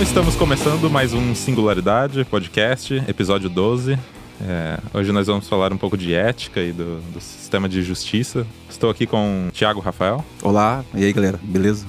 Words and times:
Então 0.00 0.08
estamos 0.08 0.34
começando 0.34 0.88
mais 0.88 1.12
um 1.12 1.34
Singularidade 1.34 2.24
Podcast, 2.24 2.94
episódio 3.06 3.50
12. 3.50 3.98
É, 4.40 4.78
hoje 4.94 5.12
nós 5.12 5.26
vamos 5.26 5.46
falar 5.46 5.74
um 5.74 5.76
pouco 5.76 5.94
de 5.94 6.14
ética 6.14 6.58
e 6.62 6.72
do, 6.72 7.02
do 7.12 7.20
sistema 7.20 7.68
de 7.68 7.82
justiça. 7.82 8.46
Estou 8.70 8.88
aqui 8.88 9.06
com 9.06 9.48
o 9.48 9.50
Tiago 9.50 9.78
Rafael. 9.78 10.24
Olá, 10.42 10.82
e 10.94 11.04
aí 11.04 11.12
galera, 11.12 11.38
beleza? 11.42 11.86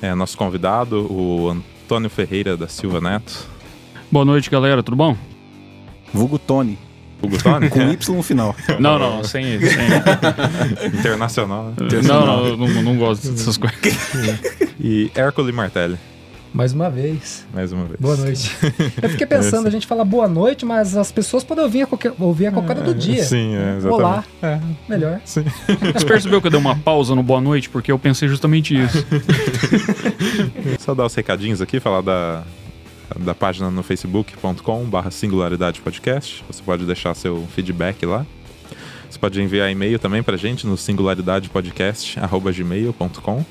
É, 0.00 0.14
nosso 0.14 0.38
convidado, 0.38 1.12
o 1.12 1.50
Antônio 1.50 2.08
Ferreira 2.08 2.56
da 2.56 2.68
Silva 2.68 3.00
Neto. 3.00 3.48
Boa 4.08 4.24
noite, 4.24 4.48
galera, 4.48 4.80
tudo 4.80 4.96
bom? 4.96 5.16
Vulgo 6.14 6.38
Tony. 6.38 6.78
Hugo 7.20 7.42
Tony? 7.42 7.68
Com 7.70 7.80
Y 7.90 8.16
no 8.16 8.22
final. 8.22 8.54
Não, 8.78 9.00
não, 9.00 9.24
sem 9.24 9.56
isso. 9.56 9.74
Sem... 9.74 10.86
Internacional. 10.96 11.70
né? 11.70 11.74
Não, 12.04 12.24
não, 12.24 12.46
eu 12.46 12.56
não, 12.56 12.68
não 12.68 12.96
gosto 12.96 13.28
dessas 13.32 13.56
coisas. 13.56 13.80
E 14.78 15.10
Hércules 15.12 15.52
Martelli, 15.52 15.98
Mais 16.56 16.72
uma 16.72 16.88
vez. 16.88 17.46
mais 17.52 17.70
uma 17.70 17.84
vez. 17.84 18.00
Boa 18.00 18.16
noite. 18.16 18.50
Eu 19.02 19.10
fiquei 19.10 19.26
pensando, 19.26 19.66
a 19.66 19.70
gente 19.70 19.86
fala 19.86 20.02
boa 20.06 20.26
noite, 20.26 20.64
mas 20.64 20.96
as 20.96 21.12
pessoas 21.12 21.44
podem 21.44 21.62
ouvir 21.62 21.82
a 21.82 21.86
qualquer, 21.86 22.14
ouvir 22.18 22.46
a 22.46 22.52
qualquer 22.52 22.78
hora 22.78 22.86
do 22.86 22.94
dia. 22.94 23.22
Sim, 23.22 23.54
é, 23.54 23.76
exatamente. 23.76 24.00
Olá. 24.00 24.24
É, 24.42 24.58
Melhor. 24.88 25.20
sim. 25.22 25.44
Você 25.92 26.06
percebeu 26.06 26.40
que 26.40 26.46
eu 26.46 26.50
dei 26.50 26.58
uma 26.58 26.74
pausa 26.74 27.14
no 27.14 27.22
Boa 27.22 27.42
Noite? 27.42 27.68
Porque 27.68 27.92
eu 27.92 27.98
pensei 27.98 28.26
justamente 28.26 28.74
isso. 28.74 29.06
Só 30.80 30.94
dar 30.94 31.04
os 31.04 31.14
recadinhos 31.14 31.60
aqui, 31.60 31.78
falar 31.78 32.00
da, 32.00 32.42
da 33.18 33.34
página 33.34 33.70
no 33.70 33.82
facebook.com 33.82 34.86
barra 34.86 35.10
singularidade 35.10 35.82
podcast. 35.82 36.42
Você 36.46 36.62
pode 36.62 36.86
deixar 36.86 37.14
seu 37.14 37.46
feedback 37.54 38.06
lá. 38.06 38.24
Você 39.10 39.18
pode 39.18 39.42
enviar 39.42 39.70
e-mail 39.70 39.98
também 39.98 40.22
pra 40.22 40.38
gente 40.38 40.66
no 40.66 40.78
singularidadepodcast.gmail.com 40.78 43.44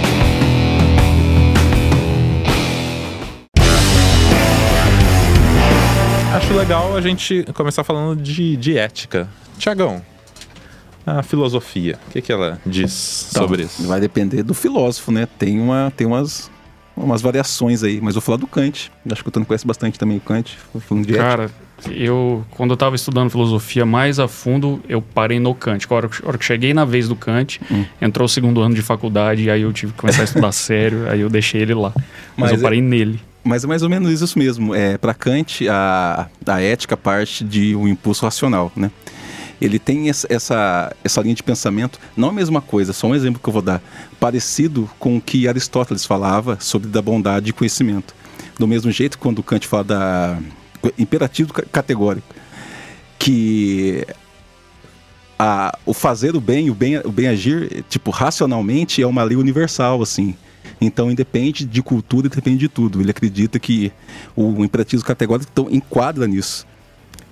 Acho 6.34 6.54
legal 6.54 6.96
a 6.96 7.00
gente 7.00 7.44
começar 7.54 7.84
falando 7.84 8.20
de, 8.20 8.56
de 8.56 8.76
ética. 8.78 9.28
Tiagão, 9.58 10.02
a 11.04 11.22
filosofia, 11.22 11.98
o 12.08 12.10
que, 12.10 12.22
que 12.22 12.32
ela 12.32 12.58
diz 12.64 13.28
Então, 13.30 13.42
sobre 13.42 13.64
isso? 13.64 13.86
Vai 13.86 14.00
depender 14.00 14.42
do 14.42 14.54
filósofo, 14.54 15.12
né? 15.12 15.28
Tem, 15.38 15.60
uma, 15.60 15.92
tem 15.96 16.06
umas, 16.06 16.50
umas 16.96 17.20
variações 17.22 17.82
aí, 17.82 18.00
mas 18.00 18.14
vou 18.14 18.20
falar 18.22 18.38
do 18.38 18.46
Kant. 18.46 18.90
Acho 19.10 19.22
que 19.22 19.28
o 19.28 19.32
Tony 19.32 19.44
conhece 19.46 19.66
bastante 19.66 19.98
também 19.98 20.16
o 20.16 20.20
Kant. 20.20 20.56
Falando 20.88 21.06
de 21.06 21.12
ética. 21.12 21.24
Cara, 21.28 21.50
eu, 21.90 22.44
quando 22.50 22.70
eu 22.70 22.76
tava 22.76 22.94
estudando 22.94 23.30
filosofia 23.30 23.84
mais 23.84 24.18
a 24.20 24.28
fundo, 24.28 24.80
eu 24.88 25.02
parei 25.02 25.40
no 25.40 25.54
Kant. 25.54 25.86
A 25.90 25.94
hora, 25.94 26.08
que- 26.08 26.24
a 26.24 26.28
hora 26.28 26.38
que 26.38 26.44
cheguei 26.44 26.72
na 26.72 26.84
vez 26.84 27.08
do 27.08 27.16
Kant, 27.16 27.60
Hum. 27.70 27.84
entrou 28.00 28.26
o 28.26 28.28
segundo 28.28 28.60
ano 28.60 28.74
de 28.74 28.82
faculdade, 28.82 29.42
e 29.44 29.50
aí 29.50 29.62
eu 29.62 29.72
tive 29.72 29.92
que 29.92 29.98
começar 29.98 30.22
a 30.22 30.24
estudar 30.24 30.52
sério, 30.52 31.08
aí 31.10 31.20
eu 31.20 31.28
deixei 31.28 31.60
ele 31.62 31.74
lá. 31.74 31.92
Mas, 31.96 32.04
Mas 32.36 32.50
eu 32.52 32.58
é- 32.58 32.60
parei 32.62 32.80
nele. 32.80 33.18
Mas 33.44 33.64
é 33.64 33.66
mais 33.66 33.82
ou 33.82 33.88
menos 33.88 34.22
isso 34.22 34.38
mesmo. 34.38 34.72
É, 34.72 34.96
Para 34.96 35.12
Kant, 35.12 35.66
a, 35.68 36.28
a 36.46 36.60
ética 36.62 36.96
parte 36.96 37.42
de 37.42 37.74
um 37.74 37.88
impulso 37.88 38.24
racional, 38.24 38.70
né? 38.76 38.88
Ele 39.62 39.78
tem 39.78 40.10
essa, 40.10 40.26
essa, 40.28 41.22
linha 41.22 41.36
de 41.36 41.42
pensamento, 41.42 42.00
não 42.16 42.30
a 42.30 42.32
mesma 42.32 42.60
coisa, 42.60 42.92
só 42.92 43.06
um 43.06 43.14
exemplo 43.14 43.40
que 43.40 43.48
eu 43.48 43.52
vou 43.52 43.62
dar, 43.62 43.80
parecido 44.18 44.90
com 44.98 45.16
o 45.16 45.20
que 45.20 45.46
Aristóteles 45.46 46.04
falava 46.04 46.58
sobre 46.60 46.88
da 46.88 47.00
bondade 47.00 47.50
e 47.50 47.52
conhecimento. 47.52 48.12
Do 48.58 48.66
mesmo 48.66 48.90
jeito, 48.90 49.16
quando 49.18 49.40
Kant 49.40 49.68
fala 49.68 49.84
da 49.84 50.38
imperativo 50.98 51.52
ca- 51.52 51.62
categórico, 51.70 52.34
que 53.20 54.04
a, 55.38 55.78
o 55.86 55.94
fazer 55.94 56.34
o 56.34 56.40
bem, 56.40 56.68
o 56.68 56.74
bem, 56.74 56.98
o 56.98 57.12
bem 57.12 57.28
agir, 57.28 57.84
tipo, 57.88 58.10
racionalmente 58.10 59.00
é 59.00 59.06
uma 59.06 59.22
lei 59.22 59.36
universal, 59.36 60.02
assim. 60.02 60.34
Então, 60.80 61.08
independe 61.08 61.64
de 61.64 61.82
cultura, 61.84 62.28
depende 62.28 62.58
de 62.58 62.68
tudo. 62.68 63.00
Ele 63.00 63.12
acredita 63.12 63.60
que 63.60 63.92
o 64.34 64.64
imperativo 64.64 65.04
categórico 65.04 65.48
então, 65.52 65.68
enquadra 65.70 66.26
nisso. 66.26 66.66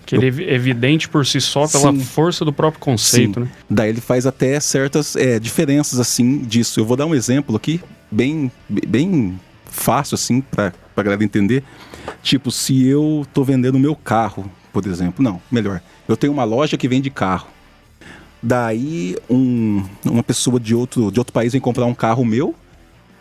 Que 0.07 0.17
ele 0.17 0.25
é 0.25 0.29
evi- 0.29 0.45
evidente 0.49 1.09
por 1.09 1.25
si 1.27 1.41
só 1.41 1.69
pela 1.69 1.93
Sim. 1.93 2.01
força 2.01 2.45
do 2.45 2.53
próprio 2.53 2.81
conceito, 2.81 3.41
né? 3.41 3.49
Daí 3.69 3.91
ele 3.91 4.01
faz 4.01 4.27
até 4.27 4.59
certas 4.59 5.15
é, 5.17 5.39
diferenças 5.39 6.01
assim 6.01 6.39
disso. 6.39 6.81
Eu 6.81 6.85
vou 6.87 6.97
dar 6.97 7.07
um 7.07 7.15
exemplo 7.15 7.55
aqui, 7.57 7.81
bem, 8.11 8.51
bem 8.69 9.39
fácil 9.67 10.15
assim 10.17 10.41
para 10.41 10.73
a 10.97 11.03
galera 11.03 11.23
entender. 11.23 11.63
Tipo, 12.23 12.51
se 12.51 12.85
eu 12.87 13.25
tô 13.33 13.45
vendendo 13.45 13.77
o 13.77 13.79
meu 13.79 13.95
carro, 13.95 14.51
por 14.73 14.85
exemplo, 14.87 15.23
não, 15.23 15.41
melhor. 15.51 15.81
Eu 16.09 16.17
tenho 16.17 16.33
uma 16.33 16.45
loja 16.45 16.77
que 16.77 16.89
vende 16.89 17.09
carro. 17.11 17.47
Daí 18.43 19.17
um- 19.29 19.85
uma 20.05 20.23
pessoa 20.23 20.59
de 20.59 20.75
outro, 20.75 21.11
de 21.13 21.19
outro 21.21 21.33
país 21.33 21.53
vem 21.53 21.61
comprar 21.61 21.85
um 21.85 21.95
carro 21.95 22.25
meu 22.25 22.55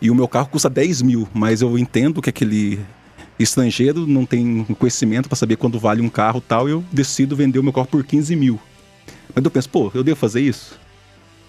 e 0.00 0.10
o 0.10 0.14
meu 0.14 0.26
carro 0.26 0.48
custa 0.48 0.70
10 0.70 1.02
mil, 1.02 1.28
mas 1.34 1.60
eu 1.60 1.76
entendo 1.78 2.22
que 2.22 2.30
aquele 2.30 2.80
estrangeiro 3.42 4.06
não 4.06 4.24
tem 4.26 4.64
conhecimento 4.78 5.28
para 5.28 5.36
saber 5.36 5.56
quanto 5.56 5.78
vale 5.78 6.00
um 6.02 6.08
carro 6.08 6.40
tal, 6.40 6.68
e 6.68 6.72
eu 6.72 6.84
decido 6.92 7.34
vender 7.34 7.58
o 7.58 7.62
meu 7.62 7.72
carro 7.72 7.86
por 7.86 8.04
15 8.04 8.36
mil. 8.36 8.60
Mas 9.34 9.44
eu 9.44 9.50
penso, 9.50 9.68
pô, 9.68 9.90
eu 9.94 10.02
devo 10.04 10.16
fazer 10.18 10.40
isso? 10.40 10.78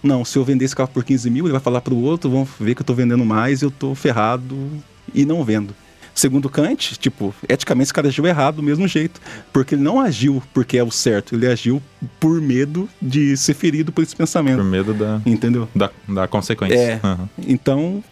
Não, 0.03 0.25
se 0.25 0.38
eu 0.38 0.44
vender 0.44 0.66
esse 0.66 0.75
carro 0.75 0.90
por 0.90 1.03
15 1.03 1.30
mil, 1.30 1.46
ele 1.46 1.51
vai 1.51 1.62
falar 1.62 1.81
pro 1.81 1.96
outro, 1.96 2.30
vão 2.30 2.47
ver 2.59 2.74
que 2.75 2.81
eu 2.81 2.85
tô 2.85 2.94
vendendo 2.94 3.24
mais, 3.25 3.62
eu 3.62 3.69
tô 3.69 3.94
ferrado 3.94 4.57
e 5.13 5.25
não 5.25 5.44
vendo. 5.44 5.75
Segundo 6.13 6.50
Kant, 6.50 6.97
tipo, 7.00 7.34
eticamente 7.47 7.85
esse 7.85 7.94
cara 7.94 8.09
agiu 8.09 8.25
errado 8.28 8.56
do 8.57 8.63
mesmo 8.63 8.85
jeito. 8.88 9.22
Porque 9.53 9.75
ele 9.75 9.81
não 9.81 10.00
agiu 10.00 10.44
porque 10.53 10.78
é 10.78 10.84
o 10.84 10.91
certo, 10.91 11.35
ele 11.35 11.47
agiu 11.47 11.81
por 12.19 12.41
medo 12.41 12.90
de 13.01 13.38
ser 13.38 13.53
ferido 13.53 13.91
por 13.94 14.01
esse 14.01 14.13
Por 14.13 14.18
pensamento. 14.24 14.62
medo 14.63 14.94
da, 14.94 15.22
Entendeu? 15.25 15.69
da, 15.74 15.90
da 16.07 16.28
consequência. 16.28 16.75
É. 16.75 17.00
Aham. 17.01 17.30
Então, 17.47 18.03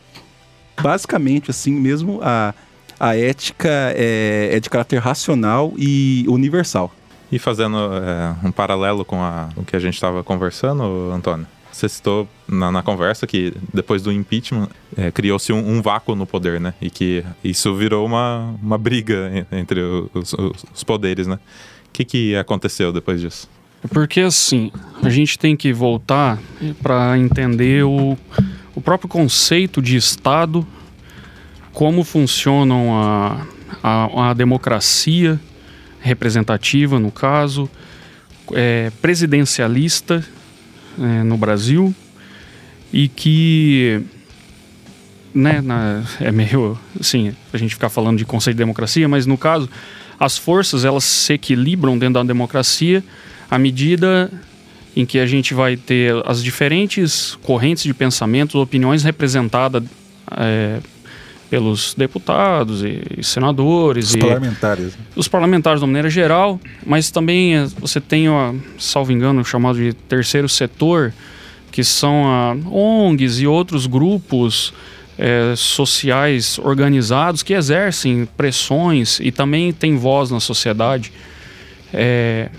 basicamente, 0.82 1.52
assim 1.52 1.74
mesmo, 1.74 2.20
a, 2.24 2.54
a 3.00 3.16
ética 3.16 3.70
é, 3.96 4.50
é 4.54 4.60
de 4.60 4.70
caráter 4.70 4.98
racional 5.00 5.74
e 5.78 6.26
universal. 6.28 6.94
E 7.32 7.38
fazendo 7.40 7.78
é, 7.78 8.36
um 8.46 8.52
paralelo 8.52 9.06
com 9.06 9.22
a- 9.22 9.50
o 9.56 9.64
que 9.64 9.76
a 9.76 9.80
gente 9.80 9.94
estava 9.94 10.24
conversando, 10.24 11.12
Antônio, 11.14 11.46
você 11.72 11.88
citou 11.88 12.28
na, 12.48 12.72
na 12.72 12.82
conversa 12.84 13.26
que 13.28 13.54
depois 13.74 14.02
do 14.02 14.12
impeachment 14.12 14.68
é, 14.98 15.12
criou-se 15.12 15.54
um, 15.54 15.78
um 15.78 15.82
vácuo 15.82 16.16
no 16.16 16.26
poder, 16.26 16.60
né? 16.60 16.74
E 16.82 16.90
que 16.90 17.24
isso 17.44 17.74
virou 17.76 18.06
uma, 18.06 18.54
uma 18.62 18.78
briga 18.78 19.32
en- 19.52 19.58
entre 19.60 19.80
os, 20.14 20.34
os- 20.34 20.66
os 20.74 20.84
poderes, 20.84 21.28
né? 21.28 21.36
O 21.88 21.92
que, 21.94 22.04
que 22.04 22.36
aconteceu 22.36 22.92
depois 22.92 23.22
disso? 23.22 23.48
Porque 23.94 24.20
assim, 24.22 24.72
a 25.02 25.10
gente 25.10 25.38
tem 25.40 25.56
que 25.56 25.72
voltar 25.72 26.38
para 26.82 27.18
entender 27.18 27.86
o, 27.86 28.18
o 28.76 28.82
próprio 28.82 29.08
conceito 29.08 29.82
de 29.82 29.96
Estado, 29.96 30.68
como 31.80 32.04
funcionam 32.04 32.94
a, 32.94 33.48
a, 33.82 34.32
a 34.32 34.34
democracia 34.34 35.40
representativa, 36.02 37.00
no 37.00 37.10
caso, 37.10 37.70
é, 38.52 38.92
presidencialista 39.02 40.22
é, 41.00 41.24
no 41.24 41.38
Brasil, 41.38 41.96
e 42.92 43.08
que 43.08 44.02
né, 45.34 45.62
na- 45.62 46.04
é 46.20 46.34
meio 46.34 46.78
assim, 47.00 47.34
a 47.54 47.58
gente 47.58 47.76
ficar 47.76 47.88
falando 47.88 48.18
de 48.18 48.26
conceito 48.26 48.58
de 48.58 48.62
democracia, 48.62 49.08
mas 49.08 49.26
no 49.26 49.38
caso, 49.38 49.70
as 50.20 50.38
forças 50.38 50.84
elas 50.84 51.06
se 51.06 51.32
equilibram 51.32 51.98
dentro 51.98 52.16
da 52.16 52.24
democracia 52.24 53.02
à 53.50 53.58
medida 53.58 54.30
em 54.98 55.06
que 55.06 55.18
a 55.18 55.26
gente 55.26 55.54
vai 55.54 55.78
ter 55.78 56.14
as 56.26 56.44
diferentes 56.44 57.38
correntes 57.42 57.84
de 57.84 57.94
pensamento, 57.94 58.60
opiniões 58.60 59.02
representadas 59.02 59.82
é, 60.32 60.82
pelos 61.50 61.96
deputados 61.96 62.84
e, 62.84 63.02
e 63.18 63.24
senadores 63.24 64.10
Os 64.10 64.16
e 64.16 64.20
parlamentares. 64.20 64.98
os 65.16 65.28
parlamentares 65.28 65.80
de 65.80 65.84
uma 65.84 65.88
maneira 65.88 66.10
geral, 66.10 66.60
mas 66.86 67.10
também 67.10 67.56
eh, 67.56 67.68
você 67.80 68.00
tem, 68.00 68.30
ó, 68.30 68.54
salvo 68.78 69.12
engano, 69.12 69.44
chamado 69.44 69.78
de 69.78 69.94
terceiro 69.94 70.48
setor, 70.48 71.12
que 71.72 71.84
são 71.84 72.28
a 72.28 72.56
ONGs 72.70 73.40
e 73.40 73.48
outros 73.48 73.88
grupos 73.88 74.74
eh, 75.18 75.54
sociais 75.58 76.60
organizados 76.60 77.42
que 77.42 77.54
exercem 77.54 78.28
pressões 78.38 79.20
e 79.20 79.32
também 79.32 79.74
têm 79.74 79.98
voz 79.98 80.30
na 80.30 80.40
sociedade. 80.40 81.12
Eh, 81.94 82.50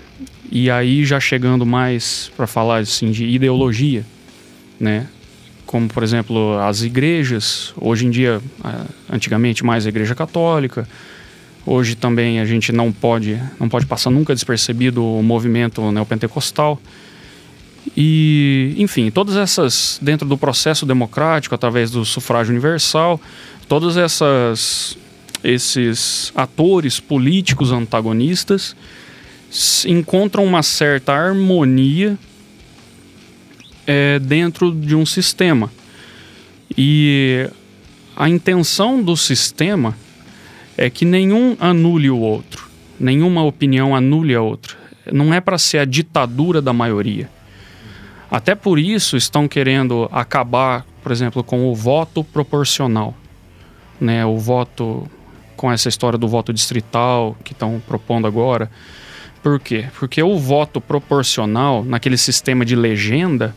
e 0.51 0.69
aí 0.69 1.05
já 1.05 1.17
chegando 1.19 1.65
mais 1.65 2.29
para 2.35 2.45
falar 2.45 2.79
assim 2.79 3.09
de 3.09 3.25
ideologia, 3.25 4.05
né? 4.77 5.07
Como 5.71 5.87
por 5.87 6.03
exemplo 6.03 6.59
as 6.59 6.81
igrejas, 6.81 7.73
hoje 7.79 8.05
em 8.05 8.09
dia, 8.09 8.41
antigamente 9.09 9.63
mais 9.65 9.85
a 9.85 9.89
igreja 9.89 10.13
católica, 10.13 10.85
Hoje 11.65 11.95
também 11.95 12.39
a 12.39 12.45
gente 12.45 12.71
não 12.71 12.91
pode, 12.91 13.39
não 13.59 13.69
pode 13.69 13.85
passar 13.85 14.09
nunca 14.09 14.33
despercebido 14.33 15.05
o 15.05 15.21
movimento 15.21 15.91
neopentecostal. 15.91 16.79
E, 17.95 18.73
enfim, 18.77 19.11
todas 19.11 19.35
essas, 19.35 19.99
dentro 20.01 20.27
do 20.27 20.37
processo 20.37 20.85
democrático, 20.85 21.53
através 21.53 21.91
do 21.91 22.03
sufrágio 22.03 22.51
universal, 22.51 23.19
todas 23.67 23.97
essas 23.97 24.97
esses 25.43 26.31
atores 26.35 26.99
políticos 26.99 27.71
antagonistas 27.71 28.75
encontram 29.87 30.45
uma 30.45 30.61
certa 30.61 31.13
harmonia 31.13 32.17
é, 33.91 34.19
dentro 34.19 34.71
de 34.71 34.95
um 34.95 35.05
sistema. 35.05 35.69
E 36.77 37.49
a 38.15 38.29
intenção 38.29 39.03
do 39.03 39.17
sistema 39.17 39.93
é 40.77 40.89
que 40.89 41.03
nenhum 41.03 41.57
anule 41.59 42.09
o 42.09 42.17
outro, 42.17 42.69
nenhuma 42.97 43.43
opinião 43.43 43.93
anule 43.93 44.33
a 44.33 44.41
outra. 44.41 44.77
Não 45.11 45.33
é 45.33 45.41
para 45.41 45.57
ser 45.57 45.79
a 45.79 45.85
ditadura 45.85 46.61
da 46.61 46.71
maioria. 46.71 47.29
Até 48.29 48.55
por 48.55 48.79
isso 48.79 49.17
estão 49.17 49.45
querendo 49.45 50.07
acabar, 50.09 50.85
por 51.03 51.11
exemplo, 51.11 51.43
com 51.43 51.69
o 51.69 51.75
voto 51.75 52.23
proporcional, 52.23 53.13
né? 53.99 54.25
O 54.25 54.37
voto 54.37 55.05
com 55.57 55.69
essa 55.69 55.89
história 55.89 56.17
do 56.17 56.29
voto 56.29 56.53
distrital 56.53 57.35
que 57.43 57.51
estão 57.51 57.81
propondo 57.85 58.25
agora. 58.25 58.71
Por 59.43 59.59
quê? 59.59 59.85
Porque 59.99 60.23
o 60.23 60.37
voto 60.37 60.79
proporcional, 60.79 61.83
naquele 61.83 62.17
sistema 62.17 62.63
de 62.63 62.75
legenda, 62.75 63.53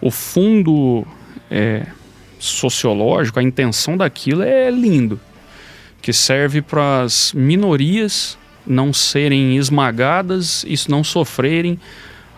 o 0.00 0.10
fundo 0.10 1.06
é, 1.50 1.86
sociológico, 2.38 3.38
a 3.38 3.42
intenção 3.42 3.96
daquilo 3.96 4.42
é 4.42 4.70
lindo, 4.70 5.20
que 6.00 6.12
serve 6.12 6.62
para 6.62 7.02
as 7.02 7.32
minorias 7.32 8.38
não 8.66 8.92
serem 8.92 9.56
esmagadas 9.56 10.64
e 10.64 10.74
não 10.88 11.02
sofrerem 11.02 11.78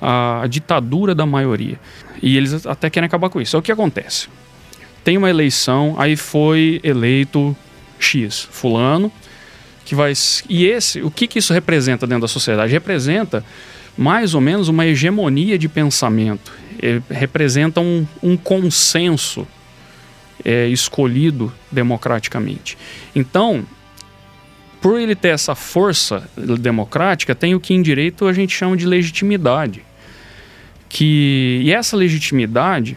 a, 0.00 0.42
a 0.42 0.46
ditadura 0.46 1.14
da 1.14 1.26
maioria. 1.26 1.78
E 2.22 2.36
eles 2.36 2.66
até 2.66 2.88
querem 2.88 3.06
acabar 3.06 3.28
com 3.28 3.40
isso. 3.40 3.56
É 3.56 3.58
o 3.58 3.62
que 3.62 3.72
acontece. 3.72 4.28
Tem 5.02 5.16
uma 5.16 5.28
eleição, 5.28 5.96
aí 5.98 6.16
foi 6.16 6.80
eleito 6.84 7.56
X, 7.98 8.48
fulano, 8.50 9.10
que 9.84 9.94
vai 9.94 10.12
e 10.48 10.66
esse, 10.66 11.02
o 11.02 11.10
que 11.10 11.26
que 11.26 11.38
isso 11.38 11.52
representa 11.52 12.06
dentro 12.06 12.22
da 12.22 12.28
sociedade? 12.28 12.70
Representa 12.70 13.44
mais 13.98 14.34
ou 14.34 14.40
menos 14.40 14.68
uma 14.68 14.86
hegemonia 14.86 15.58
de 15.58 15.68
pensamento 15.68 16.52
é, 16.82 17.00
representa 17.10 17.80
um, 17.80 18.06
um 18.22 18.36
consenso 18.36 19.46
é, 20.44 20.66
escolhido 20.68 21.52
democraticamente. 21.70 22.76
Então, 23.14 23.64
por 24.80 24.98
ele 24.98 25.14
ter 25.14 25.28
essa 25.28 25.54
força 25.54 26.28
democrática, 26.36 27.34
tem 27.34 27.54
o 27.54 27.60
que 27.60 27.74
em 27.74 27.82
direito 27.82 28.26
a 28.26 28.32
gente 28.32 28.56
chama 28.56 28.76
de 28.76 28.86
legitimidade. 28.86 29.82
Que, 30.88 31.60
e 31.62 31.72
essa 31.72 31.96
legitimidade 31.96 32.96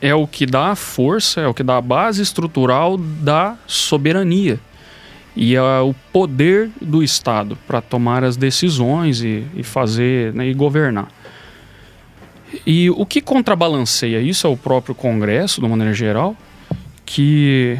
é 0.00 0.14
o 0.14 0.26
que 0.26 0.44
dá 0.44 0.72
a 0.72 0.76
força, 0.76 1.40
é 1.40 1.46
o 1.46 1.54
que 1.54 1.62
dá 1.62 1.76
a 1.76 1.80
base 1.80 2.20
estrutural 2.20 2.98
da 2.98 3.56
soberania 3.66 4.60
e 5.36 5.56
é 5.56 5.80
o 5.80 5.94
poder 6.12 6.70
do 6.80 7.02
Estado 7.02 7.58
para 7.66 7.80
tomar 7.80 8.22
as 8.22 8.36
decisões 8.36 9.22
e, 9.22 9.44
e 9.56 9.62
fazer 9.62 10.32
né, 10.32 10.46
e 10.46 10.54
governar. 10.54 11.08
E 12.66 12.90
o 12.90 13.04
que 13.06 13.20
contrabalanceia 13.20 14.20
isso 14.20 14.46
é 14.46 14.50
o 14.50 14.56
próprio 14.56 14.94
Congresso, 14.94 15.60
de 15.60 15.66
uma 15.66 15.76
maneira 15.76 15.94
geral, 15.94 16.36
que, 17.04 17.78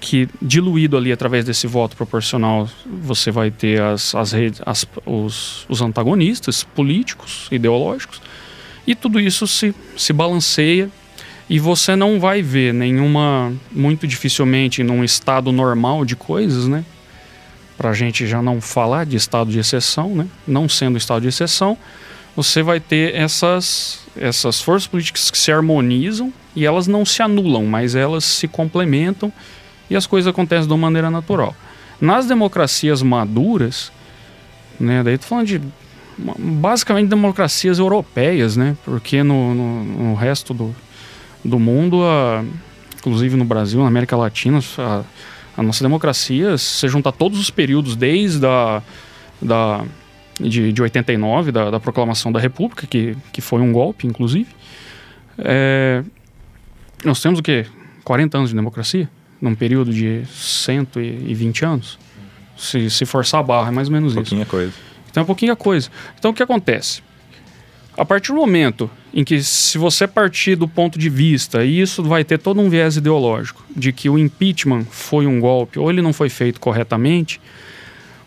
que 0.00 0.28
diluído 0.40 0.96
ali 0.96 1.12
através 1.12 1.44
desse 1.44 1.66
voto 1.66 1.96
proporcional, 1.96 2.68
você 2.86 3.30
vai 3.30 3.50
ter 3.50 3.80
as, 3.80 4.14
as 4.14 4.32
redes, 4.32 4.60
as, 4.64 4.86
os, 5.04 5.66
os 5.68 5.80
antagonistas 5.80 6.62
políticos, 6.62 7.48
ideológicos, 7.50 8.20
e 8.86 8.94
tudo 8.94 9.18
isso 9.18 9.46
se, 9.46 9.74
se 9.96 10.12
balanceia 10.12 10.90
e 11.48 11.58
você 11.58 11.94
não 11.94 12.18
vai 12.18 12.42
ver 12.42 12.74
nenhuma, 12.74 13.52
muito 13.70 14.06
dificilmente, 14.06 14.82
num 14.82 15.04
estado 15.04 15.52
normal 15.52 16.04
de 16.04 16.16
coisas, 16.16 16.66
né? 16.66 16.84
Para 17.76 17.90
a 17.90 17.94
gente 17.94 18.26
já 18.26 18.42
não 18.42 18.60
falar 18.60 19.06
de 19.06 19.16
estado 19.16 19.50
de 19.50 19.58
exceção, 19.58 20.14
né? 20.14 20.26
Não 20.46 20.68
sendo 20.68 20.98
estado 20.98 21.22
de 21.22 21.28
exceção, 21.28 21.78
você 22.36 22.62
vai 22.62 22.78
ter 22.78 23.14
essas, 23.14 24.00
essas 24.14 24.60
forças 24.60 24.86
políticas 24.86 25.30
que 25.30 25.38
se 25.38 25.50
harmonizam 25.50 26.32
e 26.54 26.66
elas 26.66 26.86
não 26.86 27.04
se 27.04 27.22
anulam, 27.22 27.64
mas 27.64 27.94
elas 27.94 28.24
se 28.24 28.46
complementam 28.46 29.32
e 29.88 29.96
as 29.96 30.06
coisas 30.06 30.28
acontecem 30.28 30.66
de 30.66 30.72
uma 30.72 30.78
maneira 30.78 31.10
natural. 31.10 31.56
Nas 31.98 32.26
democracias 32.26 33.02
maduras, 33.02 33.90
né, 34.78 35.02
daí 35.02 35.16
tô 35.16 35.26
falando 35.26 35.46
de 35.46 35.62
basicamente 36.38 37.08
democracias 37.08 37.78
europeias, 37.78 38.56
né, 38.56 38.76
porque 38.84 39.22
no, 39.22 39.54
no, 39.54 39.84
no 39.84 40.14
resto 40.14 40.52
do, 40.52 40.76
do 41.42 41.58
mundo, 41.58 42.02
a, 42.04 42.44
inclusive 42.98 43.34
no 43.34 43.46
Brasil, 43.46 43.80
na 43.80 43.86
América 43.86 44.14
Latina, 44.14 44.60
a, 44.78 45.02
a 45.56 45.62
nossa 45.62 45.82
democracia, 45.82 46.58
se 46.58 46.86
juntar 46.86 47.12
todos 47.12 47.38
os 47.40 47.48
períodos 47.48 47.96
desde 47.96 48.46
a 48.46 48.82
da 49.40 49.84
de, 50.40 50.72
de 50.72 50.82
89, 50.82 51.52
da, 51.52 51.70
da 51.70 51.80
proclamação 51.80 52.30
da 52.30 52.38
República, 52.38 52.86
que, 52.86 53.16
que 53.32 53.40
foi 53.40 53.60
um 53.60 53.72
golpe, 53.72 54.06
inclusive. 54.06 54.48
É, 55.38 56.02
nós 57.04 57.20
temos 57.20 57.38
o 57.38 57.42
quê? 57.42 57.66
40 58.04 58.38
anos 58.38 58.50
de 58.50 58.56
democracia? 58.56 59.08
Num 59.40 59.54
período 59.54 59.92
de 59.92 60.24
120 60.26 61.64
anos? 61.64 61.98
Se, 62.56 62.88
se 62.88 63.04
forçar 63.04 63.40
a 63.40 63.42
barra, 63.42 63.68
é 63.68 63.70
mais 63.70 63.88
ou 63.88 63.94
menos 63.94 64.14
pouquinha 64.14 64.42
isso. 64.42 64.50
coisa. 64.50 64.72
Então 65.10 65.22
é 65.22 65.26
pouquinha 65.26 65.56
coisa. 65.56 65.90
Então 66.18 66.30
o 66.30 66.34
que 66.34 66.42
acontece? 66.42 67.02
A 67.96 68.04
partir 68.04 68.32
do 68.32 68.38
momento 68.38 68.90
em 69.12 69.24
que, 69.24 69.42
se 69.42 69.78
você 69.78 70.06
partir 70.06 70.56
do 70.56 70.68
ponto 70.68 70.98
de 70.98 71.08
vista, 71.08 71.64
e 71.64 71.80
isso 71.80 72.02
vai 72.02 72.22
ter 72.22 72.38
todo 72.38 72.60
um 72.60 72.68
viés 72.68 72.96
ideológico, 72.96 73.64
de 73.74 73.90
que 73.90 74.10
o 74.10 74.18
impeachment 74.18 74.84
foi 74.90 75.26
um 75.26 75.40
golpe 75.40 75.78
ou 75.78 75.90
ele 75.90 76.02
não 76.02 76.12
foi 76.12 76.28
feito 76.28 76.60
corretamente, 76.60 77.40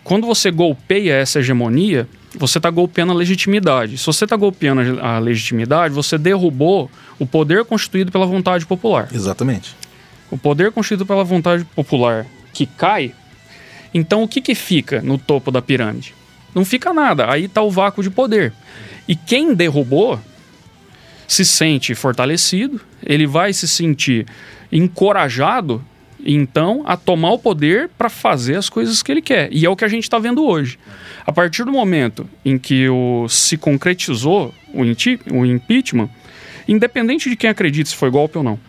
quando 0.09 0.25
você 0.25 0.49
golpeia 0.49 1.13
essa 1.13 1.37
hegemonia, 1.37 2.09
você 2.35 2.57
está 2.57 2.71
golpeando 2.71 3.11
a 3.11 3.15
legitimidade. 3.15 3.95
Se 3.95 4.07
você 4.07 4.23
está 4.23 4.35
golpeando 4.35 4.99
a 4.99 5.19
legitimidade, 5.19 5.93
você 5.93 6.17
derrubou 6.17 6.89
o 7.19 7.27
poder 7.27 7.63
constituído 7.63 8.11
pela 8.11 8.25
vontade 8.25 8.65
popular. 8.65 9.07
Exatamente. 9.13 9.75
O 10.31 10.35
poder 10.35 10.71
constituído 10.71 11.05
pela 11.05 11.23
vontade 11.23 11.63
popular 11.63 12.25
que 12.51 12.65
cai, 12.65 13.13
então 13.93 14.23
o 14.23 14.27
que, 14.27 14.41
que 14.41 14.55
fica 14.55 14.99
no 14.99 15.15
topo 15.15 15.51
da 15.51 15.61
pirâmide? 15.61 16.15
Não 16.55 16.65
fica 16.65 16.91
nada. 16.91 17.31
Aí 17.31 17.45
está 17.45 17.61
o 17.61 17.69
vácuo 17.69 18.01
de 18.01 18.09
poder. 18.09 18.51
E 19.07 19.15
quem 19.15 19.53
derrubou 19.53 20.19
se 21.27 21.45
sente 21.45 21.93
fortalecido, 21.93 22.81
ele 23.05 23.27
vai 23.27 23.53
se 23.53 23.67
sentir 23.67 24.25
encorajado 24.71 25.85
então 26.25 26.83
a 26.85 26.97
tomar 26.97 27.31
o 27.31 27.39
poder 27.39 27.89
para 27.97 28.09
fazer 28.09 28.55
as 28.55 28.69
coisas 28.69 29.01
que 29.01 29.11
ele 29.11 29.21
quer. 29.21 29.49
E 29.51 29.65
é 29.65 29.69
o 29.69 29.75
que 29.75 29.85
a 29.85 29.87
gente 29.87 30.03
está 30.03 30.19
vendo 30.19 30.45
hoje. 30.45 30.77
A 31.25 31.31
partir 31.31 31.63
do 31.63 31.71
momento 31.71 32.29
em 32.43 32.57
que 32.57 32.89
o, 32.89 33.27
se 33.29 33.57
concretizou 33.57 34.53
o, 34.73 34.81
o 34.81 35.45
impeachment, 35.45 36.09
independente 36.67 37.29
de 37.29 37.35
quem 37.35 37.49
acredita 37.49 37.89
se 37.89 37.95
foi 37.95 38.09
golpe 38.09 38.37
ou 38.37 38.43
não, 38.43 38.59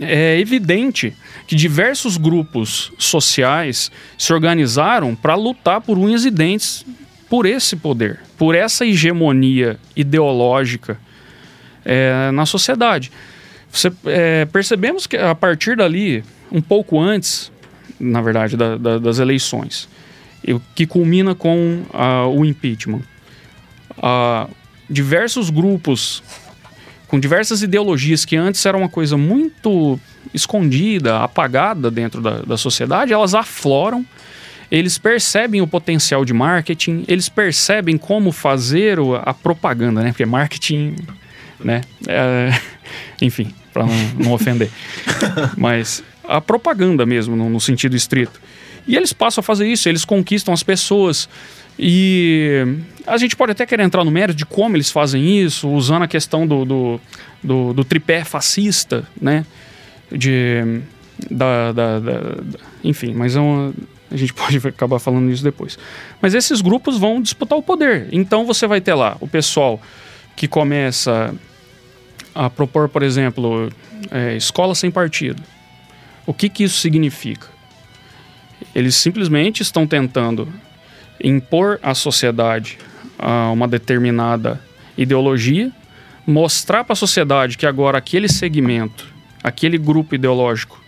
é 0.00 0.38
evidente 0.38 1.14
que 1.46 1.54
diversos 1.54 2.16
grupos 2.16 2.92
sociais 2.98 3.90
se 4.16 4.32
organizaram 4.32 5.14
para 5.14 5.34
lutar 5.34 5.80
por 5.80 5.98
unhas 5.98 6.24
e 6.24 6.30
dentes 6.30 6.86
por 7.28 7.46
esse 7.46 7.76
poder, 7.76 8.20
por 8.36 8.54
essa 8.54 8.84
hegemonia 8.84 9.78
ideológica 9.94 10.98
é, 11.84 12.30
na 12.32 12.46
sociedade. 12.46 13.12
Você, 13.70 13.92
é, 14.06 14.44
percebemos 14.46 15.06
que 15.06 15.16
a 15.16 15.34
partir 15.34 15.76
dali 15.76 16.24
um 16.50 16.60
pouco 16.60 17.00
antes, 17.00 17.50
na 17.98 18.20
verdade, 18.20 18.56
da, 18.56 18.76
da, 18.76 18.98
das 18.98 19.18
eleições, 19.18 19.88
que 20.74 20.86
culmina 20.86 21.34
com 21.34 21.82
uh, 21.92 22.28
o 22.28 22.44
impeachment. 22.44 23.02
Uh, 23.98 24.50
diversos 24.88 25.50
grupos 25.50 26.22
com 27.10 27.18
diversas 27.18 27.60
ideologias 27.60 28.24
que 28.24 28.36
antes 28.36 28.64
era 28.64 28.76
uma 28.76 28.88
coisa 28.88 29.16
muito 29.16 29.98
escondida, 30.32 31.18
apagada 31.18 31.90
dentro 31.90 32.22
da, 32.22 32.42
da 32.42 32.56
sociedade, 32.56 33.12
elas 33.12 33.34
afloram. 33.34 34.06
Eles 34.70 34.96
percebem 34.96 35.60
o 35.60 35.66
potencial 35.66 36.24
de 36.24 36.32
marketing, 36.32 37.04
eles 37.08 37.28
percebem 37.28 37.98
como 37.98 38.30
fazer 38.30 38.98
a 39.24 39.34
propaganda, 39.34 40.00
né? 40.02 40.10
Porque 40.10 40.24
marketing, 40.24 40.94
né? 41.58 41.80
É, 42.06 42.56
enfim, 43.20 43.52
para 43.72 43.84
não, 43.84 43.94
não 44.16 44.32
ofender. 44.32 44.70
Mas 45.58 46.04
a 46.30 46.40
propaganda 46.40 47.04
mesmo, 47.04 47.34
no, 47.34 47.50
no 47.50 47.60
sentido 47.60 47.96
estrito. 47.96 48.40
E 48.86 48.96
eles 48.96 49.12
passam 49.12 49.40
a 49.40 49.42
fazer 49.42 49.66
isso, 49.66 49.88
eles 49.88 50.04
conquistam 50.04 50.54
as 50.54 50.62
pessoas. 50.62 51.28
E 51.78 52.64
a 53.06 53.16
gente 53.16 53.34
pode 53.34 53.52
até 53.52 53.66
querer 53.66 53.82
entrar 53.82 54.04
no 54.04 54.10
mérito 54.10 54.38
de 54.38 54.46
como 54.46 54.76
eles 54.76 54.90
fazem 54.90 55.40
isso, 55.40 55.68
usando 55.68 56.02
a 56.02 56.08
questão 56.08 56.46
do, 56.46 56.64
do, 56.64 57.00
do, 57.42 57.72
do 57.72 57.84
tripé 57.84 58.24
fascista, 58.24 59.06
né? 59.20 59.44
De, 60.10 60.80
da, 61.30 61.72
da, 61.72 61.98
da, 61.98 62.36
enfim, 62.82 63.14
mas 63.14 63.36
é 63.36 63.40
uma, 63.40 63.72
a 64.10 64.16
gente 64.16 64.32
pode 64.34 64.56
acabar 64.66 64.98
falando 64.98 65.30
isso 65.30 65.42
depois. 65.42 65.78
Mas 66.20 66.34
esses 66.34 66.60
grupos 66.60 66.98
vão 66.98 67.20
disputar 67.20 67.58
o 67.58 67.62
poder. 67.62 68.08
Então 68.12 68.44
você 68.44 68.66
vai 68.66 68.80
ter 68.80 68.94
lá 68.94 69.16
o 69.20 69.26
pessoal 69.26 69.80
que 70.36 70.46
começa 70.46 71.34
a 72.34 72.48
propor, 72.48 72.88
por 72.88 73.02
exemplo, 73.02 73.70
é, 74.10 74.36
escola 74.36 74.74
sem 74.74 74.90
partido. 74.90 75.42
O 76.26 76.34
que, 76.34 76.48
que 76.48 76.64
isso 76.64 76.78
significa? 76.78 77.48
Eles 78.74 78.94
simplesmente 78.94 79.62
estão 79.62 79.86
tentando 79.86 80.48
impor 81.22 81.78
à 81.82 81.94
sociedade 81.94 82.78
uh, 83.18 83.52
uma 83.52 83.66
determinada 83.66 84.60
ideologia, 84.96 85.70
mostrar 86.26 86.84
para 86.84 86.92
a 86.92 86.96
sociedade 86.96 87.56
que 87.56 87.66
agora 87.66 87.98
aquele 87.98 88.28
segmento, 88.28 89.06
aquele 89.42 89.78
grupo 89.78 90.14
ideológico 90.14 90.80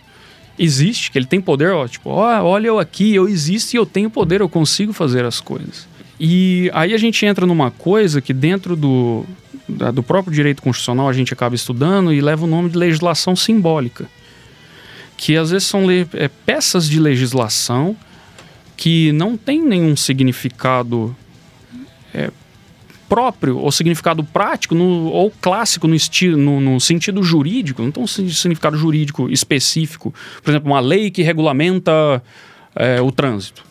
existe, 0.57 1.11
que 1.11 1.17
ele 1.17 1.25
tem 1.25 1.41
poder, 1.41 1.71
ó, 1.71 1.87
tipo, 1.87 2.09
ó, 2.09 2.43
olha 2.43 2.67
eu 2.67 2.79
aqui, 2.79 3.13
eu 3.15 3.27
existo 3.27 3.75
e 3.75 3.77
eu 3.77 3.85
tenho 3.85 4.09
poder, 4.09 4.41
eu 4.41 4.49
consigo 4.49 4.93
fazer 4.93 5.25
as 5.25 5.41
coisas. 5.41 5.87
E 6.19 6.69
aí 6.73 6.93
a 6.93 6.97
gente 6.97 7.25
entra 7.25 7.45
numa 7.45 7.71
coisa 7.71 8.21
que 8.21 8.33
dentro 8.33 8.75
do, 8.75 9.25
da, 9.67 9.91
do 9.91 10.03
próprio 10.03 10.33
direito 10.33 10.61
constitucional 10.61 11.09
a 11.09 11.13
gente 11.13 11.33
acaba 11.33 11.55
estudando 11.55 12.13
e 12.13 12.21
leva 12.21 12.45
o 12.45 12.47
nome 12.47 12.69
de 12.69 12.77
legislação 12.77 13.35
simbólica, 13.35 14.07
que 15.23 15.37
às 15.37 15.51
vezes 15.51 15.69
são 15.69 15.89
é, 15.89 16.27
peças 16.45 16.89
de 16.89 16.99
legislação 16.99 17.95
que 18.75 19.13
não 19.13 19.37
tem 19.37 19.63
nenhum 19.63 19.95
significado 19.95 21.15
é, 22.13 22.29
próprio 23.07 23.57
ou 23.57 23.71
significado 23.71 24.21
prático 24.21 24.75
no, 24.75 25.05
ou 25.05 25.31
clássico 25.31 25.87
no, 25.87 25.95
no, 26.35 26.59
no, 26.59 26.77
sentido 26.77 27.23
jurídico, 27.23 27.81
não 27.81 27.89
tem 27.89 28.03
um 28.03 28.07
significado 28.07 28.75
jurídico 28.75 29.29
específico. 29.29 30.13
Por 30.43 30.51
exemplo, 30.51 30.69
uma 30.69 30.81
lei 30.81 31.09
que 31.09 31.21
regulamenta 31.21 32.21
é, 32.75 33.01
o 33.01 33.09
trânsito. 33.09 33.63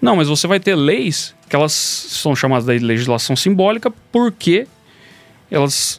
Não, 0.00 0.14
mas 0.14 0.28
você 0.28 0.46
vai 0.46 0.60
ter 0.60 0.76
leis 0.76 1.34
que 1.48 1.56
elas 1.56 1.72
são 1.72 2.36
chamadas 2.36 2.66
de 2.66 2.86
legislação 2.86 3.34
simbólica 3.34 3.92
porque 4.12 4.68
elas 5.50 5.98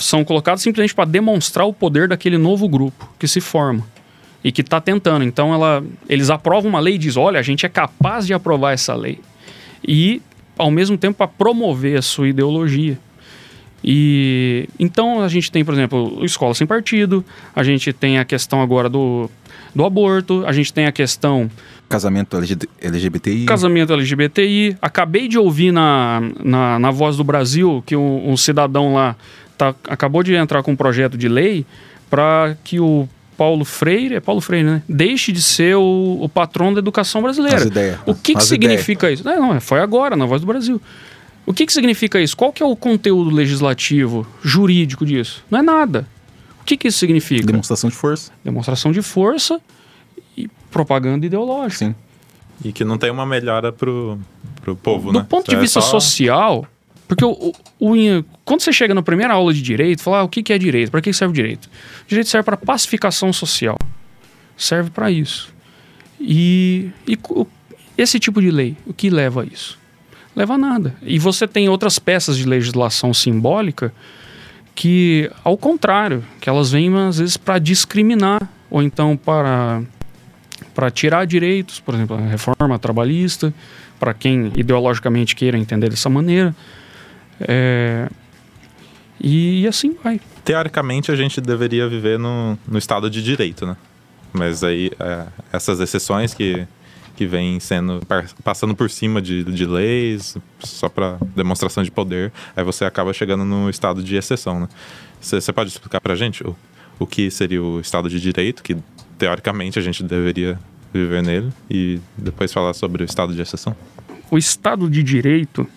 são 0.00 0.24
colocadas 0.24 0.62
simplesmente 0.62 0.94
para 0.94 1.04
demonstrar 1.04 1.66
o 1.66 1.72
poder 1.72 2.08
daquele 2.08 2.38
novo 2.38 2.68
grupo 2.68 3.08
que 3.18 3.26
se 3.26 3.40
forma 3.40 3.84
e 4.42 4.52
que 4.52 4.60
está 4.60 4.80
tentando. 4.80 5.24
Então 5.24 5.52
ela, 5.52 5.84
eles 6.08 6.30
aprovam 6.30 6.70
uma 6.70 6.80
lei 6.80 6.94
e 6.94 6.98
dizem, 6.98 7.22
olha, 7.22 7.40
a 7.40 7.42
gente 7.42 7.64
é 7.64 7.68
capaz 7.68 8.26
de 8.26 8.34
aprovar 8.34 8.72
essa 8.72 8.94
lei. 8.94 9.20
E 9.86 10.20
ao 10.56 10.70
mesmo 10.70 10.98
tempo 10.98 11.18
para 11.18 11.28
promover 11.28 11.98
a 11.98 12.02
sua 12.02 12.28
ideologia. 12.28 12.98
E 13.82 14.68
então 14.78 15.22
a 15.22 15.28
gente 15.28 15.50
tem, 15.50 15.64
por 15.64 15.72
exemplo, 15.72 16.22
escola 16.22 16.54
sem 16.54 16.66
partido, 16.66 17.24
a 17.56 17.62
gente 17.62 17.92
tem 17.94 18.18
a 18.18 18.24
questão 18.26 18.60
agora 18.60 18.90
do, 18.90 19.30
do 19.74 19.86
aborto, 19.86 20.44
a 20.46 20.52
gente 20.52 20.70
tem 20.72 20.86
a 20.86 20.92
questão 20.92 21.50
Casamento 21.88 22.36
LGBTI. 22.80 23.46
Casamento 23.46 23.92
LGBTI. 23.92 24.76
Acabei 24.80 25.26
de 25.26 25.36
ouvir 25.36 25.72
na, 25.72 26.22
na, 26.38 26.78
na 26.78 26.90
Voz 26.92 27.16
do 27.16 27.24
Brasil 27.24 27.82
que 27.84 27.96
um, 27.96 28.30
um 28.30 28.36
cidadão 28.36 28.94
lá 28.94 29.16
tá, 29.60 29.74
acabou 29.88 30.22
de 30.22 30.34
entrar 30.34 30.62
com 30.62 30.72
um 30.72 30.76
projeto 30.76 31.18
de 31.18 31.28
lei 31.28 31.66
para 32.08 32.56
que 32.64 32.80
o 32.80 33.06
Paulo 33.36 33.64
Freire, 33.64 34.14
é 34.14 34.20
Paulo 34.20 34.40
Freire, 34.40 34.64
né? 34.64 34.82
Deixe 34.88 35.32
de 35.32 35.42
ser 35.42 35.76
o, 35.76 36.18
o 36.20 36.28
patrão 36.28 36.72
da 36.72 36.78
educação 36.78 37.22
brasileira. 37.22 37.60
O 38.06 38.14
que, 38.14 38.34
que 38.34 38.42
significa 38.42 39.10
isso? 39.10 39.24
Não, 39.24 39.54
não, 39.54 39.60
foi 39.60 39.80
agora, 39.80 40.16
na 40.16 40.24
Voz 40.24 40.40
do 40.40 40.46
Brasil. 40.46 40.80
O 41.46 41.52
que, 41.52 41.66
que 41.66 41.72
significa 41.72 42.20
isso? 42.20 42.36
Qual 42.36 42.52
que 42.52 42.62
é 42.62 42.66
o 42.66 42.74
conteúdo 42.76 43.30
legislativo, 43.30 44.26
jurídico 44.42 45.04
disso? 45.04 45.44
Não 45.50 45.58
é 45.58 45.62
nada. 45.62 46.06
O 46.60 46.64
que, 46.64 46.76
que 46.76 46.88
isso 46.88 46.98
significa? 46.98 47.46
Demonstração 47.46 47.88
de 47.90 47.96
força. 47.96 48.32
Demonstração 48.44 48.92
de 48.92 49.02
força 49.02 49.60
propaganda 50.70 51.26
ideológica. 51.26 51.86
Sim. 51.86 51.94
E 52.62 52.72
que 52.72 52.84
não 52.84 52.98
tem 52.98 53.10
uma 53.10 53.26
melhora 53.26 53.72
pro, 53.72 54.18
pro 54.62 54.76
povo, 54.76 55.12
Do 55.12 55.18
né? 55.18 55.24
Do 55.24 55.26
ponto 55.26 55.48
de 55.48 55.56
é 55.56 55.58
vista 55.58 55.80
só... 55.80 55.98
social, 55.98 56.66
porque 57.10 57.24
o, 57.24 57.52
o, 57.80 57.92
o, 57.92 58.24
quando 58.44 58.60
você 58.60 58.72
chega 58.72 58.94
na 58.94 59.02
primeira 59.02 59.34
aula 59.34 59.52
de 59.52 59.60
direito, 59.60 60.00
fala 60.00 60.18
ah, 60.18 60.22
o 60.22 60.28
que, 60.28 60.44
que 60.44 60.52
é 60.52 60.58
direito, 60.58 60.92
para 60.92 61.00
que 61.00 61.12
serve 61.12 61.34
direito? 61.34 61.68
Direito 62.06 62.30
serve 62.30 62.44
para 62.44 62.56
pacificação 62.56 63.32
social, 63.32 63.76
serve 64.56 64.90
para 64.90 65.10
isso. 65.10 65.52
E, 66.20 66.88
e 67.08 67.18
esse 67.98 68.20
tipo 68.20 68.40
de 68.40 68.52
lei, 68.52 68.76
o 68.86 68.94
que 68.94 69.10
leva 69.10 69.42
a 69.42 69.44
isso? 69.44 69.76
Leva 70.36 70.54
a 70.54 70.58
nada. 70.58 70.94
E 71.02 71.18
você 71.18 71.48
tem 71.48 71.68
outras 71.68 71.98
peças 71.98 72.36
de 72.36 72.44
legislação 72.44 73.12
simbólica 73.12 73.92
que, 74.72 75.28
ao 75.42 75.58
contrário, 75.58 76.24
que 76.40 76.48
elas 76.48 76.70
vêm 76.70 76.96
às 76.96 77.18
vezes 77.18 77.36
para 77.36 77.58
discriminar 77.58 78.48
ou 78.70 78.80
então 78.80 79.16
para 79.16 79.82
para 80.72 80.92
tirar 80.92 81.26
direitos, 81.26 81.80
por 81.80 81.92
exemplo, 81.92 82.16
a 82.16 82.20
reforma 82.20 82.78
trabalhista, 82.78 83.52
para 83.98 84.14
quem 84.14 84.52
ideologicamente 84.54 85.34
queira 85.34 85.58
entender 85.58 85.90
dessa 85.90 86.08
maneira. 86.08 86.54
É, 87.40 88.08
e, 89.20 89.62
e, 89.62 89.66
assim 89.66 89.96
vai. 90.02 90.20
Teoricamente, 90.44 91.12
a 91.12 91.16
gente 91.16 91.40
deveria 91.40 91.86
viver 91.86 92.18
no, 92.18 92.58
no 92.66 92.78
Estado 92.78 93.10
de 93.10 93.22
Direito, 93.22 93.66
né? 93.66 93.76
Mas 94.32 94.64
aí, 94.64 94.90
é, 94.98 95.26
essas 95.52 95.80
exceções 95.80 96.32
que, 96.32 96.66
que 97.16 97.26
vêm 97.26 97.60
sendo 97.60 98.00
passando 98.42 98.74
por 98.74 98.88
cima 98.88 99.20
de, 99.20 99.44
de 99.44 99.66
leis, 99.66 100.36
só 100.60 100.88
para 100.88 101.18
demonstração 101.36 101.82
de 101.82 101.90
poder, 101.90 102.32
aí 102.56 102.64
você 102.64 102.84
acaba 102.84 103.12
chegando 103.12 103.44
no 103.44 103.68
estado 103.68 104.02
de 104.02 104.16
exceção, 104.16 104.60
né? 104.60 104.68
Você 105.20 105.52
pode 105.52 105.68
explicar 105.68 106.00
para 106.00 106.14
a 106.14 106.16
gente 106.16 106.42
o, 106.42 106.56
o 106.98 107.06
que 107.06 107.30
seria 107.30 107.62
o 107.62 107.78
Estado 107.80 108.08
de 108.08 108.18
Direito, 108.18 108.62
que 108.62 108.76
teoricamente 109.18 109.78
a 109.78 109.82
gente 109.82 110.02
deveria 110.02 110.58
viver 110.92 111.22
nele, 111.22 111.52
e 111.68 112.00
depois 112.16 112.52
falar 112.52 112.72
sobre 112.72 113.02
o 113.02 113.04
Estado 113.04 113.34
de 113.34 113.42
exceção? 113.42 113.76
O 114.30 114.38
Estado 114.38 114.88
de 114.88 115.02
Direito 115.02 115.68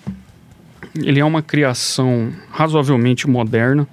ele 0.95 1.19
é 1.19 1.25
uma 1.25 1.41
criação 1.41 2.31
razoavelmente 2.51 3.27
moderna. 3.27 3.87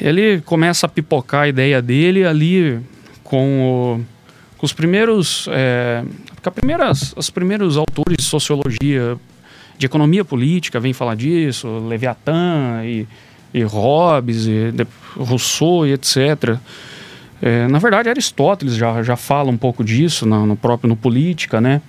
Ele 0.00 0.40
começa 0.42 0.86
a 0.86 0.88
pipocar 0.88 1.42
a 1.42 1.48
ideia 1.48 1.80
dele 1.80 2.24
ali 2.24 2.80
com, 3.22 3.98
o, 3.98 4.04
com 4.58 4.66
os 4.66 4.72
primeiros, 4.72 5.48
é, 5.50 6.04
primeiras, 6.54 7.14
os 7.16 7.30
primeiros 7.30 7.76
autores 7.76 8.16
de 8.18 8.24
sociologia, 8.24 9.16
de 9.78 9.86
economia 9.86 10.24
política, 10.24 10.78
vêm 10.78 10.92
falar 10.92 11.16
disso, 11.16 11.68
Leviathan 11.88 12.84
e, 12.84 13.06
e 13.52 13.62
Hobbes, 13.62 14.46
e 14.46 14.72
Rousseau 15.16 15.86
e 15.86 15.92
etc. 15.92 16.58
É, 17.42 17.66
na 17.68 17.78
verdade, 17.78 18.08
Aristóteles 18.08 18.74
já, 18.74 19.02
já 19.02 19.16
fala 19.16 19.50
um 19.50 19.56
pouco 19.56 19.84
disso 19.84 20.24
no, 20.24 20.46
no, 20.46 20.56
próprio 20.56 20.88
no 20.88 20.96
Política, 20.96 21.60
né? 21.60 21.82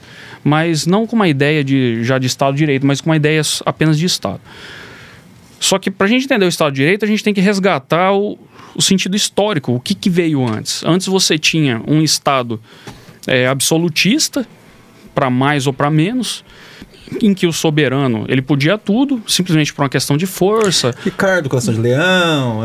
Mas 0.43 0.85
não 0.85 1.07
com 1.07 1.15
uma 1.15 1.27
ideia 1.27 1.63
de, 1.63 2.03
já 2.03 2.17
de 2.17 2.27
Estado 2.27 2.53
de 2.53 2.59
Direito, 2.59 2.85
mas 2.85 3.01
com 3.01 3.09
uma 3.09 3.15
ideia 3.15 3.41
apenas 3.65 3.97
de 3.97 4.05
Estado. 4.05 4.41
Só 5.59 5.79
que 5.79 5.89
para 5.89 6.07
a 6.07 6.09
gente 6.09 6.25
entender 6.25 6.45
o 6.45 6.49
Estado 6.49 6.71
de 6.71 6.77
Direito, 6.77 7.05
a 7.05 7.07
gente 7.07 7.23
tem 7.23 7.33
que 7.33 7.41
resgatar 7.41 8.13
o, 8.13 8.37
o 8.75 8.81
sentido 8.81 9.15
histórico, 9.15 9.73
o 9.73 9.79
que, 9.79 9.95
que, 9.95 10.09
veio 10.09 10.45
antes. 10.45 10.83
Antes 10.85 11.07
você 11.07 11.37
tinha 11.37 11.81
um 11.87 12.01
Estado 12.01 12.59
é, 13.25 13.47
absolutista, 13.47 14.45
para 15.13 15.29
mais 15.29 15.65
ou 15.65 15.73
para 15.73 15.89
menos, 15.89 16.43
em 17.21 17.33
que 17.33 17.47
o 17.47 17.53
soberano 17.53 18.25
ele 18.27 18.41
podia 18.41 18.77
tudo, 18.77 19.21
simplesmente 19.27 19.73
por 19.73 19.83
uma 19.83 19.89
questão 19.89 20.17
de 20.17 20.25
força. 20.25 20.93
Ricardo 21.03 21.47
Coração 21.47 21.73
de 21.73 21.79
Leão, 21.79 22.61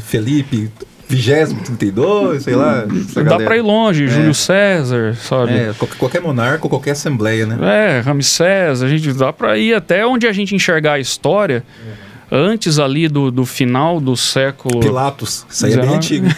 Felipe, 0.00 0.70
vigésimo, 1.12 1.62
32, 1.62 2.42
sei 2.42 2.54
lá. 2.54 2.86
Dá 3.28 3.36
para 3.36 3.56
ir 3.56 3.60
longe, 3.60 4.04
é. 4.04 4.08
Júlio 4.08 4.34
César, 4.34 5.14
sabe? 5.14 5.52
É, 5.52 5.74
qualquer, 5.98 6.22
monarca 6.22 6.66
qualquer 6.68 6.92
assembleia, 6.92 7.44
né? 7.44 7.58
É, 7.60 8.00
Ramsés, 8.00 8.82
a 8.82 8.88
gente 8.88 9.12
dá 9.12 9.30
para 9.30 9.58
ir 9.58 9.74
até 9.74 10.06
onde 10.06 10.26
a 10.26 10.32
gente 10.32 10.54
enxergar 10.54 10.94
a 10.94 10.98
história. 10.98 11.62
Antes 12.34 12.78
ali 12.78 13.08
do, 13.08 13.30
do 13.30 13.44
final 13.44 14.00
do 14.00 14.16
século. 14.16 14.80
Pilatos, 14.80 15.44
isso 15.50 15.66
aí 15.66 15.74
é 15.74 15.76
bem 15.76 15.94
antigo. 15.94 16.26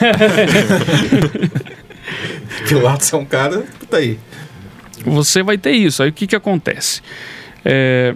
Pilatos 2.69 3.12
é 3.12 3.16
um 3.16 3.25
cara. 3.25 3.62
Puta 3.78 3.99
aí. 3.99 4.19
Você 5.07 5.45
vai 5.45 5.57
ter 5.57 5.71
isso. 5.71 6.02
Aí 6.02 6.09
o 6.09 6.12
que, 6.12 6.26
que 6.26 6.35
acontece? 6.35 7.00
É, 7.64 8.12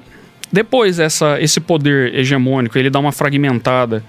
depois 0.50 0.98
essa, 0.98 1.40
esse 1.40 1.60
poder 1.60 2.12
hegemônico 2.16 2.76
ele 2.76 2.90
dá 2.90 2.98
uma 2.98 3.12
fragmentada 3.12 4.02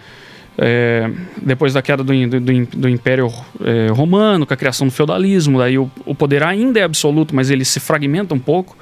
é, 0.61 1.09
depois 1.41 1.73
da 1.73 1.81
queda 1.81 2.03
do, 2.03 2.11
do, 2.27 2.65
do 2.65 2.89
Império 2.89 3.31
é, 3.61 3.87
Romano, 3.91 4.45
com 4.45 4.53
a 4.53 4.57
criação 4.57 4.87
do 4.87 4.91
feudalismo, 4.91 5.57
daí 5.57 5.77
o, 5.77 5.89
o, 6.05 6.13
poder 6.13 6.43
ainda 6.43 6.81
é 6.81 6.83
absoluto, 6.83 7.33
mas 7.33 7.49
ele 7.49 7.63
se 7.63 7.79
fragmenta 7.79 8.33
um 8.35 8.39
pouco 8.39 8.77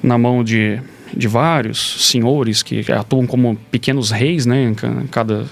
na 0.00 0.16
mão 0.16 0.44
de, 0.44 0.80
de 1.12 1.26
vários 1.26 2.06
senhores 2.08 2.62
que 2.62 2.84
atuam 2.92 3.26
como 3.26 3.56
pequenos 3.68 4.12
reis, 4.12 4.46
né, 4.46 4.62
em 4.62 5.06
cada, 5.08 5.46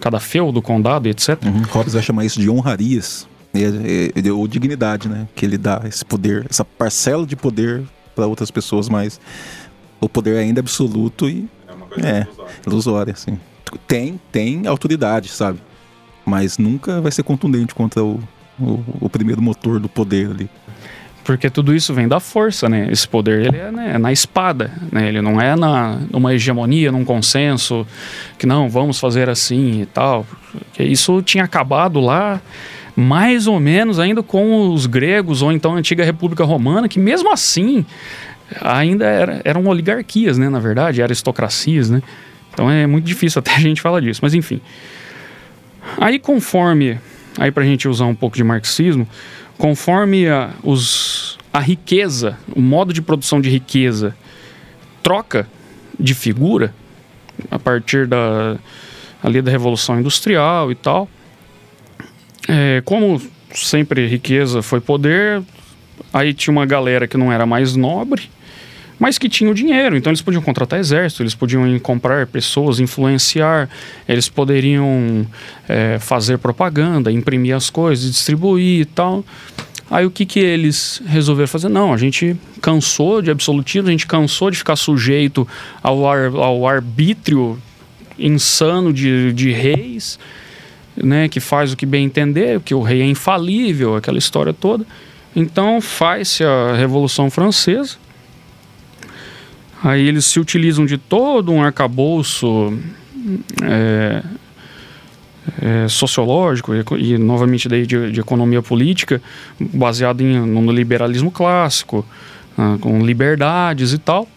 cada 0.00 0.18
feudo, 0.18 0.60
condado, 0.60 1.08
etc. 1.08 1.38
Uhum. 1.44 1.62
Hobbes 1.70 1.94
vai 1.94 2.02
chamar 2.02 2.24
isso 2.24 2.40
de 2.40 2.50
honrarias, 2.50 3.28
ou 4.34 4.48
dignidade, 4.48 5.08
né, 5.08 5.28
que 5.36 5.46
ele 5.46 5.58
dá 5.58 5.82
esse 5.84 6.04
poder, 6.04 6.44
essa 6.50 6.64
parcela 6.64 7.24
de 7.24 7.36
poder 7.36 7.84
para 8.16 8.26
outras 8.26 8.50
pessoas, 8.50 8.88
mas 8.88 9.20
o 10.00 10.08
poder 10.08 10.38
ainda 10.38 10.58
é 10.58 10.62
absoluto 10.62 11.28
e 11.28 11.48
é, 11.68 11.72
uma 11.72 11.86
coisa 11.86 12.08
é 12.08 12.22
ilusória, 12.22 12.54
ilusória 12.66 13.14
sim 13.14 13.38
tem, 13.78 14.20
tem 14.30 14.66
autoridade, 14.66 15.28
sabe? 15.28 15.58
Mas 16.24 16.58
nunca 16.58 17.00
vai 17.00 17.10
ser 17.10 17.22
contundente 17.22 17.74
contra 17.74 18.02
o, 18.02 18.20
o, 18.58 18.84
o 19.00 19.10
primeiro 19.10 19.42
motor 19.42 19.80
do 19.80 19.88
poder 19.88 20.30
ali. 20.30 20.50
Porque 21.24 21.48
tudo 21.48 21.74
isso 21.74 21.94
vem 21.94 22.08
da 22.08 22.18
força, 22.18 22.68
né? 22.68 22.88
Esse 22.90 23.06
poder 23.06 23.46
ele 23.46 23.56
é, 23.56 23.70
né, 23.70 23.92
é 23.94 23.98
na 23.98 24.10
espada, 24.10 24.72
né? 24.90 25.08
Ele 25.08 25.22
não 25.22 25.40
é 25.40 25.54
na 25.54 26.00
numa 26.10 26.34
hegemonia, 26.34 26.90
num 26.90 27.04
consenso 27.04 27.86
que 28.38 28.46
não 28.46 28.68
vamos 28.68 28.98
fazer 28.98 29.28
assim 29.28 29.82
e 29.82 29.86
tal. 29.86 30.26
Porque 30.50 30.82
isso 30.82 31.22
tinha 31.22 31.44
acabado 31.44 32.00
lá 32.00 32.40
mais 32.96 33.46
ou 33.46 33.58
menos 33.58 33.98
ainda 33.98 34.22
com 34.22 34.68
os 34.72 34.86
gregos 34.86 35.42
ou 35.42 35.52
então 35.52 35.74
a 35.74 35.78
antiga 35.78 36.04
República 36.04 36.44
Romana, 36.44 36.88
que 36.88 36.98
mesmo 36.98 37.32
assim 37.32 37.86
ainda 38.60 39.06
era, 39.06 39.40
eram 39.44 39.66
oligarquias, 39.66 40.36
né, 40.36 40.48
na 40.48 40.58
verdade, 40.58 41.02
aristocracias, 41.02 41.88
né? 41.88 42.02
Então 42.52 42.70
é 42.70 42.86
muito 42.86 43.04
difícil 43.04 43.38
até 43.40 43.52
a 43.56 43.60
gente 43.60 43.80
falar 43.80 44.00
disso, 44.00 44.20
mas 44.22 44.34
enfim. 44.34 44.60
Aí 45.98 46.18
conforme, 46.18 46.98
aí 47.38 47.50
para 47.50 47.62
a 47.62 47.66
gente 47.66 47.88
usar 47.88 48.06
um 48.06 48.14
pouco 48.14 48.36
de 48.36 48.44
marxismo, 48.44 49.08
conforme 49.58 50.28
a, 50.28 50.50
os, 50.62 51.38
a 51.52 51.60
riqueza, 51.60 52.38
o 52.54 52.60
modo 52.60 52.92
de 52.92 53.02
produção 53.02 53.40
de 53.40 53.50
riqueza 53.50 54.14
troca 55.02 55.46
de 55.98 56.14
figura 56.14 56.72
a 57.50 57.58
partir 57.58 58.06
da 58.06 58.56
ali 59.22 59.40
da 59.40 59.50
revolução 59.50 60.00
industrial 60.00 60.72
e 60.72 60.74
tal, 60.74 61.08
é, 62.48 62.82
como 62.84 63.22
sempre 63.54 64.06
riqueza 64.06 64.62
foi 64.62 64.80
poder, 64.80 65.42
aí 66.12 66.34
tinha 66.34 66.50
uma 66.52 66.66
galera 66.66 67.06
que 67.06 67.16
não 67.16 67.32
era 67.32 67.46
mais 67.46 67.76
nobre, 67.76 68.28
mas 69.02 69.18
que 69.18 69.28
tinha 69.28 69.50
o 69.50 69.54
dinheiro. 69.54 69.96
Então 69.96 70.12
eles 70.12 70.22
podiam 70.22 70.40
contratar 70.40 70.78
exército, 70.78 71.24
eles 71.24 71.34
podiam 71.34 71.76
comprar 71.80 72.24
pessoas, 72.24 72.78
influenciar, 72.78 73.68
eles 74.08 74.28
poderiam 74.28 75.26
é, 75.68 75.98
fazer 75.98 76.38
propaganda, 76.38 77.10
imprimir 77.10 77.56
as 77.56 77.68
coisas, 77.68 78.08
distribuir 78.08 78.82
e 78.82 78.84
tal. 78.84 79.24
Aí 79.90 80.06
o 80.06 80.10
que, 80.10 80.24
que 80.24 80.38
eles 80.38 81.02
resolveram 81.04 81.48
fazer? 81.48 81.68
Não, 81.68 81.92
a 81.92 81.96
gente 81.96 82.36
cansou 82.60 83.20
de 83.20 83.28
absolutismo, 83.28 83.88
a 83.88 83.90
gente 83.90 84.06
cansou 84.06 84.52
de 84.52 84.58
ficar 84.58 84.76
sujeito 84.76 85.48
ao, 85.82 86.08
ar, 86.08 86.26
ao 86.26 86.64
arbítrio 86.64 87.60
insano 88.16 88.92
de, 88.92 89.32
de 89.32 89.50
reis 89.50 90.16
né, 90.96 91.28
que 91.28 91.40
faz 91.40 91.72
o 91.72 91.76
que 91.76 91.84
bem 91.84 92.04
entender, 92.04 92.60
que 92.60 92.72
o 92.72 92.80
rei 92.80 93.02
é 93.02 93.06
infalível, 93.06 93.96
aquela 93.96 94.18
história 94.18 94.52
toda. 94.52 94.86
Então 95.34 95.80
faz-se 95.80 96.44
a 96.44 96.76
Revolução 96.76 97.28
Francesa. 97.28 97.96
Aí 99.82 100.06
eles 100.06 100.26
se 100.26 100.38
utilizam 100.38 100.86
de 100.86 100.96
todo 100.96 101.52
um 101.52 101.62
arcabouço 101.62 102.78
é, 103.62 104.22
é, 105.60 105.88
sociológico 105.88 106.72
e, 106.74 107.14
e, 107.14 107.18
novamente 107.18 107.68
daí 107.68 107.86
de, 107.86 108.12
de, 108.12 108.20
economia 108.20 108.62
política 108.62 109.20
baseado 109.58 110.20
em, 110.20 110.38
no 110.40 110.70
liberalismo 110.70 111.30
clássico, 111.30 112.06
ah, 112.56 112.76
com 112.80 113.04
liberdades 113.04 113.92
e 113.92 113.98
tal. 113.98 114.28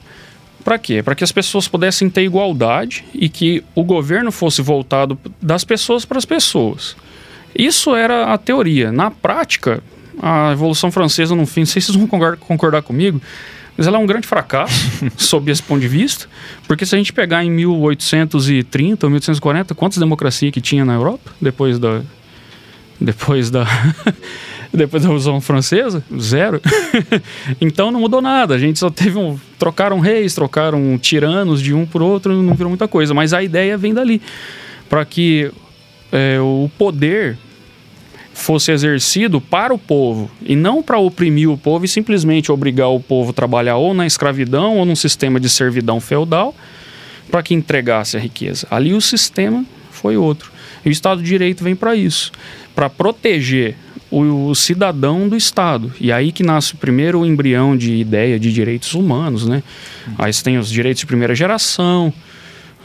Para 0.64 0.80
quê? 0.80 1.04
Para 1.04 1.14
que 1.14 1.24
as 1.24 1.32
pessoas 1.32 1.68
pudessem 1.68 2.10
ter 2.10 2.24
igualdade 2.24 3.06
e 3.14 3.30
que 3.30 3.64
o 3.76 3.84
governo 3.84 4.32
fosse 4.32 4.64
voltado 4.64 5.18
das 5.40 5.64
pessoas 5.64 6.06
para 6.06 6.18
as 6.18 6.26
pessoas. 6.26 6.96
Isso 7.56 7.96
era 7.96 8.34
a 8.34 8.38
teoria. 8.38 8.92
Na 8.92 9.12
prática, 9.12 9.84
a 10.20 10.50
Revolução 10.50 10.92
Francesa, 10.92 11.36
no 11.36 11.46
fim, 11.46 11.62
não 11.62 11.68
sei 11.68 11.82
se 11.82 11.88
vocês 11.88 11.98
vão 11.98 12.08
concordar, 12.08 12.38
concordar 12.38 12.82
comigo, 12.82 13.22
mas 13.78 13.88
ela 13.88 13.98
é 13.98 14.00
um 14.00 14.06
grande 14.06 14.28
fracasso, 14.28 14.90
sob 15.18 15.52
esse 15.52 15.62
ponto 15.62 15.82
de 15.82 15.88
vista, 15.88 16.28
porque 16.68 16.86
se 16.86 16.96
a 16.96 16.98
gente 16.98 17.12
pegar 17.12 17.44
em 17.44 17.52
1830 17.52 19.06
ou 19.06 19.10
1840, 19.10 19.76
quantas 19.76 19.98
democracias 19.98 20.52
que 20.52 20.62
tinha 20.62 20.86
na 20.86 20.94
Europa, 20.94 21.32
depois 21.42 21.80
da... 21.80 22.02
Depois 23.00 23.52
da... 23.52 23.66
depois 24.76 25.04
da 25.04 25.10
Revolução 25.10 25.40
Francesa, 25.42 26.04
zero. 26.20 26.62
então 27.60 27.92
não 27.92 28.00
mudou 28.00 28.22
nada. 28.22 28.56
A 28.56 28.58
gente 28.58 28.80
só 28.80 28.90
teve 28.90 29.18
um. 29.18 29.40
Trocaram 29.58 30.00
reis, 30.00 30.36
trocaram 30.36 30.98
tiranos 30.98 31.62
de 31.62 31.74
um 31.74 31.86
por 31.86 32.02
outro, 32.02 32.42
não 32.42 32.54
virou 32.54 32.70
muita 32.70 32.88
coisa. 32.88 33.14
Mas 33.14 33.34
a 33.34 33.42
ideia 33.42 33.78
vem 33.78 33.94
dali. 33.94 34.22
Para 34.90 35.04
que 35.06 35.52
é, 36.12 36.40
o 36.40 36.70
poder 36.78 37.38
fosse 38.36 38.70
exercido 38.70 39.40
para 39.40 39.74
o 39.74 39.78
povo 39.80 40.30
e 40.44 40.58
não 40.58 40.84
para 40.84 41.00
oprimir 41.00 41.50
o 41.50 41.58
povo 41.58 41.86
e 41.86 41.88
simplesmente 41.88 42.52
obrigar 42.52 42.90
o 42.90 43.00
povo 43.00 43.32
a 43.32 43.34
trabalhar 43.34 43.78
ou 43.78 43.94
na 43.94 44.06
escravidão 44.06 44.78
ou 44.78 44.86
num 44.86 44.96
sistema 44.96 45.40
de 45.40 45.50
servidão 45.50 46.02
feudal 46.02 46.54
para 47.32 47.42
que 47.42 47.54
entregasse 47.54 48.18
a 48.18 48.20
riqueza. 48.20 48.68
Ali 48.70 48.94
o 48.94 49.00
sistema 49.00 49.66
foi 49.90 50.18
outro. 50.18 50.52
E 50.84 50.90
o 50.90 50.92
Estado 50.92 51.24
de 51.24 51.28
Direito 51.28 51.64
vem 51.64 51.76
para 51.76 51.96
isso 51.96 52.32
para 52.76 52.90
proteger 52.90 53.78
o, 54.12 54.50
o, 54.50 54.56
cidadão 54.56 55.30
do 55.30 55.38
Estado. 55.38 55.92
E 56.00 56.12
aí 56.12 56.34
que 56.34 56.44
nasce 56.44 56.76
primeiro 56.76 57.22
o 57.22 57.26
embrião 57.26 57.76
de 57.76 57.96
ideia 57.96 58.38
de 58.38 58.52
direitos 58.52 58.94
humanos, 58.94 59.48
né? 59.48 59.64
Aí 60.18 60.32
você 60.32 60.44
tem 60.44 60.58
os 60.58 60.70
direitos 60.70 61.00
de 61.00 61.06
primeira 61.06 61.34
geração, 61.34 62.14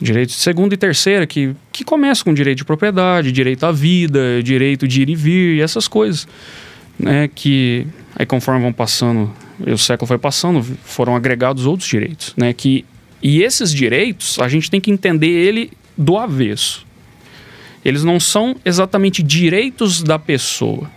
direitos 0.01 0.37
de 0.37 0.41
segunda 0.41 0.75
e 0.75 0.77
terceira, 0.77 1.27
que, 1.27 1.55
que 1.73 1.85
começam 1.85 2.25
com 2.25 2.35
direito 2.35 2.59
de 2.59 2.65
propriedade, 2.65 3.33
direito 3.33 3.65
à 3.65 3.73
vida, 3.73 4.43
direito 4.43 4.89
de 4.89 5.03
ir 5.03 5.11
e 5.11 5.15
vir, 5.15 5.63
essas 5.63 5.87
coisas. 5.87 6.27
Né? 6.99 7.29
Que 7.35 7.87
aí 8.17 8.27
conforme 8.27 8.61
vão 8.63 8.73
passando, 8.73 9.31
o 9.67 9.79
século 9.79 10.07
foi 10.07 10.19
passando, 10.19 10.63
foram 10.85 11.15
agregados 11.15 11.67
outros 11.67 11.89
direitos, 11.89 12.35
né? 12.37 12.53
Que, 12.53 12.85
e 13.23 13.43
esses 13.43 13.73
direitos, 13.73 14.39
a 14.39 14.49
gente 14.49 14.71
tem 14.71 14.81
que 14.81 14.91
entender 14.91 15.29
ele 15.29 15.71
do 15.97 16.17
avesso. 16.17 16.87
Eles 17.85 18.05
não 18.05 18.21
são 18.21 18.57
exatamente 18.65 19.23
direitos 19.23 20.03
da 20.03 20.19
pessoa 20.19 20.89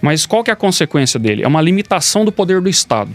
mas 0.00 0.26
qual 0.26 0.44
que 0.44 0.50
é 0.50 0.52
a 0.52 0.56
consequência 0.56 1.18
dele? 1.18 1.42
É 1.42 1.48
uma 1.48 1.60
limitação 1.60 2.24
do 2.24 2.32
poder 2.32 2.60
do 2.60 2.68
Estado. 2.68 3.10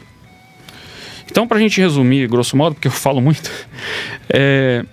Então, 1.30 1.48
para 1.48 1.58
a 1.58 1.60
gente 1.60 1.80
resumir, 1.80 2.28
grosso 2.28 2.56
modo, 2.56 2.76
porque 2.76 2.88
eu 2.88 2.92
falo 2.92 3.22
muito, 3.22 3.50
é, 4.30 4.86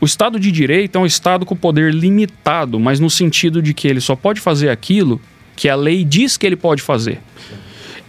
o 0.00 0.04
Estado 0.04 0.38
de 0.38 0.52
Direito 0.52 0.96
é 0.96 1.00
um 1.00 1.06
Estado 1.06 1.46
com 1.46 1.56
poder 1.56 1.92
limitado, 1.92 2.78
mas 2.78 3.00
no 3.00 3.08
sentido 3.08 3.62
de 3.62 3.72
que 3.72 3.88
ele 3.88 4.00
só 4.00 4.14
pode 4.14 4.40
fazer 4.40 4.68
aquilo 4.68 5.20
que 5.56 5.68
a 5.68 5.74
lei 5.74 6.04
diz 6.04 6.36
que 6.36 6.46
ele 6.46 6.56
pode 6.56 6.82
fazer. 6.82 7.20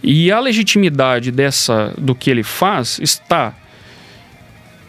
E 0.02 0.30
a 0.30 0.38
legitimidade 0.38 1.30
dessa 1.30 1.94
do 1.96 2.14
que 2.14 2.30
ele 2.30 2.42
faz 2.42 2.98
está 3.00 3.54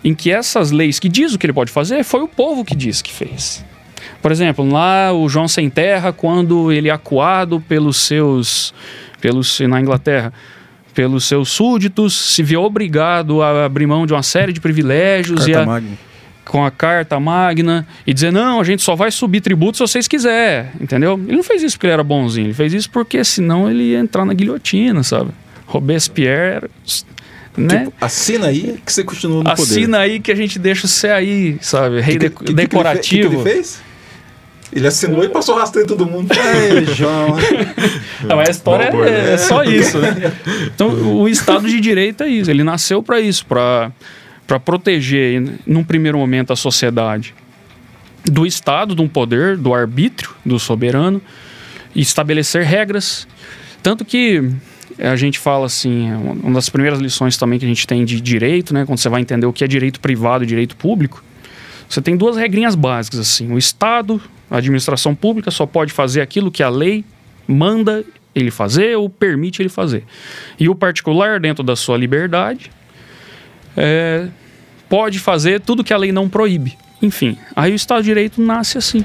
em 0.04 0.14
que 0.14 0.32
essas 0.32 0.72
leis 0.72 1.00
que 1.00 1.10
diz 1.10 1.34
o 1.34 1.40
que 1.40 1.46
ele 1.46 1.54
pode 1.54 1.72
fazer 1.72 2.04
foi 2.04 2.22
o 2.22 2.28
povo 2.28 2.64
que 2.64 2.76
diz 2.76 3.02
que 3.02 3.12
fez. 3.12 3.66
Por 4.22 4.32
exemplo, 4.32 4.68
lá 4.70 5.12
o 5.14 5.28
João 5.30 5.48
Sem 5.48 5.70
Terra, 5.70 6.12
quando 6.12 6.72
ele 6.72 6.90
é 6.90 6.92
acuado 6.92 7.62
pelos 7.62 7.98
seus. 7.98 8.74
Pelos, 9.20 9.60
na 9.62 9.82
Inglaterra, 9.82 10.32
pelos 10.98 11.26
seus 11.26 11.50
súditos, 11.50 12.16
se 12.34 12.42
vê 12.42 12.58
obrigado 12.58 13.44
a 13.44 13.66
abrir 13.66 13.86
mão 13.86 14.08
de 14.08 14.14
uma 14.14 14.24
série 14.24 14.52
de 14.52 14.60
privilégios 14.60 15.46
Carta 15.46 15.52
e 15.52 15.54
a, 15.54 15.64
Magna. 15.64 15.98
com 16.44 16.66
a 16.66 16.72
Carta 16.72 17.20
Magna 17.20 17.88
e 18.08 18.12
dizer: 18.12 18.32
não, 18.32 18.60
a 18.60 18.64
gente 18.64 18.82
só 18.82 18.96
vai 18.96 19.12
subir 19.12 19.42
tributos 19.42 19.78
se 19.78 19.84
vocês 19.84 20.08
quiserem, 20.08 20.72
entendeu? 20.82 21.14
Ele 21.28 21.38
não 21.38 21.44
fez 21.44 21.62
isso 21.62 21.78
porque 21.78 21.86
ele 21.86 21.94
era 21.94 22.04
bonzinho, 22.04 22.48
ele 22.48 22.56
fez 22.56 22.74
isso 22.74 22.90
porque 22.90 23.24
senão 23.24 23.70
ele 23.70 23.92
ia 23.92 24.00
entrar 24.00 24.26
na 24.26 24.34
guilhotina, 24.34 25.04
sabe? 25.04 25.30
Robespierre 25.68 26.68
né? 27.56 27.86
Tipo, 27.86 27.94
assina 28.02 28.48
aí 28.48 28.80
que 28.84 28.92
você 28.92 29.04
continua 29.04 29.44
no 29.44 29.50
assina 29.52 29.68
poder. 29.68 29.80
Assina 29.82 29.98
aí 30.00 30.20
que 30.20 30.32
a 30.32 30.36
gente 30.36 30.58
deixa 30.58 30.88
você 30.88 31.10
aí, 31.10 31.60
sabe? 31.62 32.02
Rei 32.02 32.18
que, 32.18 32.30
que, 32.32 32.54
decorativo. 32.54 33.30
Que, 33.30 33.36
que, 33.36 33.50
ele 33.50 33.56
fez? 33.56 33.87
Ele 34.72 34.86
assinou 34.86 35.24
e 35.24 35.30
passou 35.30 35.56
rastreando 35.56 35.96
todo 35.96 36.10
mundo. 36.10 36.30
Ei, 36.34 36.86
João. 36.94 37.36
Não, 38.28 38.40
a 38.40 38.44
história 38.44 38.92
é, 39.08 39.34
é, 39.34 39.38
só 39.38 39.64
isso. 39.64 39.98
Né? 39.98 40.34
Então, 40.74 40.90
o 41.18 41.28
Estado 41.28 41.68
de 41.68 41.80
Direito 41.80 42.24
é 42.24 42.28
isso. 42.28 42.52
Ele 42.52 42.64
nasceu 42.64 43.02
para 43.02 43.20
isso, 43.20 43.46
para 43.46 44.60
proteger, 44.64 45.42
num 45.66 45.84
primeiro 45.84 46.18
momento, 46.18 46.52
a 46.52 46.56
sociedade 46.56 47.34
do 48.26 48.46
Estado, 48.46 48.94
de 48.94 49.02
um 49.02 49.08
poder, 49.08 49.56
do 49.56 49.74
arbítrio, 49.74 50.32
do 50.46 50.60
soberano, 50.60 51.22
e 51.96 52.02
estabelecer 52.02 52.64
regras. 52.64 53.26
Tanto 53.82 54.04
que 54.04 54.52
a 55.00 55.16
gente 55.16 55.40
fala 55.40 55.66
assim, 55.66 56.12
uma 56.14 56.56
das 56.56 56.70
primeiras 56.70 57.00
lições 57.00 57.38
também 57.38 57.58
que 57.58 57.66
a 57.66 57.68
gente 57.68 57.88
tem 57.88 58.04
de 58.04 58.20
direito, 58.20 58.74
né, 58.74 58.86
quando 58.86 59.00
você 59.00 59.08
vai 59.08 59.22
entender 59.22 59.46
o 59.46 59.54
que 59.54 59.64
é 59.64 59.68
direito 59.68 60.00
privado 60.00 60.44
e 60.44 60.48
direito 60.48 60.76
público, 60.76 61.24
você 61.88 62.02
tem 62.02 62.18
duas 62.18 62.36
regrinhas 62.36 62.76
básicas 62.76 63.20
assim. 63.20 63.52
O 63.52 63.58
Estado 63.58 64.22
a 64.50 64.58
administração 64.58 65.14
pública 65.14 65.52
só 65.52 65.66
pode 65.66 65.92
fazer 65.92 66.22
aquilo 66.22 66.52
que 66.52 66.64
a 66.64 66.70
lei 66.70 67.04
manda 67.48 68.04
ele 68.34 68.52
fazer 68.52 68.96
ou 68.96 69.10
permite 69.10 69.62
ele 69.62 69.70
fazer. 69.70 70.04
E 70.60 70.70
o 70.70 70.76
particular, 70.76 71.40
dentro 71.40 71.64
da 71.64 71.76
sua 71.76 71.98
liberdade, 71.98 72.72
é, 73.76 74.28
pode 74.88 75.20
fazer 75.20 75.62
tudo 75.62 75.84
que 75.84 75.94
a 75.94 75.98
lei 75.98 76.12
não 76.12 76.30
proíbe. 76.30 76.78
Enfim, 77.02 77.38
aí 77.56 77.72
o 77.72 77.76
Estado 77.76 78.02
de 78.02 78.10
Direito 78.10 78.42
nasce 78.42 78.78
assim. 78.78 79.04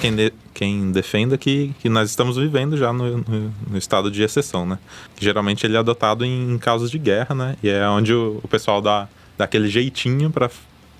Quem, 0.00 0.14
de, 0.14 0.32
quem 0.54 0.90
defenda 0.90 1.36
que, 1.36 1.74
que 1.80 1.88
nós 1.88 2.10
estamos 2.10 2.36
vivendo 2.36 2.76
já 2.76 2.92
no, 2.92 3.18
no, 3.18 3.54
no, 3.70 3.78
estado 3.78 4.10
de 4.10 4.22
exceção, 4.22 4.66
né? 4.66 4.78
Geralmente 5.20 5.66
ele 5.66 5.76
é 5.76 5.78
adotado 5.78 6.24
em, 6.24 6.52
em 6.52 6.58
casos 6.58 6.90
de 6.90 6.98
guerra, 6.98 7.34
né? 7.34 7.56
E 7.62 7.68
é 7.68 7.86
onde 7.88 8.12
o, 8.12 8.40
o 8.42 8.48
pessoal 8.48 8.80
dá, 8.80 9.08
dá 9.36 9.44
aquele 9.44 9.68
jeitinho 9.68 10.30
para 10.30 10.50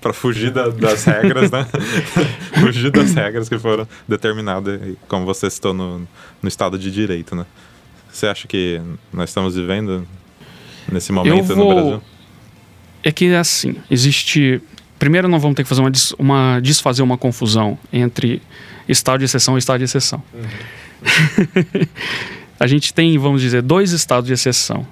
para 0.01 0.13
fugir 0.13 0.51
da, 0.51 0.69
das 0.69 1.03
regras, 1.03 1.51
né? 1.51 1.67
fugir 2.61 2.89
das 2.89 3.13
regras 3.13 3.49
que 3.49 3.59
foram 3.59 3.87
determinadas, 4.07 4.79
como 5.07 5.25
você 5.25 5.49
citou, 5.49 5.73
no, 5.73 6.07
no 6.41 6.47
Estado 6.47 6.79
de 6.79 6.89
Direito, 6.89 7.35
né? 7.35 7.45
Você 8.11 8.27
acha 8.27 8.47
que 8.47 8.81
nós 9.11 9.29
estamos 9.29 9.55
vivendo 9.55 10.07
nesse 10.91 11.11
momento 11.11 11.43
vou... 11.43 11.55
no 11.57 11.73
Brasil? 11.73 12.03
É 13.03 13.11
que 13.11 13.33
assim, 13.33 13.75
existe. 13.89 14.61
Primeiro, 14.99 15.29
nós 15.29 15.41
vamos 15.41 15.55
ter 15.55 15.63
que 15.63 15.69
fazer 15.69 15.81
uma, 15.81 15.91
uma 16.19 16.59
desfazer 16.59 17.01
uma 17.01 17.17
confusão 17.17 17.79
entre 17.91 18.41
estado 18.87 19.19
de 19.19 19.25
exceção 19.25 19.55
e 19.55 19.59
estado 19.59 19.79
de 19.79 19.85
exceção. 19.85 20.21
Uhum. 20.33 21.65
a 22.59 22.67
gente 22.67 22.93
tem, 22.93 23.17
vamos 23.17 23.41
dizer, 23.41 23.61
dois 23.61 23.93
estados 23.93 24.27
de 24.27 24.33
exceção. 24.33 24.85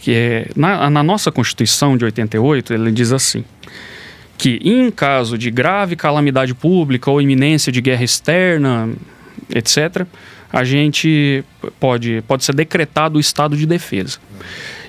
Que 0.00 0.12
é, 0.12 0.50
na, 0.56 0.88
na 0.88 1.02
nossa 1.02 1.30
Constituição 1.30 1.96
de 1.96 2.04
88, 2.06 2.72
ele 2.74 2.90
diz 2.90 3.12
assim: 3.12 3.44
que 4.36 4.60
em 4.62 4.90
caso 4.90 5.38
de 5.38 5.50
grave 5.50 5.96
calamidade 5.96 6.54
pública 6.54 7.10
ou 7.10 7.20
iminência 7.20 7.70
de 7.70 7.80
guerra 7.80 8.04
externa, 8.04 8.90
etc., 9.50 10.06
a 10.52 10.62
gente 10.62 11.44
pode, 11.80 12.22
pode 12.28 12.44
ser 12.44 12.54
decretado 12.54 13.16
o 13.18 13.20
estado 13.20 13.56
de 13.56 13.66
defesa. 13.66 14.18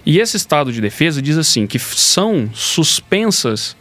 E 0.06 0.20
esse 0.20 0.38
estado 0.38 0.72
de 0.72 0.80
defesa 0.80 1.22
diz 1.22 1.38
assim 1.38 1.66
que 1.66 1.80
são 1.80 2.50
suspensas 2.54 3.76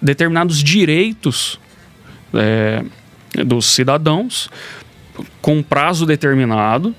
determinados 0.00 0.62
direitos 0.62 1.58
é, 2.32 2.84
dos 3.44 3.66
cidadãos 3.66 4.48
com 5.40 5.62
prazo 5.62 6.06
determinado 6.06 6.94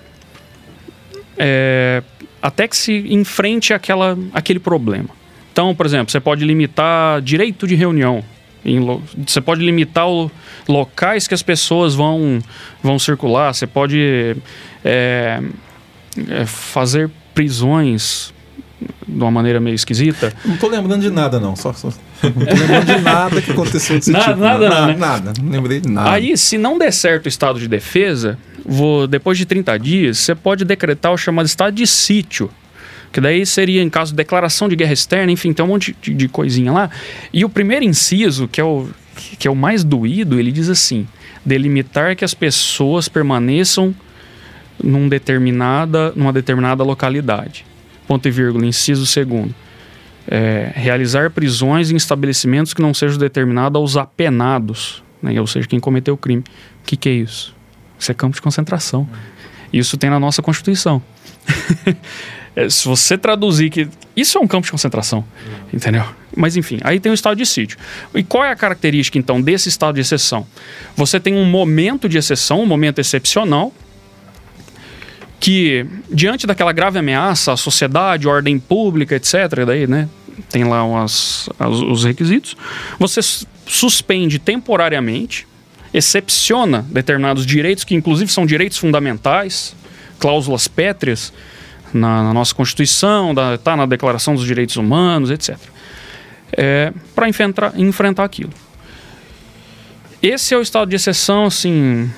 é, 1.37 2.03
até 2.41 2.67
que 2.67 2.75
se 2.75 3.05
enfrente 3.13 3.73
aquela, 3.73 4.17
aquele 4.33 4.59
problema. 4.59 5.09
Então, 5.51 5.73
por 5.73 5.85
exemplo, 5.85 6.11
você 6.11 6.19
pode 6.19 6.43
limitar 6.43 7.21
direito 7.21 7.67
de 7.67 7.75
reunião. 7.75 8.23
Você 9.25 9.39
pode 9.39 9.63
limitar 9.63 10.09
o, 10.09 10.29
locais 10.67 11.27
que 11.27 11.33
as 11.33 11.41
pessoas 11.41 11.95
vão, 11.95 12.39
vão 12.83 12.99
circular. 12.99 13.53
Você 13.53 13.65
pode 13.65 14.35
é, 14.83 15.41
fazer 16.45 17.09
prisões 17.33 18.33
de 18.79 19.23
uma 19.23 19.31
maneira 19.31 19.59
meio 19.59 19.73
esquisita. 19.73 20.33
Não 20.45 20.57
tô 20.57 20.67
lembrando 20.67 21.01
de 21.01 21.09
nada, 21.09 21.39
não. 21.39 21.55
Só, 21.55 21.73
só. 21.73 21.87
Não 22.23 22.31
tô 22.31 22.55
lembrando 22.55 22.85
de 22.85 23.01
nada 23.01 23.41
que 23.41 23.51
aconteceu 23.51 23.95
desse 23.97 24.11
nada, 24.11 24.25
tipo. 24.25 24.39
Nada, 24.39 24.69
não, 24.69 24.87
né? 24.87 24.95
nada. 24.97 25.33
Não 25.41 25.51
lembrei 25.51 25.79
de 25.79 25.89
nada. 25.89 26.11
Aí, 26.11 26.37
se 26.37 26.57
não 26.57 26.77
der 26.77 26.91
certo 26.91 27.25
o 27.25 27.29
estado 27.29 27.59
de 27.59 27.67
defesa, 27.67 28.37
vou, 28.65 29.07
depois 29.07 29.37
de 29.37 29.45
30 29.45 29.77
dias, 29.79 30.17
você 30.19 30.35
pode 30.35 30.65
decretar 30.65 31.11
o 31.11 31.17
chamado 31.17 31.45
estado 31.45 31.73
de 31.73 31.85
sítio. 31.87 32.49
Que 33.11 33.21
daí 33.21 33.45
seria 33.45 33.81
em 33.81 33.89
caso 33.89 34.11
de 34.11 34.17
declaração 34.17 34.67
de 34.67 34.75
guerra 34.75 34.93
externa, 34.93 35.31
enfim, 35.31 35.53
tem 35.53 35.63
um 35.63 35.69
monte 35.69 35.95
de, 36.01 36.13
de 36.13 36.27
coisinha 36.27 36.71
lá. 36.71 36.89
E 37.33 37.45
o 37.45 37.49
primeiro 37.49 37.85
inciso, 37.85 38.47
que 38.47 38.59
é 38.59 38.63
o, 38.63 38.89
que 39.39 39.47
é 39.47 39.51
o 39.51 39.55
mais 39.55 39.83
doído, 39.83 40.39
ele 40.39 40.51
diz 40.51 40.69
assim: 40.69 41.07
delimitar 41.45 42.15
que 42.15 42.25
as 42.25 42.33
pessoas 42.33 43.07
permaneçam 43.07 43.95
num 44.83 45.07
determinada, 45.07 46.11
numa 46.15 46.33
determinada 46.33 46.83
localidade. 46.83 47.65
Ponto 48.07 48.27
e 48.27 48.31
vírgula, 48.31 48.65
inciso 48.65 49.05
segundo. 49.05 49.53
É, 50.29 50.71
realizar 50.75 51.29
prisões 51.31 51.91
em 51.91 51.95
estabelecimentos 51.95 52.73
que 52.73 52.81
não 52.81 52.93
sejam 52.93 53.17
determinados 53.17 53.79
aos 53.79 53.97
apenados, 53.97 55.03
né? 55.21 55.39
ou 55.39 55.47
seja, 55.47 55.67
quem 55.67 55.79
cometeu 55.79 56.13
o 56.13 56.17
crime. 56.17 56.41
O 56.41 56.85
que, 56.85 56.97
que 56.97 57.09
é 57.09 57.13
isso? 57.13 57.55
Isso 57.99 58.11
é 58.11 58.13
campo 58.13 58.35
de 58.35 58.41
concentração. 58.41 59.07
Isso 59.71 59.97
tem 59.97 60.09
na 60.09 60.19
nossa 60.19 60.41
Constituição. 60.41 61.01
É, 62.57 62.71
se 62.71 62.87
você 62.87 63.15
traduzir 63.15 63.69
que 63.69 63.87
isso 64.15 64.35
é 64.35 64.41
um 64.41 64.47
campo 64.47 64.65
de 64.65 64.71
concentração, 64.71 65.23
entendeu? 65.71 66.03
Mas 66.35 66.57
enfim, 66.57 66.79
aí 66.83 66.99
tem 66.99 67.11
o 67.11 67.13
estado 67.13 67.37
de 67.37 67.45
sítio. 67.45 67.77
E 68.15 68.23
qual 68.23 68.43
é 68.43 68.49
a 68.49 68.55
característica 68.55 69.15
então 69.15 69.39
desse 69.39 69.69
estado 69.69 69.93
de 69.93 70.01
exceção? 70.01 70.43
Você 70.95 71.19
tem 71.19 71.35
um 71.35 71.45
momento 71.45 72.09
de 72.09 72.17
exceção, 72.17 72.63
um 72.63 72.65
momento 72.65 72.97
excepcional, 72.97 73.71
que 75.39 75.85
diante 76.11 76.47
daquela 76.47 76.71
grave 76.71 76.99
ameaça 76.99 77.53
à 77.53 77.57
sociedade, 77.57 78.27
ordem 78.27 78.59
pública, 78.59 79.15
etc, 79.15 79.65
daí, 79.65 79.87
né, 79.87 80.09
tem 80.49 80.63
lá 80.63 80.83
umas, 80.83 81.49
os 81.59 82.03
requisitos, 82.03 82.55
você 82.99 83.21
suspende 83.65 84.39
temporariamente, 84.39 85.47
excepciona 85.93 86.85
determinados 86.89 87.45
direitos 87.45 87.83
que 87.83 87.95
inclusive 87.95 88.31
são 88.31 88.45
direitos 88.45 88.77
fundamentais, 88.77 89.75
cláusulas 90.19 90.67
pétreas, 90.67 91.31
na, 91.93 92.23
na 92.23 92.33
nossa 92.33 92.53
Constituição, 92.53 93.33
está 93.53 93.75
na 93.75 93.85
Declaração 93.85 94.35
dos 94.35 94.45
Direitos 94.45 94.75
Humanos, 94.75 95.31
etc. 95.31 95.57
É, 96.51 96.93
para 97.15 97.27
enfrentar, 97.27 97.73
enfrentar 97.77 98.23
aquilo. 98.23 98.51
Esse 100.21 100.53
é 100.53 100.57
o 100.57 100.61
estado 100.61 100.89
de 100.89 100.95
exceção, 100.95 101.45
assim, 101.45 102.09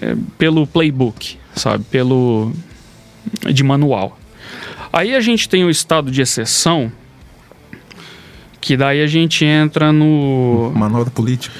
é, 0.00 0.14
pelo 0.36 0.66
playbook, 0.66 1.38
sabe? 1.54 1.84
Pelo. 1.84 2.52
De 3.52 3.62
manual. 3.62 4.18
Aí 4.92 5.14
a 5.14 5.20
gente 5.20 5.48
tem 5.48 5.64
o 5.64 5.70
estado 5.70 6.10
de 6.10 6.22
exceção, 6.22 6.90
que 8.60 8.76
daí 8.76 9.02
a 9.02 9.06
gente 9.06 9.44
entra 9.44 9.92
no. 9.92 10.72
Manual 10.74 11.04
da 11.04 11.10
política. 11.10 11.54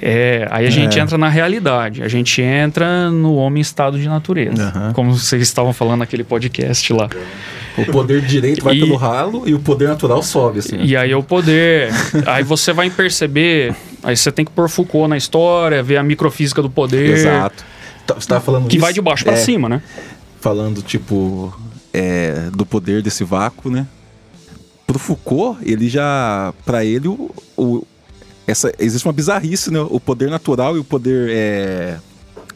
É, 0.00 0.46
aí 0.50 0.66
a 0.66 0.68
é. 0.68 0.70
gente 0.70 0.98
entra 0.98 1.16
na 1.16 1.28
realidade, 1.28 2.02
a 2.02 2.08
gente 2.08 2.42
entra 2.42 3.10
no 3.10 3.34
homem 3.34 3.62
estado 3.62 3.98
de 3.98 4.06
natureza, 4.06 4.72
uhum. 4.76 4.92
como 4.92 5.16
vocês 5.16 5.40
estavam 5.42 5.72
falando 5.72 6.00
naquele 6.00 6.22
podcast 6.22 6.92
lá. 6.92 7.08
O 7.78 7.84
poder 7.86 8.20
direito 8.22 8.62
vai 8.62 8.74
e, 8.74 8.80
pelo 8.80 8.96
ralo 8.96 9.44
e 9.46 9.54
o 9.54 9.58
poder 9.58 9.88
natural 9.88 10.22
sobe. 10.22 10.58
Assim, 10.58 10.82
e 10.82 10.96
aí 10.96 11.10
é 11.10 11.16
o 11.16 11.22
poder. 11.22 11.90
aí 12.26 12.42
você 12.42 12.72
vai 12.72 12.90
perceber, 12.90 13.74
aí 14.02 14.16
você 14.16 14.30
tem 14.30 14.44
que 14.44 14.50
pôr 14.50 14.68
Foucault 14.68 15.08
na 15.08 15.16
história, 15.16 15.82
ver 15.82 15.96
a 15.96 16.02
microfísica 16.02 16.60
do 16.60 16.68
poder. 16.68 17.10
Exato. 17.10 17.64
Tá, 18.06 18.14
você 18.14 18.20
estava 18.20 18.40
falando 18.40 18.68
Que 18.68 18.78
vai 18.78 18.92
de 18.92 19.00
baixo 19.00 19.24
para 19.24 19.32
é, 19.34 19.36
cima, 19.36 19.68
né? 19.68 19.82
Falando, 20.46 20.80
tipo, 20.80 21.52
é, 21.92 22.50
do 22.52 22.64
poder 22.64 23.02
desse 23.02 23.24
vácuo, 23.24 23.68
né? 23.68 23.84
Pro 24.86 24.96
Foucault, 24.96 25.58
ele 25.60 25.88
já. 25.88 26.54
para 26.64 26.84
ele, 26.84 27.08
o, 27.08 27.34
o 27.56 27.84
essa, 28.46 28.72
existe 28.78 29.04
uma 29.04 29.12
bizarrice, 29.12 29.72
né? 29.72 29.80
O 29.80 29.98
poder 29.98 30.30
natural 30.30 30.76
e 30.76 30.78
o 30.78 30.84
poder 30.84 31.30
é, 31.30 31.98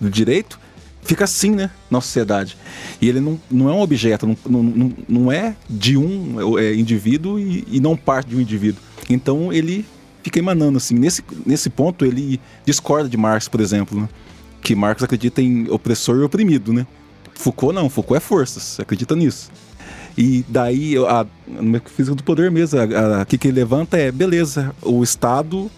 do 0.00 0.08
direito 0.08 0.56
fica 1.02 1.24
assim, 1.24 1.50
né? 1.50 1.68
Na 1.90 2.00
sociedade. 2.00 2.56
E 3.02 3.08
ele 3.08 3.18
não, 3.18 3.40
não 3.50 3.68
é 3.68 3.72
um 3.72 3.80
objeto, 3.80 4.24
não, 4.24 4.62
não, 4.62 4.92
não 5.08 5.32
é 5.32 5.56
de 5.68 5.96
um 5.96 6.60
é, 6.60 6.72
indivíduo 6.72 7.40
e, 7.40 7.66
e 7.72 7.80
não 7.80 7.96
parte 7.96 8.28
de 8.28 8.36
um 8.36 8.40
indivíduo. 8.40 8.80
Então 9.08 9.52
ele 9.52 9.84
fica 10.22 10.38
emanando 10.38 10.76
assim. 10.76 10.94
Nesse, 10.94 11.24
nesse 11.44 11.68
ponto, 11.68 12.04
ele 12.04 12.40
discorda 12.64 13.08
de 13.08 13.16
Marx, 13.16 13.48
por 13.48 13.60
exemplo, 13.60 14.00
né? 14.00 14.08
Que 14.62 14.76
Marx 14.76 15.02
acredita 15.02 15.42
em 15.42 15.68
opressor 15.68 16.18
e 16.18 16.22
oprimido, 16.22 16.72
né? 16.72 16.86
Foucault 17.40 17.74
não, 17.74 17.88
Foucault 17.88 18.18
é 18.18 18.20
forças, 18.20 18.78
acredita 18.78 19.16
nisso. 19.16 19.50
E 20.16 20.44
daí, 20.46 20.94
a, 20.98 21.26
no 21.48 21.80
física 21.80 22.14
do 22.14 22.22
poder 22.22 22.50
mesmo, 22.50 22.78
o 22.78 23.26
que, 23.26 23.38
que 23.38 23.48
ele 23.48 23.56
levanta 23.58 23.96
é, 23.96 24.12
beleza, 24.12 24.74
o 24.82 25.02
Estado 25.02 25.70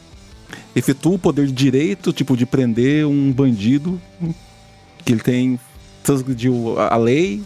efetua 0.75 1.15
o 1.15 1.19
poder 1.19 1.47
de 1.47 1.53
direito, 1.53 2.13
tipo, 2.13 2.37
de 2.37 2.45
prender 2.45 3.07
um 3.07 3.33
bandido 3.33 4.01
que 5.05 5.13
ele 5.13 5.21
tem 5.21 5.59
transgrediu 6.03 6.81
a 6.81 6.97
lei, 6.97 7.41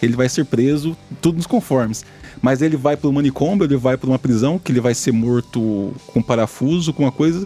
ele 0.00 0.14
vai 0.14 0.28
ser 0.28 0.44
preso, 0.44 0.96
tudo 1.20 1.38
nos 1.38 1.46
conformes. 1.46 2.04
Mas 2.40 2.62
ele 2.62 2.76
vai 2.76 2.96
para 2.96 3.10
o 3.10 3.12
manicômio, 3.12 3.64
ele 3.64 3.76
vai 3.76 3.96
para 3.96 4.08
uma 4.08 4.20
prisão, 4.20 4.56
que 4.56 4.70
ele 4.70 4.80
vai 4.80 4.94
ser 4.94 5.10
morto 5.10 5.92
com 6.06 6.22
parafuso, 6.22 6.92
com 6.92 7.02
uma 7.02 7.10
coisa. 7.10 7.44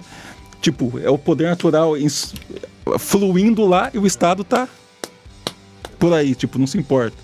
Tipo, 0.61 0.99
é 1.03 1.09
o 1.09 1.17
poder 1.17 1.49
natural 1.49 1.95
fluindo 2.99 3.65
lá 3.65 3.91
e 3.95 3.99
o 3.99 4.07
Estado 4.07 4.45
tá 4.45 4.69
por 6.03 6.13
aí, 6.13 6.35
tipo, 6.35 6.59
não 6.59 6.67
se 6.67 6.77
importa 6.77 7.17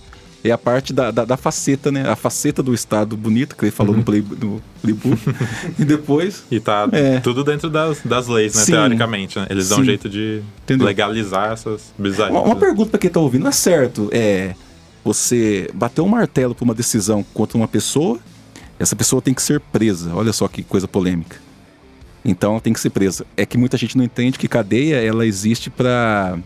é 0.44 0.52
a 0.52 0.58
parte 0.58 0.92
da, 0.92 1.10
da, 1.10 1.24
da, 1.24 1.36
faceta, 1.36 1.90
né? 1.90 2.08
A 2.08 2.14
faceta 2.14 2.62
do 2.62 2.72
Estado 2.72 3.16
bonito, 3.16 3.56
que 3.56 3.64
ele 3.64 3.72
falou 3.72 3.92
uhum. 3.92 3.98
no, 3.98 4.04
play, 4.04 4.24
no 4.40 4.62
playbook. 4.80 5.20
e 5.78 5.84
depois. 5.84 6.44
E 6.50 6.60
tá 6.60 6.88
é. 6.92 7.18
tudo 7.20 7.42
dentro 7.42 7.68
das, 7.68 8.00
das 8.04 8.28
leis, 8.28 8.54
né? 8.54 8.62
Sim. 8.62 8.72
Teoricamente, 8.72 9.38
né? 9.38 9.46
Eles 9.50 9.64
Sim. 9.64 9.70
dão 9.70 9.80
um 9.80 9.84
jeito 9.84 10.08
de 10.08 10.42
Entendeu? 10.62 10.86
legalizar 10.86 11.52
essas 11.52 11.92
bizarrices. 11.98 12.40
Uma, 12.40 12.42
uma 12.42 12.56
pergunta 12.56 12.90
para 12.90 13.00
quem 13.00 13.10
tá 13.10 13.20
ouvindo: 13.20 13.48
é 13.48 13.52
certo? 13.52 14.08
É. 14.12 14.54
Você 15.04 15.70
bateu 15.74 16.04
um 16.04 16.08
martelo 16.08 16.54
por 16.54 16.64
uma 16.64 16.74
decisão 16.74 17.24
contra 17.34 17.56
uma 17.56 17.68
pessoa, 17.68 18.18
essa 18.78 18.94
pessoa 18.94 19.22
tem 19.22 19.32
que 19.32 19.42
ser 19.42 19.60
presa. 19.60 20.12
Olha 20.14 20.32
só 20.32 20.46
que 20.46 20.62
coisa 20.62 20.86
polêmica. 20.86 21.36
Então 22.24 22.60
tem 22.60 22.72
que 22.72 22.80
ser 22.80 22.90
presa. 22.90 23.24
É 23.36 23.46
que 23.46 23.56
muita 23.56 23.76
gente 23.76 23.96
não 23.96 24.04
entende 24.04 24.38
que 24.38 24.46
cadeia 24.46 24.96
ela 24.96 25.26
existe 25.26 25.70
para 25.70 26.38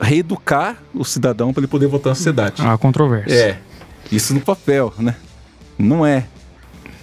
reeducar 0.00 0.76
o 0.94 1.04
cidadão 1.04 1.52
para 1.52 1.60
ele 1.60 1.68
poder 1.68 1.86
votar 1.86 2.10
na 2.10 2.14
sociedade. 2.14 2.62
Há 2.62 2.76
controvérsia. 2.76 3.34
É. 3.34 3.58
Isso 4.10 4.34
no 4.34 4.40
papel, 4.40 4.92
né? 4.98 5.16
Não 5.78 6.04
é. 6.04 6.26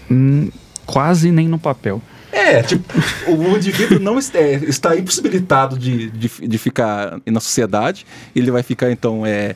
Hum, 0.09 0.49
quase 0.85 1.31
nem 1.31 1.47
no 1.47 1.59
papel. 1.59 2.01
É, 2.31 2.63
tipo, 2.63 2.85
o 3.27 3.57
indivíduo 3.57 3.99
não 3.99 4.17
está, 4.17 4.39
é, 4.39 4.53
está 4.55 4.95
impossibilitado 4.95 5.77
de, 5.77 6.09
de, 6.09 6.29
de, 6.47 6.57
ficar 6.57 7.19
na 7.25 7.41
sociedade, 7.41 8.05
ele 8.33 8.49
vai 8.49 8.63
ficar, 8.63 8.89
então, 8.89 9.25
é, 9.25 9.55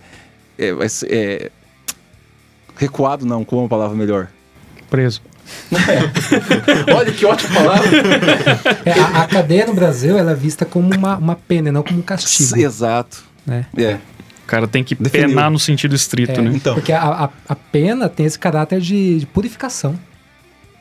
é, 0.60 0.76
é 1.08 1.52
recuado, 2.76 3.26
não, 3.26 3.46
como 3.46 3.62
uma 3.62 3.70
palavra 3.70 3.96
melhor? 3.96 4.28
Preso. 4.90 5.22
Olha 6.96 7.12
que 7.12 7.26
ótima 7.26 7.54
palavra. 7.54 7.90
É, 8.86 8.92
a, 8.92 9.24
a 9.24 9.28
cadeia 9.28 9.66
no 9.66 9.74
Brasil 9.74 10.18
ela 10.18 10.32
é 10.32 10.36
vista 10.36 10.66
como 10.66 10.94
uma, 10.94 11.18
uma 11.18 11.36
pena, 11.36 11.72
não 11.72 11.84
como 11.84 12.00
um 12.00 12.04
castigo. 12.04 12.58
Exato. 12.60 13.24
Né? 13.46 13.66
É. 13.78 13.96
O 14.44 14.48
cara 14.48 14.68
tem 14.68 14.84
que 14.84 14.94
Definiu. 14.96 15.30
penar 15.30 15.50
no 15.50 15.58
sentido 15.60 15.96
estrito, 15.96 16.40
É, 16.40 16.44
né? 16.44 16.52
Então. 16.54 16.76
Porque 16.76 16.92
a, 16.92 17.02
a, 17.04 17.30
a 17.50 17.56
pena 17.56 18.08
tem 18.08 18.26
esse 18.26 18.38
caráter 18.38 18.80
de, 18.80 19.20
de 19.20 19.26
purificação 19.26 19.94
né, 19.94 20.00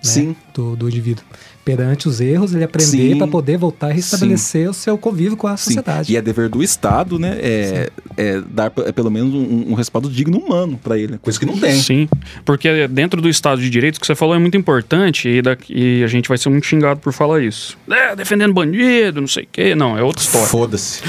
Sim. 0.02 0.36
do, 0.52 0.76
do 0.76 0.88
indivíduo. 0.88 1.24
Perante 1.64 2.06
os 2.08 2.20
erros, 2.20 2.54
ele 2.54 2.64
aprender 2.64 3.12
Sim. 3.12 3.16
para 3.18 3.26
poder 3.26 3.56
voltar 3.56 3.90
e 3.90 3.94
restabelecer 3.94 4.68
o 4.68 4.74
seu 4.74 4.98
convívio 4.98 5.34
com 5.36 5.46
a 5.46 5.56
Sim. 5.56 5.64
sociedade. 5.64 6.12
E 6.12 6.16
é 6.16 6.20
dever 6.20 6.48
do 6.50 6.62
Estado, 6.62 7.18
né? 7.18 7.38
É, 7.40 7.90
é 8.18 8.40
dar 8.46 8.70
é, 8.84 8.92
pelo 8.92 9.10
menos 9.10 9.32
um, 9.32 9.70
um 9.70 9.74
respaldo 9.74 10.10
digno 10.10 10.38
humano 10.38 10.78
pra 10.82 10.98
ele. 10.98 11.16
Coisa 11.18 11.38
que 11.38 11.46
não 11.46 11.56
tem. 11.58 11.72
Sim, 11.80 12.06
porque 12.44 12.86
dentro 12.88 13.22
do 13.22 13.28
Estado 13.30 13.62
de 13.62 13.70
Direito, 13.70 13.96
o 13.96 14.00
que 14.00 14.06
você 14.06 14.14
falou 14.14 14.34
é 14.34 14.38
muito 14.38 14.56
importante 14.58 15.28
e, 15.28 15.40
da- 15.40 15.56
e 15.70 16.04
a 16.04 16.06
gente 16.06 16.28
vai 16.28 16.36
ser 16.36 16.50
muito 16.50 16.66
xingado 16.66 17.00
por 17.00 17.12
falar 17.14 17.42
isso. 17.42 17.78
É, 17.90 18.14
defendendo 18.14 18.52
bandido, 18.52 19.20
não 19.22 19.28
sei 19.28 19.44
o 19.44 19.48
quê. 19.50 19.74
Não, 19.74 19.96
é 19.96 20.02
outra 20.02 20.22
história. 20.22 20.46
Foda-se. 20.46 21.00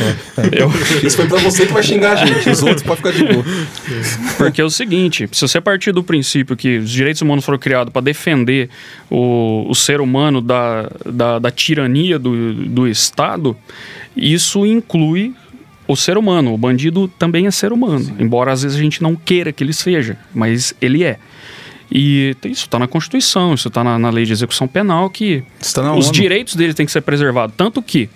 Eu- 0.54 0.72
Isso 1.06 1.18
foi 1.18 1.28
pra 1.28 1.40
você 1.40 1.66
que 1.66 1.74
vai 1.74 1.84
xingar 1.84 2.14
a 2.14 2.26
gente. 2.26 2.50
Os 2.50 2.64
outros 2.64 2.82
podem 2.84 2.98
ficar 2.98 3.12
de 3.12 3.34
boa. 3.34 3.46
porque 4.38 4.62
é 4.62 4.64
o 4.64 4.70
seguinte, 4.70 5.28
se 5.34 5.42
você 5.42 5.60
partir 5.60 5.92
do 5.92 6.02
princípio 6.04 6.56
que 6.56 6.78
os 6.78 6.90
direitos 6.90 7.22
humanos 7.22 7.44
foram 7.44 7.60
criados 7.60 7.92
para 7.92 8.02
defender 8.02 8.70
o, 9.10 9.66
o 9.70 9.76
ser 9.76 10.00
humano 10.00 10.42
da, 10.46 10.90
da, 11.06 11.40
da 11.40 11.52
tirania 11.52 12.18
do, 12.20 12.54
do 12.54 12.88
Estado, 12.88 13.56
isso 14.16 14.66
inclui 14.66 15.34
o 15.88 15.96
ser 15.96 16.18
humano. 16.18 16.54
O 16.54 16.58
bandido 16.58 17.08
também 17.08 17.48
é 17.48 17.52
ser 17.52 17.72
humano, 17.74 18.16
embora 18.20 18.52
às 18.52 18.62
vezes 18.64 18.78
a 18.78 18.82
gente 18.82 19.02
não 19.02 19.16
queira 19.16 19.52
que 19.52 19.64
ele 19.64 19.74
seja, 19.74 20.18
mas 20.34 20.74
ele 20.82 21.04
é. 21.04 21.18
E 21.92 22.36
isso 22.46 22.66
está 22.66 22.80
na 22.80 22.88
Constituição, 22.88 23.54
isso 23.54 23.68
está 23.68 23.84
na, 23.84 24.00
na 24.00 24.10
lei 24.10 24.26
de 24.26 24.32
execução 24.34 24.68
penal, 24.68 25.10
que 25.10 25.44
na 25.84 25.94
os 25.96 26.06
direitos 26.12 26.56
dele 26.56 26.74
têm 26.74 26.86
que 26.86 26.92
ser 26.92 27.02
preservados. 27.02 27.56
Tanto 27.56 27.80
que, 27.80 28.10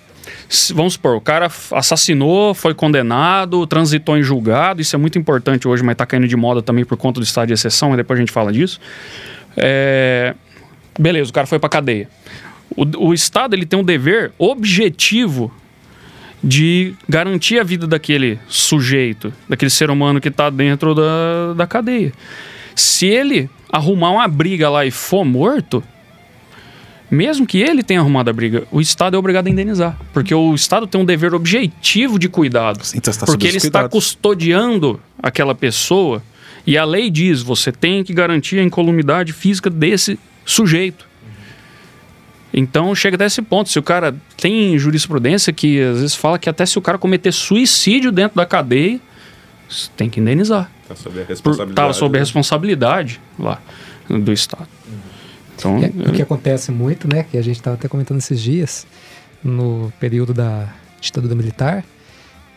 se- 0.48 0.72
vamos 0.74 0.94
supor, 0.94 1.14
o 1.14 1.20
cara 1.20 1.48
assassinou, 1.72 2.52
foi 2.52 2.74
condenado, 2.74 3.64
transitou 3.68 4.18
em 4.18 4.22
julgado, 4.24 4.80
isso 4.82 4.96
é 4.96 4.98
muito 4.98 5.16
importante 5.18 5.68
hoje, 5.68 5.84
mas 5.84 5.92
está 5.92 6.04
caindo 6.04 6.26
de 6.26 6.36
moda 6.36 6.60
também 6.60 6.84
por 6.84 6.96
conta 6.96 7.20
do 7.20 7.24
estado 7.24 7.46
de 7.46 7.54
exceção, 7.54 7.90
mas 7.90 7.96
depois 7.98 8.18
a 8.18 8.20
gente 8.22 8.32
fala 8.32 8.52
disso. 8.52 8.80
É, 9.56 10.34
Beleza, 10.98 11.30
o 11.30 11.32
cara 11.32 11.46
foi 11.46 11.58
para 11.58 11.68
cadeia. 11.68 12.08
O, 12.76 13.08
o 13.08 13.14
Estado 13.14 13.54
ele 13.54 13.66
tem 13.66 13.78
um 13.78 13.84
dever 13.84 14.32
objetivo 14.38 15.52
de 16.42 16.94
garantir 17.08 17.58
a 17.58 17.64
vida 17.64 17.86
daquele 17.86 18.38
sujeito, 18.48 19.32
daquele 19.48 19.70
ser 19.70 19.90
humano 19.90 20.20
que 20.20 20.28
está 20.28 20.48
dentro 20.48 20.94
da, 20.94 21.54
da 21.54 21.66
cadeia. 21.66 22.12
Se 22.74 23.06
ele 23.06 23.50
arrumar 23.70 24.10
uma 24.10 24.26
briga 24.26 24.70
lá 24.70 24.86
e 24.86 24.90
for 24.90 25.24
morto, 25.24 25.82
mesmo 27.10 27.46
que 27.46 27.58
ele 27.58 27.82
tenha 27.82 28.00
arrumado 28.00 28.30
a 28.30 28.32
briga, 28.32 28.66
o 28.70 28.80
Estado 28.80 29.16
é 29.16 29.18
obrigado 29.18 29.48
a 29.48 29.50
indenizar. 29.50 29.98
Porque 30.12 30.34
o 30.34 30.54
Estado 30.54 30.86
tem 30.86 31.00
um 31.00 31.04
dever 31.04 31.34
objetivo 31.34 32.18
de 32.18 32.28
cuidado. 32.28 32.80
Então 32.94 33.10
está 33.10 33.26
sob 33.26 33.32
porque 33.32 33.48
ele 33.48 33.58
está 33.58 33.88
custodiando 33.88 35.00
aquela 35.22 35.54
pessoa 35.54 36.22
e 36.66 36.78
a 36.78 36.84
lei 36.84 37.10
diz: 37.10 37.42
você 37.42 37.72
tem 37.72 38.04
que 38.04 38.14
garantir 38.14 38.58
a 38.58 38.62
incolumidade 38.62 39.32
física 39.32 39.68
desse 39.68 40.18
sujeito. 40.44 41.08
Então 42.52 42.94
chega 42.94 43.16
até 43.16 43.26
esse 43.26 43.40
ponto. 43.42 43.68
Se 43.68 43.78
o 43.78 43.82
cara 43.82 44.14
tem 44.36 44.78
jurisprudência 44.78 45.52
que 45.52 45.80
às 45.80 45.98
vezes 45.98 46.14
fala 46.14 46.38
que 46.38 46.48
até 46.48 46.66
se 46.66 46.78
o 46.78 46.82
cara 46.82 46.98
cometer 46.98 47.32
suicídio 47.32 48.10
dentro 48.10 48.36
da 48.36 48.44
cadeia, 48.44 49.00
tem 49.96 50.10
que 50.10 50.20
indenizar. 50.20 50.70
Tá 50.88 50.96
sob 50.96 51.20
a 51.20 51.24
responsabilidade. 51.24 51.76
tava 51.76 51.92
sob 51.92 52.16
a 52.16 52.18
né? 52.18 52.18
responsabilidade 52.18 53.20
lá 53.38 53.60
do 54.08 54.32
Estado. 54.32 54.68
Então, 55.56 55.78
É, 55.78 56.08
o 56.08 56.12
que 56.12 56.22
acontece 56.22 56.72
muito, 56.72 57.06
né, 57.06 57.22
que 57.22 57.36
a 57.36 57.42
gente 57.42 57.56
estava 57.56 57.76
até 57.76 57.86
comentando 57.86 58.18
esses 58.18 58.40
dias, 58.40 58.86
no 59.44 59.92
período 60.00 60.34
da 60.34 60.68
ditadura 61.00 61.34
militar, 61.34 61.84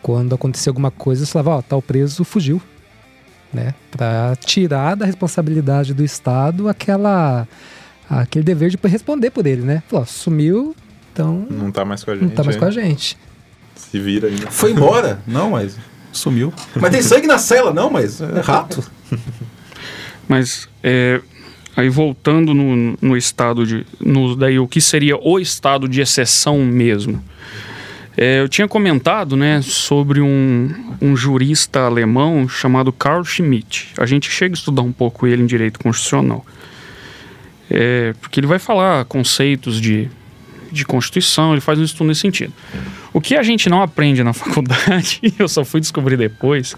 quando 0.02 0.34
acontecia 0.34 0.70
alguma 0.70 0.90
coisa, 0.90 1.24
você 1.24 1.32
falava, 1.32 1.58
ó, 1.58 1.62
tal 1.62 1.80
preso 1.80 2.24
fugiu, 2.24 2.60
né, 3.54 3.74
para 3.90 4.36
tirar 4.36 4.96
da 4.96 5.06
responsabilidade 5.06 5.94
do 5.94 6.04
Estado 6.04 6.68
aquela 6.68 7.46
aquele 8.08 8.44
dever 8.44 8.70
de 8.70 8.78
responder 8.84 9.30
por 9.30 9.46
ele, 9.46 9.62
né? 9.62 9.82
Falou, 9.88 10.04
sumiu, 10.04 10.74
então 11.12 11.46
Não 11.50 11.70
tá 11.70 11.84
mais 11.84 12.04
com 12.04 12.10
a 12.10 12.14
gente. 12.14 12.24
não 12.24 12.30
tá 12.30 12.42
mais 12.42 12.56
hein? 12.56 12.60
com 12.60 12.66
a 12.66 12.70
gente. 12.70 13.16
Se 13.76 13.98
vira 13.98 14.28
ainda. 14.28 14.50
Foi 14.50 14.72
embora? 14.72 15.20
Não, 15.26 15.50
mas 15.50 15.76
sumiu. 16.12 16.52
Mas 16.76 16.90
tem 16.90 17.02
sangue 17.02 17.26
na 17.26 17.38
cela? 17.38 17.72
Não, 17.72 17.90
mas 17.90 18.20
é 18.20 18.40
rato. 18.40 18.84
Mas 20.26 20.68
é, 20.82 21.20
aí 21.76 21.88
voltando 21.90 22.54
no, 22.54 22.96
no 23.00 23.16
estado 23.16 23.66
de. 23.66 23.86
No, 24.00 24.34
daí 24.34 24.58
o 24.58 24.66
que 24.66 24.80
seria 24.80 25.16
o 25.16 25.38
estado 25.38 25.88
de 25.88 26.00
exceção 26.00 26.64
mesmo. 26.64 27.22
É, 28.16 28.40
eu 28.40 28.48
tinha 28.48 28.68
comentado 28.68 29.36
né, 29.36 29.60
sobre 29.62 30.20
um, 30.20 30.70
um 31.00 31.16
jurista 31.16 31.80
alemão 31.80 32.48
chamado 32.48 32.92
Karl 32.92 33.24
Schmitt. 33.24 33.88
A 33.98 34.06
gente 34.06 34.30
chega 34.30 34.54
a 34.54 34.56
estudar 34.56 34.82
um 34.82 34.92
pouco 34.92 35.26
ele 35.26 35.42
em 35.42 35.46
direito 35.46 35.80
constitucional. 35.80 36.46
É, 37.68 38.14
porque 38.20 38.38
ele 38.38 38.46
vai 38.46 38.58
falar 38.58 39.04
conceitos 39.06 39.80
de, 39.80 40.08
de 40.70 40.84
Constituição, 40.84 41.52
ele 41.52 41.60
faz 41.60 41.78
um 41.78 41.82
estudo 41.82 42.08
nesse 42.08 42.20
sentido. 42.20 42.52
O 43.12 43.20
que 43.20 43.36
a 43.36 43.42
gente 43.42 43.68
não 43.68 43.82
aprende 43.82 44.22
na 44.22 44.32
faculdade, 44.34 45.20
eu 45.38 45.48
só 45.48 45.64
fui 45.64 45.80
descobrir 45.80 46.16
depois, 46.16 46.76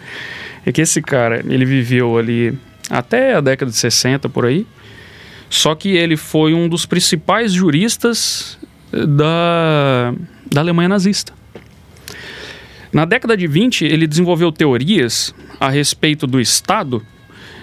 é 0.64 0.72
que 0.72 0.80
esse 0.80 1.02
cara, 1.02 1.44
ele 1.46 1.64
viveu 1.66 2.16
ali 2.16 2.58
até 2.88 3.34
a 3.34 3.40
década 3.40 3.70
de 3.70 3.76
60 3.76 4.28
por 4.28 4.46
aí. 4.46 4.66
Só 5.48 5.74
que 5.74 5.90
ele 5.90 6.16
foi 6.16 6.54
um 6.54 6.68
dos 6.68 6.86
principais 6.86 7.52
juristas 7.52 8.58
da, 8.92 10.14
da 10.50 10.60
Alemanha 10.60 10.88
nazista. 10.88 11.32
Na 12.92 13.04
década 13.04 13.36
de 13.36 13.46
20, 13.46 13.84
ele 13.84 14.06
desenvolveu 14.06 14.50
teorias 14.50 15.34
a 15.60 15.68
respeito 15.68 16.26
do 16.26 16.40
Estado 16.40 17.04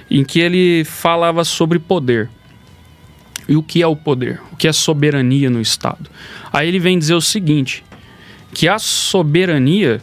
em 0.10 0.24
que 0.24 0.40
ele 0.40 0.84
falava 0.86 1.44
sobre 1.44 1.80
poder. 1.80 2.30
E 3.48 3.56
o 3.56 3.64
que 3.64 3.82
é 3.82 3.88
o 3.88 3.96
poder? 3.96 4.42
O 4.52 4.56
que 4.56 4.68
é 4.68 4.74
soberania 4.74 5.50
no 5.50 5.60
Estado? 5.60 6.10
Aí 6.52 6.68
ele 6.68 6.80
vem 6.80 7.00
dizer 7.00 7.16
o 7.16 7.22
seguinte: 7.22 7.84
que 8.54 8.68
a 8.68 8.78
soberania 8.78 10.00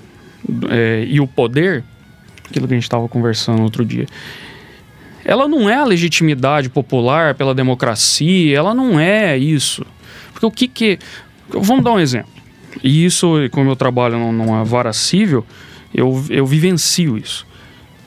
eh, 0.68 1.06
e 1.08 1.20
o 1.20 1.26
poder, 1.26 1.84
aquilo 2.48 2.66
que 2.66 2.74
a 2.74 2.76
gente 2.76 2.84
estava 2.84 3.08
conversando 3.08 3.62
outro 3.62 3.84
dia, 3.84 4.06
ela 5.24 5.46
não 5.46 5.70
é 5.70 5.76
a 5.76 5.84
legitimidade 5.84 6.68
popular 6.68 7.34
pela 7.34 7.54
democracia, 7.54 8.56
ela 8.56 8.74
não 8.74 8.98
é 8.98 9.38
isso. 9.38 9.86
Porque 10.40 10.46
o 10.46 10.50
que 10.50 10.68
que. 10.68 10.98
Vamos 11.48 11.84
dar 11.84 11.92
um 11.92 12.00
exemplo. 12.00 12.30
E 12.82 13.04
isso, 13.04 13.34
como 13.50 13.70
eu 13.70 13.76
trabalho 13.76 14.18
num- 14.18 14.32
numa 14.32 14.64
vara 14.64 14.92
civil, 14.92 15.44
eu, 15.94 16.24
eu 16.30 16.46
vivencio 16.46 17.18
isso. 17.18 17.46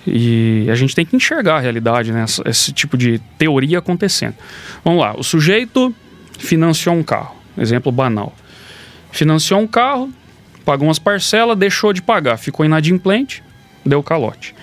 E 0.07 0.67
a 0.69 0.75
gente 0.75 0.95
tem 0.95 1.05
que 1.05 1.15
enxergar 1.15 1.57
a 1.57 1.59
realidade, 1.59 2.11
né? 2.11 2.23
essa- 2.23 2.41
Esse 2.45 2.71
tipo 2.73 2.97
de 2.97 3.19
teoria 3.37 3.79
acontecendo. 3.79 4.35
Vamos 4.83 5.01
lá, 5.01 5.13
o 5.17 5.23
sujeito 5.23 5.93
financiou 6.39 6.95
um 6.95 7.03
carro, 7.03 7.35
exemplo 7.57 7.91
banal. 7.91 8.33
Financiou 9.11 9.59
um 9.61 9.67
carro, 9.67 10.09
pagou 10.65 10.87
umas 10.87 10.99
parcelas, 10.99 11.57
deixou 11.57 11.93
de 11.93 12.01
pagar, 12.01 12.37
ficou 12.37 12.65
inadimplente, 12.65 13.43
deu 13.85 14.01
calote. 14.01 14.55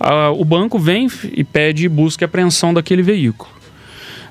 Ah, 0.00 0.30
o 0.30 0.44
banco 0.44 0.78
vem 0.78 1.08
e 1.32 1.44
pede 1.44 1.88
busca 1.88 2.24
e 2.24 2.26
apreensão 2.26 2.72
daquele 2.74 3.02
veículo. 3.02 3.50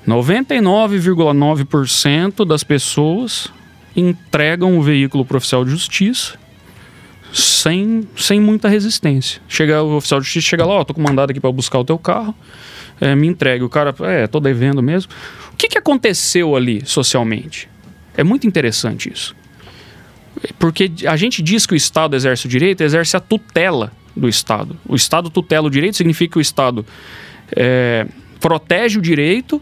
99,9% 0.06 2.46
das 2.46 2.62
pessoas 2.62 3.50
entregam 3.96 4.78
o 4.78 4.82
veículo 4.82 5.24
para 5.24 5.36
o 5.36 5.38
oficial 5.38 5.64
de 5.64 5.70
justiça 5.70 6.38
sem, 7.32 8.06
sem 8.16 8.40
muita 8.40 8.68
resistência. 8.68 9.40
Chega 9.48 9.82
o 9.82 9.96
oficial 9.96 10.20
de 10.20 10.26
justiça 10.26 10.48
chega 10.48 10.64
lá, 10.64 10.74
ó, 10.74 10.84
tô 10.84 10.94
com 10.94 11.02
mandado 11.02 11.30
aqui 11.30 11.40
para 11.40 11.50
buscar 11.50 11.80
o 11.80 11.84
teu 11.84 11.98
carro, 11.98 12.34
é, 13.00 13.14
me 13.14 13.26
entregue. 13.26 13.64
O 13.64 13.68
cara, 13.68 13.94
é, 14.02 14.26
tô 14.26 14.38
devendo 14.38 14.82
mesmo. 14.82 15.10
O 15.52 15.56
que, 15.56 15.68
que 15.68 15.78
aconteceu 15.78 16.54
ali 16.54 16.82
socialmente? 16.84 17.68
É 18.16 18.22
muito 18.22 18.46
interessante 18.46 19.10
isso. 19.12 19.34
Porque 20.58 20.90
a 21.06 21.16
gente 21.16 21.42
diz 21.42 21.66
que 21.66 21.74
o 21.74 21.76
Estado 21.76 22.14
exerce 22.14 22.46
o 22.46 22.48
direito, 22.48 22.82
exerce 22.82 23.16
a 23.16 23.20
tutela 23.20 23.90
do 24.14 24.28
Estado. 24.28 24.76
O 24.86 24.94
Estado 24.94 25.30
tutela 25.30 25.66
o 25.66 25.70
direito 25.70 25.96
significa 25.96 26.32
que 26.32 26.38
o 26.38 26.40
Estado 26.40 26.84
é, 27.56 28.06
protege 28.40 28.98
o 28.98 29.02
direito 29.02 29.60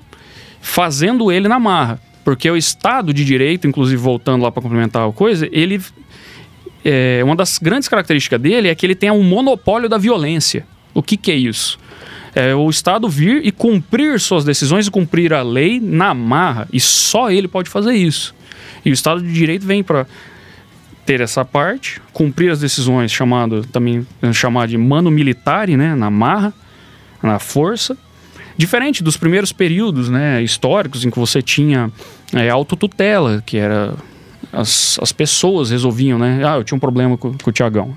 fazendo 0.62 1.30
ele 1.30 1.48
na 1.48 1.58
marra. 1.58 2.00
Porque 2.24 2.48
o 2.48 2.56
Estado 2.56 3.12
de 3.12 3.24
Direito, 3.24 3.66
inclusive 3.66 4.00
voltando 4.00 4.42
lá 4.42 4.50
para 4.50 4.62
complementar 4.62 5.06
a 5.06 5.12
coisa, 5.12 5.46
ele 5.52 5.82
é, 6.84 7.20
uma 7.24 7.36
das 7.36 7.58
grandes 7.58 7.88
características 7.88 8.40
dele 8.40 8.68
é 8.68 8.74
que 8.74 8.86
ele 8.86 8.94
tem 8.94 9.10
um 9.10 9.22
monopólio 9.22 9.88
da 9.88 9.98
violência. 9.98 10.64
O 10.94 11.02
que, 11.02 11.16
que 11.16 11.30
é 11.30 11.34
isso? 11.34 11.78
É 12.34 12.54
o 12.54 12.70
Estado 12.70 13.08
vir 13.08 13.44
e 13.44 13.52
cumprir 13.52 14.18
suas 14.18 14.44
decisões 14.44 14.86
e 14.86 14.90
cumprir 14.90 15.34
a 15.34 15.42
lei 15.42 15.80
na 15.80 16.14
marra. 16.14 16.66
E 16.72 16.80
só 16.80 17.30
ele 17.30 17.48
pode 17.48 17.68
fazer 17.68 17.92
isso. 17.92 18.34
E 18.84 18.90
o 18.90 18.92
Estado 18.94 19.20
de 19.20 19.32
Direito 19.32 19.66
vem 19.66 19.82
para 19.82 20.06
ter 21.04 21.20
essa 21.20 21.44
parte, 21.44 22.00
cumprir 22.12 22.50
as 22.50 22.60
decisões, 22.60 23.10
chamado 23.10 23.64
também 23.66 24.06
chamar 24.32 24.68
de 24.68 24.78
mano 24.78 25.10
militare, 25.10 25.76
né, 25.76 25.96
na 25.96 26.10
marra, 26.10 26.54
na 27.20 27.40
força, 27.40 27.98
Diferente 28.56 29.02
dos 29.02 29.16
primeiros 29.16 29.52
períodos 29.52 30.08
né, 30.08 30.42
históricos 30.42 31.04
em 31.04 31.10
que 31.10 31.18
você 31.18 31.40
tinha 31.40 31.90
é, 32.32 32.48
autotutela, 32.48 33.42
que 33.44 33.56
era 33.56 33.94
as, 34.52 34.98
as 35.00 35.12
pessoas 35.12 35.70
resolviam, 35.70 36.18
né? 36.18 36.42
Ah, 36.44 36.56
eu 36.56 36.64
tinha 36.64 36.76
um 36.76 36.80
problema 36.80 37.16
com, 37.16 37.32
com 37.36 37.50
o 37.50 37.52
Tiagão. 37.52 37.96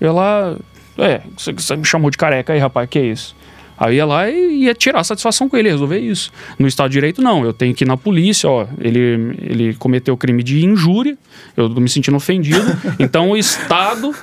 Eu 0.00 0.12
lá, 0.12 0.56
é, 0.98 1.22
você, 1.36 1.52
você 1.52 1.76
me 1.76 1.84
chamou 1.84 2.10
de 2.10 2.18
careca 2.18 2.52
aí, 2.52 2.58
rapaz, 2.58 2.88
que 2.88 2.98
é 2.98 3.06
isso? 3.06 3.34
Aí 3.76 3.96
ia 3.96 4.06
lá 4.06 4.30
e 4.30 4.64
ia 4.64 4.74
tirar 4.74 5.02
satisfação 5.02 5.48
com 5.48 5.56
ele, 5.56 5.68
resolver 5.68 5.98
isso. 5.98 6.30
No 6.58 6.66
Estado 6.66 6.90
de 6.90 6.94
Direito, 6.94 7.20
não. 7.20 7.44
Eu 7.44 7.52
tenho 7.52 7.74
que 7.74 7.82
ir 7.82 7.88
na 7.88 7.96
polícia, 7.96 8.48
ó. 8.48 8.66
Ele, 8.80 9.36
ele 9.42 9.74
cometeu 9.74 10.16
crime 10.16 10.42
de 10.42 10.64
injúria, 10.64 11.18
eu 11.56 11.68
tô 11.68 11.80
me 11.80 11.88
sentindo 11.88 12.16
ofendido. 12.16 12.64
então 13.00 13.30
o 13.30 13.36
Estado 13.36 14.14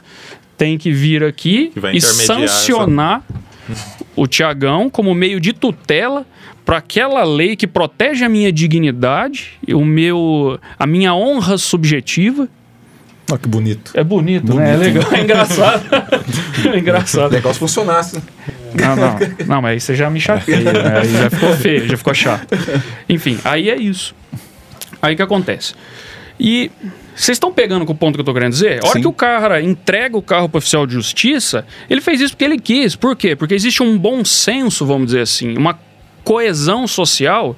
tem 0.58 0.78
que 0.78 0.92
vir 0.92 1.24
aqui 1.24 1.72
e 1.94 2.00
sancionar 2.00 3.24
o 4.16 4.28
Tiagão 4.28 4.90
como 4.90 5.14
meio 5.14 5.40
de 5.40 5.54
tutela 5.54 6.26
para 6.66 6.78
aquela 6.78 7.24
lei 7.24 7.56
que 7.56 7.68
protege 7.68 8.24
a 8.24 8.30
minha 8.30 8.52
dignidade, 8.52 9.52
o 9.70 9.84
meu, 9.84 10.60
a 10.78 10.86
minha 10.86 11.14
honra 11.14 11.58
subjetiva. 11.58 12.48
Olha 13.30 13.40
que 13.40 13.48
bonito. 13.48 13.92
É 13.94 14.04
bonito, 14.04 14.54
né? 14.54 14.74
É 14.74 14.78
Bonito. 14.78 14.94
legal, 14.96 15.14
é 15.14 15.22
engraçado. 15.22 15.84
é 16.74 16.78
engraçado. 16.80 17.32
Legal 17.32 17.54
se 17.54 17.60
funcionasse. 17.60 18.22
Não, 18.74 18.96
não. 18.96 19.18
Não, 19.48 19.62
mas 19.62 19.72
aí 19.72 19.80
você 19.80 19.96
já 19.96 20.10
me 20.10 20.20
chateia, 20.20 20.74
né? 20.74 21.00
Aí 21.00 21.10
já 21.12 21.30
ficou 21.30 21.54
feio, 21.56 21.88
já 21.88 21.98
ficou 21.98 22.14
chato. 22.14 22.48
Enfim, 23.08 23.40
aí 23.44 23.70
é 23.70 23.76
isso. 23.76 24.14
Aí 25.02 25.14
o 25.14 25.18
que 25.18 25.22
acontece? 25.24 25.74
E 26.40 26.72
vocês 27.22 27.36
estão 27.36 27.54
pegando 27.54 27.86
com 27.86 27.94
o 27.94 27.96
ponto 27.96 28.16
que 28.16 28.22
eu 28.22 28.26
tô 28.26 28.34
querendo 28.34 28.52
dizer? 28.52 28.84
A 28.84 28.88
hora 28.88 28.96
Sim. 28.96 29.02
que 29.02 29.08
o 29.08 29.14
cara 29.14 29.62
entrega 29.62 30.18
o 30.18 30.24
carro 30.24 30.50
pro 30.50 30.58
oficial 30.58 30.88
de 30.88 30.94
justiça, 30.94 31.68
ele 31.88 32.02
fez 32.02 32.20
isso 32.20 32.34
porque 32.34 32.46
ele 32.46 32.60
quis. 32.60 32.96
Por 32.96 33.16
quê? 33.16 33.36
Porque 33.36 33.54
existe 33.54 33.84
um 33.84 33.96
bom 33.96 34.26
senso, 34.26 34.88
vamos 34.88 35.08
dizer 35.08 35.22
assim, 35.22 35.56
uma 35.56 35.78
coesão 36.24 36.88
social. 36.88 37.56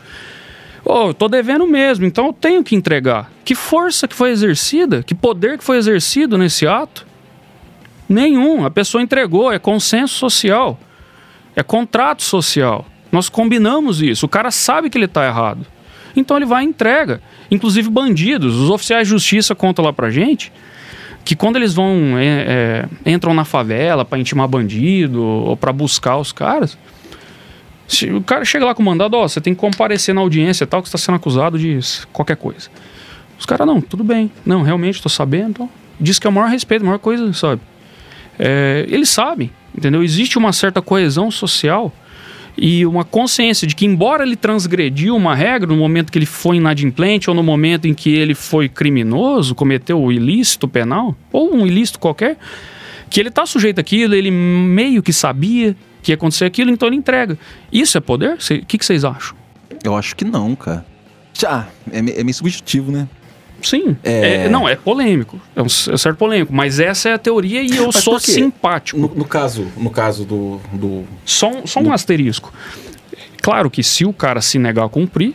Oh, 0.84 1.08
eu 1.08 1.13
tô 1.13 1.30
devendo 1.30 1.65
mesmo, 1.65 2.06
então 2.06 2.28
eu 2.28 2.34
tenho 2.34 2.62
que 2.62 2.76
entregar. 2.76 3.32
Que 3.45 3.56
força 3.56 4.06
que 4.06 4.13
foi 4.13 4.32
exercida? 4.32 5.02
Que 5.02 5.15
poder 5.15 5.58
que 5.58 5.63
foi 5.63 5.78
exercido 5.78 6.38
nesse 6.38 6.67
ato? 6.67 7.08
Nenhum. 8.10 8.65
A 8.65 8.69
pessoa 8.69 9.02
entregou, 9.02 9.49
é 9.49 9.60
consenso 9.60 10.15
social. 10.15 10.78
É 11.56 11.63
contrato 11.63 12.21
social. 12.21 12.86
Nós 13.10 13.30
combinamos 13.30 14.02
isso. 14.02 14.26
O 14.26 14.30
cara 14.30 14.52
sabe 14.52 14.89
que 14.89 14.97
ele 14.97 15.06
está 15.06 15.26
errado. 15.26 15.65
Então 16.15 16.38
ele 16.38 16.45
vai 16.45 16.63
e 16.63 16.67
entrega. 16.67 17.21
Inclusive 17.49 17.89
bandidos. 17.89 18.56
Os 18.56 18.69
oficiais 18.69 19.08
de 19.08 19.12
justiça 19.12 19.56
contam 19.56 19.84
lá 19.84 19.93
pra 19.93 20.10
gente 20.10 20.52
que 21.26 21.36
quando 21.36 21.56
eles 21.56 21.73
vão 21.73 22.17
é, 22.17 22.86
é, 23.06 23.12
entram 23.12 23.34
na 23.34 23.45
favela 23.45 24.04
para 24.04 24.19
intimar 24.19 24.47
bandido 24.47 25.23
ou 25.23 25.56
para 25.56 25.71
buscar 25.71 26.17
os 26.17 26.32
caras, 26.32 26.78
se 27.88 28.12
o 28.12 28.21
cara 28.21 28.43
chega 28.43 28.65
lá 28.65 28.76
com 28.76 28.82
o 28.82 28.86
mandado, 28.86 29.15
ó, 29.15 29.28
você 29.28 29.39
tem 29.39 29.54
que 29.54 29.60
comparecer 29.60 30.13
na 30.13 30.21
audiência 30.21 30.67
tal 30.67 30.82
que 30.82 30.88
está 30.88 30.97
sendo 30.97 31.15
acusado 31.15 31.58
de 31.58 31.80
qualquer 32.12 32.36
coisa. 32.36 32.69
Os 33.39 33.45
caras 33.45 33.65
não, 33.65 33.82
tudo 33.82 34.04
bem, 34.04 34.32
não, 34.45 34.62
realmente 34.62 34.95
estou 34.95 35.10
sabendo, 35.10 35.49
então 35.49 35.69
diz 35.99 36.19
que 36.19 36.28
é 36.28 36.30
o 36.30 36.34
maior 36.34 36.49
respeito, 36.49 36.82
a 36.82 36.86
maior 36.86 36.99
coisa, 36.99 37.32
sabe? 37.34 37.62
É, 38.38 38.86
eles 38.89 39.10
sabem, 39.10 39.52
entendeu? 39.78 40.04
Existe 40.04 40.38
uma 40.38 40.52
certa 40.52 40.82
coesão 40.82 41.30
social 41.30 41.93
e 42.58 42.86
uma 42.86 43.04
consciência 43.04 43.68
de 43.68 43.76
que, 43.76 43.86
embora 43.86 44.24
ele 44.24 44.36
transgrediu 44.36 45.16
uma 45.16 45.34
regra 45.36 45.68
no 45.68 45.76
momento 45.76 46.12
que 46.12 46.18
ele 46.20 46.26
foi 46.26 46.58
inadimplente 46.58 47.30
ou 47.30 47.36
no 47.36 47.42
momento 47.44 47.88
em 47.88 47.94
que 47.94 48.13
ele 48.13 48.36
foi 48.36 48.70
criminoso, 48.70 49.56
cometeu 49.56 50.02
o 50.02 50.12
ilícito 50.12 50.68
penal, 50.68 51.16
ou 51.32 51.54
um 51.56 51.66
ilícito 51.66 52.00
qualquer, 52.00 52.38
que 53.10 53.20
ele 53.20 53.30
está 53.30 53.46
sujeito 53.46 53.80
àquilo, 53.80 54.13
ele 54.16 54.30
meio 54.32 55.02
que 55.02 55.12
sabia 55.13 55.76
que 56.02 56.12
ia 56.12 56.16
acontecer 56.16 56.46
aquilo, 56.46 56.70
então 56.70 56.88
ele 56.88 56.98
entrega. 56.98 57.38
Isso 57.72 57.98
é 57.98 58.02
poder? 58.02 58.34
O 58.34 58.66
que, 58.66 58.78
vocês 58.84 59.04
acham? 59.06 59.36
Eu 59.84 59.96
acho 59.96 60.16
que 60.16 60.26
não, 60.26 60.56
cara. 60.56 60.86
Já, 61.34 61.68
é, 61.92 62.02
me- 62.02 62.12
é 62.12 62.24
meio 62.24 62.34
subjetivo, 62.34 62.92
né? 62.92 63.08
Sim. 63.63 63.95
É. 64.04 64.45
É, 64.45 64.49
não, 64.49 64.67
é 64.67 64.76
polêmico. 64.76 65.39
É 65.56 65.62
um 65.62 65.65
é 65.65 65.97
certo 65.97 66.17
polêmico. 66.17 66.54
Mas 66.54 66.80
essa 66.80 67.10
é 67.10 67.13
a 67.13 67.17
teoria 67.17 67.62
e 67.63 67.76
eu 67.78 67.86
Mas 67.88 67.95
sou 68.04 68.19
simpático. 68.19 68.99
No, 68.99 69.08
no 69.08 69.26
caso, 69.26 69.67
no 69.78 69.89
caso 69.89 70.26
do, 70.26 70.60
do. 70.71 71.04
Só, 71.26 71.49
um- 71.49 71.65
só 71.67 71.80
um 71.80 71.91
asterisco. 71.93 72.54
Claro 73.41 73.69
que 73.69 73.84
se 73.84 74.06
o 74.06 74.13
cara 74.13 74.41
se 74.41 74.58
negar 74.60 74.86
a 74.86 74.89
cumprir, 74.89 75.34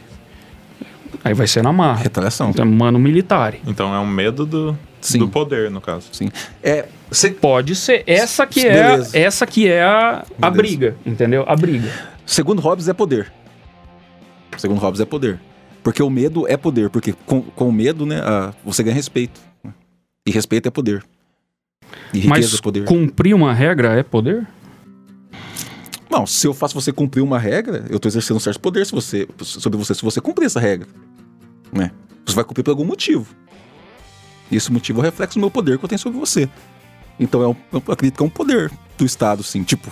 aí 1.25 1.35
vai 1.35 1.47
ser 1.47 1.63
na 1.63 1.73
marra. 1.73 2.03
Retaliação. 2.03 2.53
É 2.57 2.65
mano 2.65 2.99
militar. 2.99 3.55
Então 3.67 3.95
é 3.95 3.99
um 3.99 4.07
medo 4.07 4.47
do, 4.47 4.79
Sim. 5.01 5.19
do 5.19 5.29
poder, 5.29 5.71
no 5.71 5.81
caso. 5.81 6.09
Sim. 6.13 6.31
É. 6.63 6.87
Cê, 7.11 7.31
Pode 7.31 7.75
ser. 7.75 8.05
Essa 8.07 8.47
que 8.47 8.67
é, 8.67 8.91
Beleza. 8.91 9.19
essa 9.19 9.47
que 9.47 9.67
é 9.69 9.83
a, 9.83 10.25
a 10.41 10.51
briga, 10.51 10.97
entendeu? 11.07 11.45
A 11.49 11.57
briga. 11.57 11.91
segundo 12.27 12.61
Hobbes, 12.61 12.89
é 12.89 12.93
poder. 12.93 13.33
Segundo 14.57 14.79
Hobbes, 14.79 15.01
é 15.01 15.05
poder. 15.05 15.39
Porque 15.89 16.03
o 16.03 16.11
medo 16.11 16.47
é 16.47 16.55
poder. 16.55 16.91
Porque 16.91 17.15
com, 17.25 17.41
com 17.41 17.71
o 17.71 17.73
medo, 17.73 18.05
né, 18.05 18.21
ah, 18.23 18.53
você 18.63 18.83
ganha 18.83 18.95
respeito. 18.95 19.41
E 20.27 20.31
respeito 20.31 20.69
é 20.69 20.71
poder. 20.71 21.03
E 22.13 22.19
riqueza 22.19 22.29
Mas 22.29 22.55
é 22.55 22.61
poder. 22.61 22.85
cumprir 22.85 23.35
uma 23.35 23.55
regra 23.55 23.95
é 23.99 24.03
poder? 24.03 24.47
Não, 26.11 26.27
se 26.27 26.47
eu 26.47 26.53
faço 26.53 26.75
você 26.75 26.93
cumprir 26.93 27.23
uma 27.23 27.39
regra, 27.39 27.87
eu 27.89 27.99
tô 27.99 28.07
exercendo 28.07 28.37
um 28.37 28.41
certo 28.41 28.61
poder 28.61 28.85
se 28.85 28.93
você, 28.93 29.27
sobre 29.43 29.79
você 29.79 29.95
se 29.95 30.03
você 30.03 30.21
cumprir 30.21 30.45
essa 30.45 30.61
regra. 30.61 30.87
Né? 31.73 31.91
Você 32.27 32.35
vai 32.35 32.45
cumprir 32.45 32.65
por 32.65 32.73
algum 32.73 32.85
motivo. 32.85 33.27
E 34.51 34.57
esse 34.57 34.71
motivo 34.71 34.99
é 34.99 35.01
o 35.01 35.05
reflexo 35.05 35.39
do 35.39 35.41
meu 35.41 35.51
poder 35.51 35.79
que 35.79 35.87
eu 35.87 35.89
tenho 35.89 35.99
sobre 35.99 36.19
você. 36.19 36.51
Então 37.19 37.43
é 37.43 37.49
um, 37.49 37.57
eu 37.73 37.83
acredito 37.89 38.19
que 38.19 38.23
é 38.23 38.27
um 38.27 38.29
poder 38.29 38.71
do 38.99 39.07
Estado, 39.07 39.43
sim. 39.43 39.63
Tipo, 39.63 39.91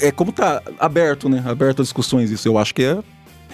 é 0.00 0.10
como 0.10 0.32
tá 0.32 0.60
aberto, 0.76 1.28
né? 1.28 1.40
Aberto 1.46 1.82
a 1.82 1.84
discussões 1.84 2.32
isso. 2.32 2.48
Eu 2.48 2.58
acho 2.58 2.74
que 2.74 2.82
é, 2.82 3.00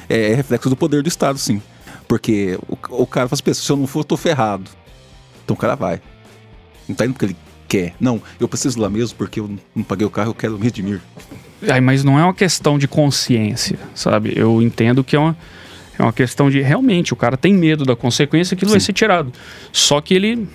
é 0.09 0.35
reflexo 0.35 0.68
do 0.68 0.76
poder 0.76 1.02
do 1.02 1.09
Estado, 1.09 1.38
sim. 1.38 1.61
Porque 2.09 2.59
o, 2.68 3.02
o 3.02 3.06
cara 3.06 3.28
faz 3.28 3.40
pensa, 3.40 3.61
se 3.61 3.70
eu 3.70 3.76
não 3.76 3.87
for, 3.87 4.00
eu 4.00 4.04
tô 4.04 4.16
ferrado. 4.16 4.70
Então 5.44 5.54
o 5.54 5.59
cara 5.59 5.74
vai. 5.74 6.00
Não 6.88 6.94
tá 6.94 7.04
indo 7.04 7.12
porque 7.14 7.26
ele 7.26 7.37
quer. 7.68 7.94
Não, 8.00 8.20
eu 8.38 8.48
preciso 8.48 8.78
ir 8.78 8.82
lá 8.82 8.88
mesmo 8.88 9.16
porque 9.16 9.40
eu 9.40 9.50
não 9.74 9.82
paguei 9.82 10.06
o 10.06 10.11
carro, 10.11 10.30
eu 10.30 10.35
quero 10.35 10.59
me 10.59 10.64
redimir. 10.64 11.00
Ai, 11.68 11.80
mas 11.80 12.04
não 12.04 12.18
é 12.18 12.22
uma 12.22 12.35
questão 12.35 12.78
de 12.78 12.87
consciência, 12.87 13.78
sabe? 13.94 14.32
Eu 14.37 14.62
entendo 14.62 15.02
que 15.02 15.16
é 15.16 15.18
uma, 15.18 15.37
é 15.98 16.02
uma 16.02 16.12
questão 16.12 16.50
de 16.50 16.61
realmente 16.61 17.12
o 17.12 17.16
cara 17.16 17.37
tem 17.37 17.52
medo 17.54 17.85
da 17.85 17.96
consequência, 17.96 18.54
aquilo 18.54 18.70
vai 18.70 18.80
Sim. 18.80 18.87
ser 18.87 18.92
tirado. 18.92 19.32
Só 19.72 20.00
que 20.00 20.14
ele. 20.14 20.46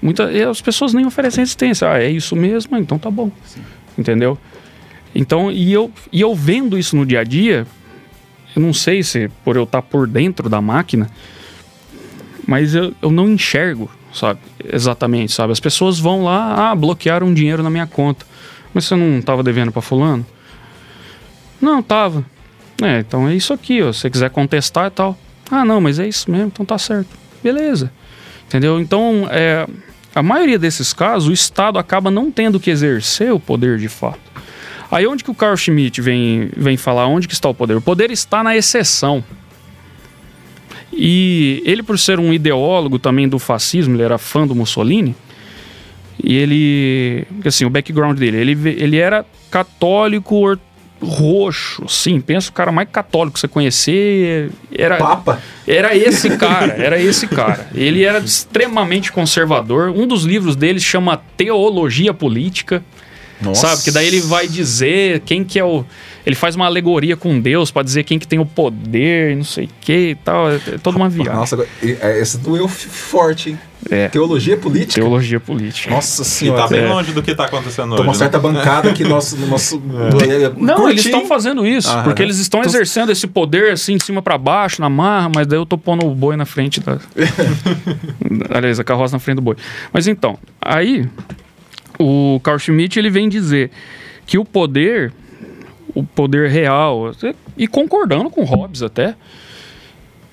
Muita, 0.00 0.28
as 0.50 0.60
pessoas 0.60 0.92
nem 0.92 1.06
oferecem 1.06 1.42
resistência. 1.42 1.88
Ah, 1.88 2.02
é 2.02 2.10
isso 2.10 2.34
mesmo? 2.34 2.76
Então 2.76 2.98
tá 2.98 3.08
bom. 3.08 3.30
Entendeu? 3.96 4.36
Então, 5.14 5.50
e 5.50 5.72
eu, 5.72 5.92
e 6.10 6.20
eu 6.20 6.34
vendo 6.34 6.76
isso 6.76 6.96
no 6.96 7.06
dia 7.06 7.20
a 7.20 7.24
dia, 7.24 7.66
eu 8.54 8.62
não 8.62 8.72
sei 8.72 9.02
se 9.02 9.30
por 9.44 9.56
eu 9.56 9.64
estar 9.64 9.82
por 9.82 10.06
dentro 10.06 10.48
da 10.48 10.60
máquina, 10.60 11.08
mas 12.46 12.74
eu, 12.74 12.92
eu 13.00 13.10
não 13.10 13.28
enxergo, 13.28 13.90
sabe? 14.12 14.40
Exatamente, 14.72 15.32
sabe? 15.32 15.52
As 15.52 15.60
pessoas 15.60 15.98
vão 15.98 16.24
lá, 16.24 16.70
ah, 16.70 16.74
bloquearam 16.74 17.32
dinheiro 17.32 17.62
na 17.62 17.70
minha 17.70 17.86
conta. 17.86 18.26
Mas 18.74 18.84
você 18.84 18.96
não 18.96 19.18
estava 19.18 19.42
devendo 19.42 19.70
para 19.70 19.82
fulano? 19.82 20.26
Não, 21.60 21.82
tava. 21.82 22.24
É, 22.82 22.98
então 22.98 23.28
é 23.28 23.34
isso 23.34 23.52
aqui, 23.52 23.82
ó. 23.82 23.92
Se 23.92 24.00
você 24.00 24.10
quiser 24.10 24.30
contestar 24.30 24.86
e 24.86 24.90
tal. 24.90 25.16
Ah, 25.50 25.64
não, 25.64 25.80
mas 25.80 25.98
é 25.98 26.08
isso 26.08 26.30
mesmo, 26.30 26.46
então 26.46 26.64
tá 26.64 26.78
certo. 26.78 27.10
Beleza. 27.42 27.92
Entendeu? 28.46 28.80
Então, 28.80 29.28
é, 29.30 29.66
a 30.14 30.22
maioria 30.22 30.58
desses 30.58 30.92
casos, 30.92 31.28
o 31.28 31.32
Estado 31.32 31.78
acaba 31.78 32.10
não 32.10 32.30
tendo 32.30 32.58
que 32.58 32.70
exercer 32.70 33.32
o 33.32 33.40
poder 33.40 33.78
de 33.78 33.88
fato. 33.88 34.31
Aí 34.92 35.06
onde 35.06 35.24
que 35.24 35.30
o 35.30 35.34
Carl 35.34 35.56
Schmitt 35.56 36.02
vem, 36.02 36.50
vem 36.54 36.76
falar 36.76 37.06
onde 37.06 37.26
que 37.26 37.32
está 37.32 37.48
o 37.48 37.54
poder? 37.54 37.74
O 37.74 37.80
poder 37.80 38.10
está 38.10 38.44
na 38.44 38.54
exceção. 38.54 39.24
E 40.92 41.62
ele, 41.64 41.82
por 41.82 41.98
ser 41.98 42.20
um 42.20 42.30
ideólogo 42.30 42.98
também 42.98 43.26
do 43.26 43.38
fascismo, 43.38 43.96
ele 43.96 44.02
era 44.02 44.18
fã 44.18 44.46
do 44.46 44.54
Mussolini, 44.54 45.16
e 46.22 46.36
ele, 46.36 47.26
assim, 47.46 47.64
o 47.64 47.70
background 47.70 48.18
dele, 48.18 48.36
ele, 48.36 48.52
ele 48.78 48.98
era 48.98 49.24
católico 49.50 50.36
or- 50.36 50.58
roxo, 51.00 51.88
sim, 51.88 52.20
pensa 52.20 52.50
o 52.50 52.52
cara 52.52 52.70
mais 52.70 52.88
católico 52.92 53.34
que 53.34 53.40
você 53.40 53.48
conhecer, 53.48 54.50
era 54.70 54.98
Papa? 54.98 55.42
era 55.66 55.96
esse 55.96 56.36
cara, 56.36 56.74
era 56.74 57.00
esse 57.00 57.26
cara. 57.26 57.68
Ele 57.74 58.04
era 58.04 58.18
extremamente 58.18 59.10
conservador. 59.10 59.88
Um 59.88 60.06
dos 60.06 60.24
livros 60.24 60.54
dele 60.54 60.78
chama 60.78 61.20
Teologia 61.36 62.12
Política. 62.12 62.84
Nossa. 63.42 63.68
Sabe? 63.68 63.82
Que 63.82 63.90
daí 63.90 64.06
ele 64.06 64.20
vai 64.20 64.46
dizer 64.46 65.20
quem 65.20 65.42
que 65.44 65.58
é 65.58 65.64
o. 65.64 65.84
Ele 66.24 66.36
faz 66.36 66.54
uma 66.54 66.66
alegoria 66.66 67.16
com 67.16 67.40
Deus 67.40 67.70
pra 67.72 67.82
dizer 67.82 68.04
quem 68.04 68.16
que 68.18 68.28
tem 68.28 68.38
o 68.38 68.46
poder, 68.46 69.32
e 69.32 69.34
não 69.36 69.42
sei 69.44 69.64
o 69.64 69.68
que 69.80 70.10
e 70.10 70.14
tal. 70.14 70.50
É, 70.50 70.54
é 70.54 70.78
toda 70.80 70.96
uma 70.96 71.08
viagem. 71.08 71.32
Nossa, 71.34 71.56
agora- 71.56 71.68
e- 71.82 71.96
é, 72.00 72.20
essa 72.20 72.38
doeu 72.38 72.68
forte, 72.68 73.50
hein? 73.50 73.58
É. 73.90 74.06
Teologia 74.08 74.56
política? 74.56 74.94
Teologia 75.00 75.40
política. 75.40 75.90
Nossa 75.90 76.22
E 76.22 76.24
senhora. 76.24 76.62
tá 76.62 76.68
bem 76.68 76.82
É. 76.84 76.86
longe 76.88 77.12
do 77.12 77.20
que 77.20 77.34
tá 77.34 77.46
acontecendo 77.46 77.86
Tem 77.88 77.94
hoje. 77.94 78.02
uma 78.04 78.12
né? 78.12 78.18
certa 78.18 78.38
bancada 78.38 78.88
aqui 78.90 79.02
nosso, 79.04 79.36
no 79.36 79.48
nosso. 79.48 79.80
Não, 79.84 80.10
curtinho. 80.76 80.88
eles 80.90 81.04
estão 81.04 81.26
fazendo 81.26 81.66
isso, 81.66 81.90
Ah, 81.90 82.02
porque 82.04 82.22
né? 82.22 82.26
eles 82.28 82.38
estão 82.38 82.60
Então- 82.60 82.70
exercendo 82.70 83.10
esse 83.10 83.26
poder 83.26 83.72
assim 83.72 83.96
de 83.96 84.04
cima 84.04 84.22
pra 84.22 84.38
baixo, 84.38 84.80
na 84.80 84.88
marra, 84.88 85.28
mas 85.34 85.48
daí 85.48 85.58
eu 85.58 85.66
tô 85.66 85.76
pondo 85.76 86.06
o 86.06 86.14
boi 86.14 86.36
na 86.36 86.46
frente 86.46 86.78
da. 86.78 86.98
Aliás, 88.54 88.78
a 88.78 88.84
carroça 88.84 89.16
na 89.16 89.18
frente 89.18 89.36
do 89.36 89.42
boi. 89.42 89.56
Mas 89.92 90.06
então, 90.06 90.38
aí 90.60 91.08
o 92.02 92.40
Carl 92.40 92.58
Schmitt 92.58 92.98
ele 92.98 93.10
vem 93.10 93.28
dizer 93.28 93.70
que 94.26 94.38
o 94.38 94.44
poder, 94.44 95.12
o 95.94 96.02
poder 96.02 96.48
real, 96.48 97.12
e 97.56 97.66
concordando 97.66 98.30
com 98.30 98.44
Hobbes 98.44 98.82
até, 98.82 99.14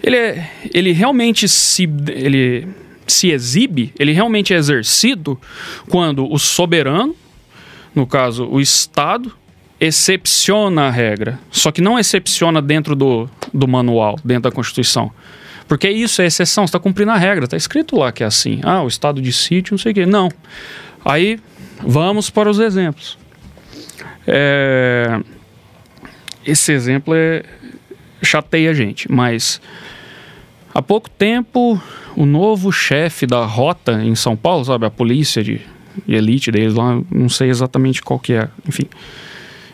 ele, 0.01 0.15
é, 0.15 0.51
ele 0.73 0.91
realmente 0.91 1.47
se, 1.47 1.89
ele 2.07 2.67
se 3.07 3.29
exibe, 3.31 3.93
ele 3.99 4.11
realmente 4.11 4.53
é 4.53 4.57
exercido 4.57 5.39
quando 5.89 6.31
o 6.31 6.37
soberano, 6.37 7.15
no 7.93 8.07
caso 8.07 8.45
o 8.45 8.61
Estado, 8.61 9.33
excepciona 9.79 10.83
a 10.83 10.89
regra. 10.89 11.39
Só 11.51 11.71
que 11.71 11.81
não 11.81 11.97
excepciona 11.97 12.61
dentro 12.61 12.95
do, 12.95 13.29
do 13.53 13.67
manual, 13.67 14.17
dentro 14.23 14.43
da 14.43 14.51
Constituição. 14.51 15.11
Porque 15.67 15.89
isso 15.89 16.21
é 16.21 16.25
exceção, 16.25 16.65
está 16.65 16.79
cumprindo 16.79 17.11
a 17.11 17.17
regra, 17.17 17.45
está 17.45 17.55
escrito 17.55 17.95
lá 17.95 18.11
que 18.11 18.23
é 18.23 18.25
assim. 18.25 18.59
Ah, 18.63 18.81
o 18.81 18.87
estado 18.87 19.21
de 19.21 19.31
sítio, 19.31 19.73
não 19.73 19.77
sei 19.77 19.91
o 19.91 19.95
quê. 19.95 20.05
Não. 20.05 20.29
Aí, 21.05 21.39
vamos 21.79 22.29
para 22.29 22.49
os 22.49 22.59
exemplos. 22.59 23.17
É... 24.27 25.19
Esse 26.45 26.71
exemplo 26.71 27.13
é... 27.15 27.43
chateia 28.21 28.71
a 28.71 28.73
gente, 28.73 29.11
mas 29.11 29.61
há 30.73 30.81
pouco 30.81 31.09
tempo 31.09 31.81
o 32.15 32.25
novo 32.25 32.71
chefe 32.71 33.25
da 33.25 33.45
rota 33.45 34.03
em 34.03 34.15
São 34.15 34.35
Paulo, 34.35 34.65
sabe, 34.65 34.85
a 34.85 34.89
polícia 34.89 35.43
de, 35.43 35.61
de 36.07 36.15
elite 36.15 36.51
deles 36.51 36.73
lá, 36.73 37.01
não 37.09 37.29
sei 37.29 37.49
exatamente 37.49 38.01
qual 38.01 38.19
que 38.19 38.33
é, 38.33 38.47
enfim. 38.67 38.87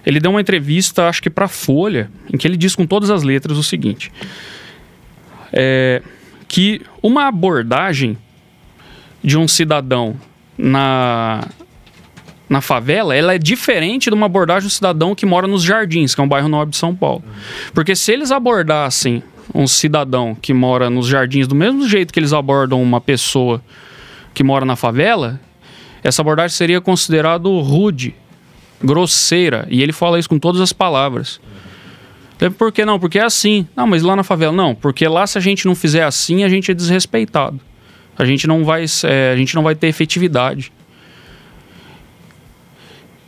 Ele 0.05 0.19
deu 0.19 0.29
uma 0.29 0.41
entrevista, 0.41 1.07
acho 1.07 1.21
que 1.21 1.29
para 1.29 1.47
Folha, 1.47 2.11
em 2.31 2.37
que 2.37 2.47
ele 2.47 2.57
diz 2.57 2.75
com 2.75 2.85
todas 2.85 3.09
as 3.09 3.23
letras 3.23 3.57
o 3.57 3.63
seguinte: 3.63 4.11
é, 5.51 6.01
que 6.47 6.81
uma 7.01 7.27
abordagem 7.27 8.17
de 9.23 9.37
um 9.37 9.47
cidadão 9.47 10.15
na, 10.55 11.47
na 12.49 12.61
favela, 12.61 13.15
ela 13.15 13.33
é 13.33 13.37
diferente 13.37 14.09
de 14.09 14.15
uma 14.15 14.27
abordagem 14.27 14.67
do 14.67 14.71
cidadão 14.71 15.15
que 15.15 15.25
mora 15.25 15.47
nos 15.47 15.63
Jardins, 15.63 16.13
que 16.13 16.21
é 16.21 16.23
um 16.23 16.27
bairro 16.27 16.47
nobre 16.47 16.71
de 16.71 16.77
São 16.77 16.95
Paulo. 16.95 17.23
Porque 17.73 17.95
se 17.95 18.11
eles 18.11 18.31
abordassem 18.31 19.23
um 19.53 19.67
cidadão 19.67 20.35
que 20.35 20.53
mora 20.53 20.89
nos 20.89 21.07
Jardins 21.07 21.47
do 21.47 21.55
mesmo 21.55 21.87
jeito 21.87 22.13
que 22.13 22.19
eles 22.19 22.33
abordam 22.33 22.81
uma 22.81 23.01
pessoa 23.01 23.61
que 24.33 24.43
mora 24.43 24.65
na 24.65 24.75
favela, 24.75 25.39
essa 26.03 26.21
abordagem 26.21 26.55
seria 26.55 26.81
considerado 26.81 27.59
rude, 27.59 28.13
grosseira, 28.83 29.67
e 29.69 29.81
ele 29.81 29.91
fala 29.91 30.19
isso 30.19 30.29
com 30.29 30.37
todas 30.37 30.61
as 30.61 30.73
palavras. 30.73 31.39
Por 32.57 32.71
que 32.71 32.85
não? 32.85 32.99
Porque 32.99 33.17
é 33.17 33.23
assim. 33.23 33.67
Não, 33.75 33.87
mas 33.87 34.03
lá 34.03 34.15
na 34.15 34.23
favela, 34.23 34.51
não. 34.51 34.75
Porque 34.75 35.07
lá 35.07 35.25
se 35.25 35.37
a 35.37 35.41
gente 35.41 35.65
não 35.65 35.73
fizer 35.73 36.03
assim, 36.03 36.43
a 36.43 36.49
gente 36.49 36.69
é 36.69 36.73
desrespeitado. 36.73 37.59
A 38.17 38.25
gente 38.25 38.45
não 38.45 38.63
vai, 38.63 38.85
é, 39.03 39.31
a 39.31 39.35
gente 39.37 39.55
não 39.55 39.63
vai 39.63 39.73
ter 39.73 39.87
efetividade. 39.87 40.71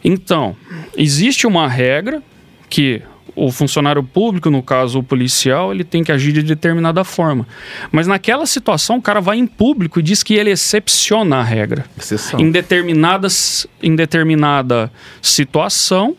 Então, 0.08 0.56
existe 0.96 1.46
uma 1.46 1.68
regra 1.68 2.24
que 2.70 3.02
o 3.36 3.52
funcionário 3.52 4.02
público, 4.02 4.50
no 4.50 4.64
caso 4.64 5.00
o 5.00 5.04
policial, 5.04 5.74
ele 5.74 5.84
tem 5.84 6.02
que 6.02 6.14
agir 6.14 6.32
de 6.32 6.42
determinada 6.42 7.04
forma. 7.04 7.46
Mas 7.92 8.08
naquela 8.08 8.46
situação, 8.46 8.98
o 8.98 9.02
cara 9.02 9.20
vai 9.20 9.38
em 9.38 9.46
público 9.46 10.00
e 10.00 10.04
diz 10.04 10.24
que 10.24 10.34
ele 10.34 10.50
excepciona 10.50 11.40
a 11.40 11.44
regra. 11.44 11.86
Exceção. 11.98 12.40
Em, 12.40 12.50
determinadas, 12.50 13.68
em 13.84 13.98
determinada 13.98 14.90
situação, 15.22 16.16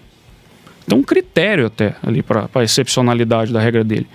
tem 0.87 0.99
um 0.99 1.03
critério 1.03 1.67
até 1.67 1.97
ali 2.03 2.23
para 2.23 2.47
a 2.55 2.63
excepcionalidade 2.63 3.55
da 3.55 3.61
regra 3.61 3.83
dele. 3.83 4.07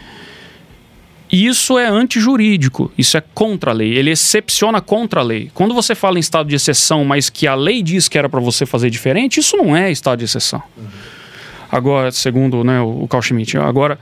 Isso 1.34 1.80
é 1.80 1.88
antijurídico, 1.88 2.92
isso 2.96 3.18
é 3.18 3.22
contra 3.34 3.72
a 3.72 3.74
lei, 3.74 3.98
ele 3.98 4.12
excepciona 4.12 4.80
contra 4.80 5.22
a 5.22 5.24
lei. 5.24 5.50
Quando 5.52 5.74
você 5.74 5.96
fala 5.96 6.18
em 6.18 6.20
estado 6.20 6.48
de 6.48 6.56
exceção, 6.56 7.04
mas 7.04 7.28
que 7.28 7.48
a 7.48 7.56
lei 7.56 7.82
diz 7.82 8.08
que 8.08 8.20
era 8.20 8.30
para 8.30 8.40
você 8.40 8.68
fazer 8.68 8.92
diferente, 8.92 9.40
isso 9.40 9.58
não 9.58 9.76
é 9.76 9.92
estado 9.92 10.20
de 10.20 10.26
exceção. 10.26 10.62
Uhum. 10.78 10.86
Agora, 11.72 12.12
segundo 12.12 12.64
né, 12.64 12.80
o 12.82 13.08
Carl 13.08 13.24
Schmitt, 13.24 13.58
agora, 13.58 13.98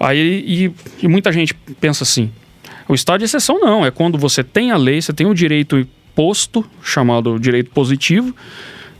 aí 0.00 0.44
e, 0.44 1.04
e 1.04 1.06
muita 1.06 1.30
gente 1.30 1.54
pensa 1.80 2.02
assim, 2.02 2.28
o 2.88 2.94
estado 2.94 3.20
de 3.20 3.26
exceção 3.26 3.60
não, 3.60 3.86
é 3.86 3.92
quando 3.92 4.18
você 4.18 4.42
tem 4.42 4.72
a 4.72 4.76
lei, 4.76 5.00
você 5.00 5.12
tem 5.12 5.28
o 5.28 5.34
direito 5.34 5.86
posto, 6.12 6.68
chamado 6.82 7.38
direito 7.38 7.70
positivo, 7.70 8.34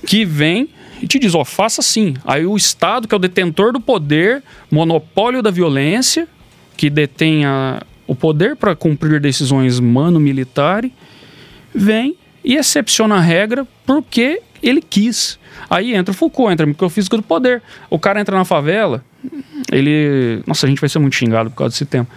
que 0.07 0.25
vem 0.25 0.69
e 1.03 1.09
te 1.09 1.19
diz, 1.19 1.35
ó, 1.35 1.45
faça 1.45 1.81
assim. 1.81 2.15
Aí 2.25 2.47
o 2.47 2.57
Estado, 2.57 3.09
que 3.09 3.15
é 3.15 3.17
o 3.17 3.21
detentor 3.21 3.73
do 3.73 3.81
poder, 3.81 4.45
monopólio 4.71 5.43
da 5.43 5.51
violência, 5.51 6.29
que 6.79 6.89
detém 6.89 7.45
a, 7.45 7.83
o 8.07 8.15
poder 8.15 8.55
para 8.55 8.75
cumprir 8.77 9.21
decisões 9.21 9.81
mano-militares, 9.81 10.93
vem 11.75 12.17
e 12.45 12.55
excepciona 12.55 13.17
a 13.17 13.21
regra 13.21 13.67
porque 13.85 14.41
ele 14.63 14.81
quis. 14.81 15.41
Aí 15.69 15.93
entra 15.93 16.13
o 16.13 16.15
Foucault, 16.15 16.53
entra 16.53 16.65
a 16.65 16.69
microfísica 16.69 17.17
do 17.17 17.23
poder. 17.23 17.61
O 17.91 17.99
cara 17.99 18.21
entra 18.21 18.37
na 18.39 18.45
favela, 18.45 19.05
ele. 19.71 20.41
Nossa, 20.47 20.67
a 20.67 20.69
gente 20.69 20.81
vai 20.81 20.89
ser 20.89 21.01
muito 21.01 21.17
xingado 21.17 21.51
por 21.51 21.57
causa 21.57 21.73
desse 21.73 21.85
tempo, 21.85 22.11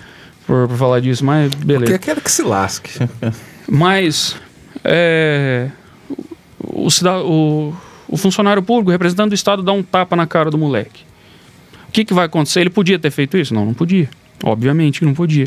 por, 0.45 0.67
por 0.67 0.77
falar 0.77 0.99
disso, 0.99 1.25
mas 1.25 1.51
beleza. 1.55 1.91
Porque 1.91 2.05
quero 2.05 2.21
que 2.21 2.31
se 2.31 2.43
lasque. 2.43 2.91
mas. 3.67 4.37
É, 4.83 5.69
o, 6.59 6.87
o, 6.87 7.75
o 8.07 8.17
funcionário 8.17 8.61
público, 8.61 8.91
representante 8.91 9.29
do 9.29 9.35
Estado, 9.35 9.63
dá 9.63 9.71
um 9.71 9.81
tapa 9.81 10.15
na 10.15 10.27
cara 10.27 10.51
do 10.51 10.57
moleque. 10.57 11.03
O 11.89 11.91
que, 11.91 12.05
que 12.05 12.13
vai 12.13 12.27
acontecer? 12.27 12.61
Ele 12.61 12.69
podia 12.69 12.99
ter 12.99 13.09
feito 13.09 13.37
isso? 13.37 13.53
Não, 13.53 13.65
não 13.65 13.73
podia. 13.73 14.07
Obviamente 14.43 14.99
que 14.99 15.05
não 15.05 15.13
podia. 15.13 15.45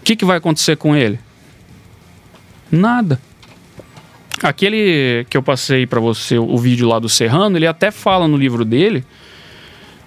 O 0.00 0.04
que, 0.04 0.16
que 0.16 0.24
vai 0.24 0.38
acontecer 0.38 0.76
com 0.76 0.94
ele? 0.94 1.18
Nada. 2.70 3.20
Aquele 4.42 5.26
que 5.30 5.36
eu 5.36 5.42
passei 5.42 5.86
para 5.86 6.00
você, 6.00 6.38
o 6.38 6.58
vídeo 6.58 6.88
lá 6.88 6.98
do 6.98 7.08
Serrano, 7.08 7.56
ele 7.56 7.66
até 7.66 7.90
fala 7.90 8.28
no 8.28 8.36
livro 8.36 8.64
dele, 8.64 9.04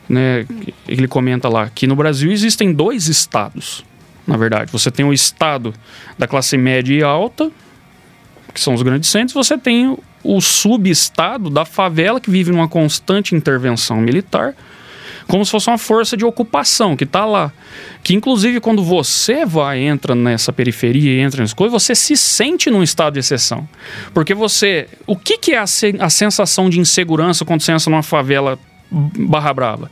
né? 0.07 0.45
Ele 0.87 1.07
comenta 1.07 1.49
lá 1.49 1.69
que 1.69 1.87
no 1.87 1.95
Brasil 1.95 2.31
existem 2.31 2.71
dois 2.71 3.07
estados. 3.07 3.83
Na 4.27 4.37
verdade, 4.37 4.71
você 4.71 4.91
tem 4.91 5.05
o 5.05 5.11
estado 5.11 5.73
da 6.17 6.27
classe 6.27 6.55
média 6.57 6.93
e 6.93 7.01
alta, 7.01 7.51
que 8.53 8.61
são 8.61 8.75
os 8.75 8.83
grandes 8.83 9.09
centros, 9.09 9.33
você 9.33 9.57
tem 9.57 9.97
o 10.23 10.41
subestado 10.41 11.49
da 11.49 11.65
favela 11.65 12.19
que 12.19 12.29
vive 12.29 12.51
numa 12.51 12.67
constante 12.67 13.33
intervenção 13.33 13.97
militar, 13.97 14.55
como 15.29 15.45
se 15.45 15.51
fosse 15.51 15.69
uma 15.69 15.77
força 15.77 16.17
de 16.17 16.25
ocupação 16.25 16.97
que 16.97 17.03
está 17.03 17.23
lá. 17.23 17.53
Que 18.03 18.15
inclusive 18.15 18.59
quando 18.59 18.83
você 18.83 19.45
vai, 19.45 19.79
entra 19.79 20.15
nessa 20.15 20.51
periferia, 20.51 21.21
entra 21.21 21.41
nessas 21.41 21.53
coisas, 21.53 21.83
você 21.83 21.93
se 21.93 22.17
sente 22.17 22.71
num 22.71 22.81
estado 22.81 23.13
de 23.13 23.19
exceção. 23.19 23.69
Porque 24.11 24.33
você. 24.33 24.87
O 25.05 25.15
que, 25.15 25.37
que 25.37 25.51
é 25.53 25.59
a, 25.59 25.65
a 25.99 26.09
sensação 26.09 26.67
de 26.67 26.79
insegurança 26.79 27.45
quando 27.45 27.61
você 27.61 27.71
entra 27.71 27.91
numa 27.91 28.01
favela 28.01 28.57
barra 28.91 29.53
brava? 29.53 29.91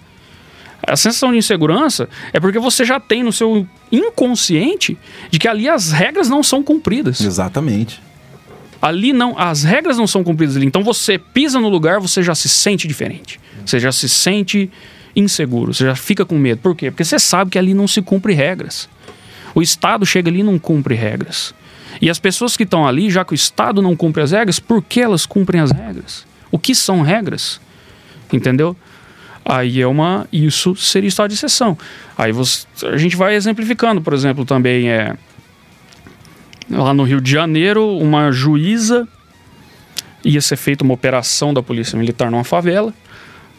A 0.82 0.96
sensação 0.96 1.32
de 1.32 1.38
insegurança 1.38 2.10
é 2.34 2.40
porque 2.40 2.58
você 2.58 2.84
já 2.84 3.00
tem 3.00 3.22
no 3.22 3.32
seu 3.32 3.68
inconsciente 3.92 4.98
de 5.30 5.38
que 5.38 5.48
ali 5.48 5.70
as 5.70 5.92
regras 5.92 6.28
não 6.30 6.42
são 6.42 6.64
cumpridas. 6.64 7.22
Exatamente. 7.22 8.02
Ali 8.82 9.14
não, 9.14 9.38
as 9.38 9.64
regras 9.64 9.98
não 9.98 10.08
são 10.08 10.24
cumpridas 10.24 10.56
ali. 10.56 10.66
Então 10.66 10.84
você 10.84 11.20
pisa 11.20 11.60
no 11.60 11.70
lugar, 11.70 12.00
você 12.00 12.24
já 12.24 12.34
se 12.34 12.50
sente 12.50 12.88
diferente. 12.88 13.40
Você 13.64 13.80
já 13.80 13.92
se 13.92 14.10
sente 14.10 14.72
inseguro, 15.20 15.74
você 15.74 15.86
já 15.86 15.96
fica 15.96 16.26
com 16.26 16.38
medo. 16.38 16.62
Por 16.62 16.76
quê? 16.76 16.92
Porque 16.92 17.04
você 17.04 17.20
sabe 17.20 17.52
que 17.52 17.58
ali 17.58 17.74
não 17.74 17.88
se 17.88 18.02
cumpre 18.02 18.34
regras. 18.34 18.88
O 19.56 19.62
Estado 19.62 20.06
chega 20.06 20.30
ali 20.30 20.40
e 20.40 20.44
não 20.44 20.60
cumpre 20.60 20.96
regras. 20.96 21.54
E 22.02 22.10
as 22.10 22.20
pessoas 22.20 22.56
que 22.56 22.64
estão 22.64 22.88
ali, 22.88 23.10
já 23.10 23.26
que 23.26 23.34
o 23.34 23.36
Estado 23.36 23.82
não 23.82 23.96
cumpre 23.96 24.22
as 24.22 24.32
regras, 24.32 24.60
por 24.60 24.84
que 24.84 25.02
elas 25.02 25.26
cumprem 25.26 25.62
as 25.62 25.72
regras? 25.72 26.26
O 26.52 26.60
que 26.60 26.76
são 26.76 27.02
regras? 27.02 27.60
Entendeu? 28.32 28.76
Aí 29.44 29.82
é 29.82 29.88
uma. 29.88 30.28
Isso 30.32 30.76
seria 30.76 31.08
estado 31.08 31.30
de 31.30 31.36
exceção. 31.36 31.78
Aí 32.18 32.32
você, 32.32 32.68
a 32.84 32.98
gente 32.98 33.16
vai 33.16 33.34
exemplificando, 33.34 34.02
por 34.02 34.14
exemplo, 34.14 34.46
também 34.46 34.90
é 34.90 35.16
lá 36.70 36.94
no 36.94 37.04
Rio 37.04 37.22
de 37.22 37.32
Janeiro, 37.32 37.98
uma 37.98 38.30
juíza 38.32 39.08
ia 40.24 40.42
ser 40.42 40.58
feita 40.58 40.84
uma 40.84 40.94
operação 40.94 41.54
da 41.54 41.64
polícia 41.64 41.98
militar 41.98 42.30
numa 42.30 42.44
favela. 42.44 42.94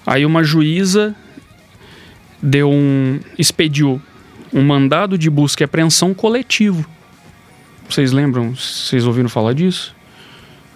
Aí 0.07 0.27
uma 0.27 0.45
juíza 0.45 1.15
deu 2.43 2.70
um 2.70 3.20
expediu 3.39 4.01
um 4.53 4.62
mandado 4.64 5.18
de 5.18 5.28
busca 5.28 5.62
e 5.62 5.64
apreensão 5.64 6.14
coletivo. 6.14 6.89
Vocês 7.89 8.12
lembram? 8.12 8.55
Vocês 8.55 9.07
ouviram 9.07 9.28
falar 9.28 9.53
disso? 9.53 9.95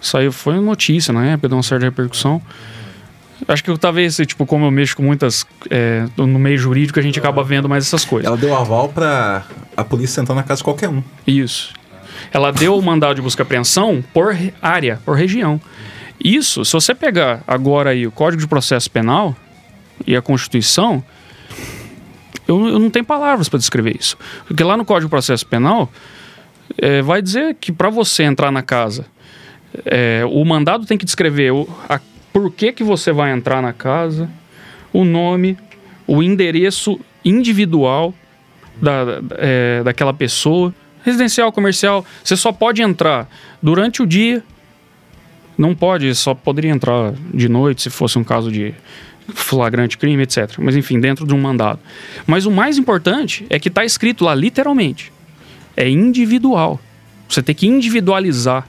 Saiu 0.01 0.31
foi 0.31 0.59
notícia 0.59 1.13
na 1.13 1.25
época, 1.25 1.49
deu 1.49 1.57
uma 1.57 1.63
certa 1.63 1.85
repercussão. 1.85 2.41
Acho 3.47 3.63
que 3.63 3.77
talvez, 3.77 4.17
tipo, 4.25 4.45
como 4.45 4.65
eu 4.65 4.71
mexo 4.71 4.95
com 4.95 5.03
muitas. 5.03 5.45
É, 5.69 6.05
no 6.15 6.39
meio 6.39 6.57
jurídico, 6.57 6.99
a 6.99 7.01
gente 7.01 7.19
acaba 7.19 7.43
vendo 7.43 7.67
mais 7.67 7.85
essas 7.85 8.05
coisas. 8.05 8.27
Ela 8.27 8.37
deu 8.37 8.55
aval 8.55 8.89
para 8.89 9.43
a 9.75 9.83
polícia 9.83 10.21
entrar 10.21 10.35
na 10.35 10.43
casa 10.43 10.59
de 10.59 10.63
qualquer 10.63 10.89
um. 10.89 11.03
Isso 11.27 11.73
ela 12.31 12.51
deu 12.51 12.77
o 12.77 12.81
mandado 12.81 13.15
de 13.15 13.21
busca 13.21 13.41
e 13.41 13.43
apreensão 13.43 14.03
por 14.13 14.35
área, 14.61 14.99
por 15.05 15.17
região. 15.17 15.59
Isso, 16.23 16.63
se 16.63 16.73
você 16.73 16.93
pegar 16.93 17.41
agora 17.47 17.89
aí 17.89 18.07
o 18.07 18.11
Código 18.11 18.41
de 18.41 18.47
Processo 18.47 18.89
Penal 18.89 19.35
e 20.05 20.15
a 20.15 20.21
Constituição, 20.21 21.03
eu, 22.59 22.67
eu 22.73 22.79
não 22.79 22.89
tenho 22.89 23.05
palavras 23.05 23.49
para 23.49 23.59
descrever 23.59 23.95
isso. 23.99 24.17
Porque 24.47 24.63
lá 24.63 24.77
no 24.77 24.85
Código 24.85 25.07
de 25.07 25.09
Processo 25.09 25.45
Penal 25.45 25.91
é, 26.77 27.01
vai 27.01 27.21
dizer 27.21 27.55
que 27.55 27.71
para 27.71 27.89
você 27.89 28.23
entrar 28.23 28.51
na 28.51 28.61
casa, 28.61 29.05
é, 29.85 30.23
o 30.29 30.43
mandado 30.45 30.85
tem 30.85 30.97
que 30.97 31.05
descrever 31.05 31.51
o, 31.51 31.67
a, 31.89 31.99
por 32.31 32.51
que, 32.51 32.71
que 32.71 32.83
você 32.83 33.11
vai 33.11 33.31
entrar 33.31 33.61
na 33.61 33.73
casa, 33.73 34.29
o 34.91 35.03
nome, 35.03 35.57
o 36.07 36.21
endereço 36.21 36.99
individual 37.23 38.13
da, 38.75 39.21
é, 39.37 39.83
daquela 39.83 40.13
pessoa. 40.13 40.73
Residencial, 41.03 41.51
comercial, 41.51 42.05
você 42.23 42.37
só 42.37 42.51
pode 42.51 42.81
entrar 42.81 43.27
durante 43.61 44.01
o 44.01 44.07
dia, 44.07 44.41
não 45.57 45.75
pode, 45.75 46.13
só 46.15 46.33
poderia 46.33 46.71
entrar 46.71 47.13
de 47.33 47.49
noite 47.49 47.83
se 47.83 47.89
fosse 47.89 48.17
um 48.17 48.23
caso 48.23 48.51
de 48.51 48.73
flagrante 49.29 49.97
crime, 49.97 50.23
etc. 50.23 50.57
Mas 50.59 50.75
enfim, 50.75 50.99
dentro 50.99 51.25
de 51.25 51.33
um 51.33 51.39
mandado. 51.39 51.79
Mas 52.25 52.45
o 52.45 52.51
mais 52.51 52.77
importante 52.77 53.45
é 53.49 53.59
que 53.59 53.69
está 53.69 53.85
escrito 53.85 54.23
lá 54.23 54.35
literalmente. 54.35 55.11
É 55.75 55.89
individual. 55.89 56.79
Você 57.27 57.41
tem 57.41 57.55
que 57.55 57.67
individualizar. 57.67 58.67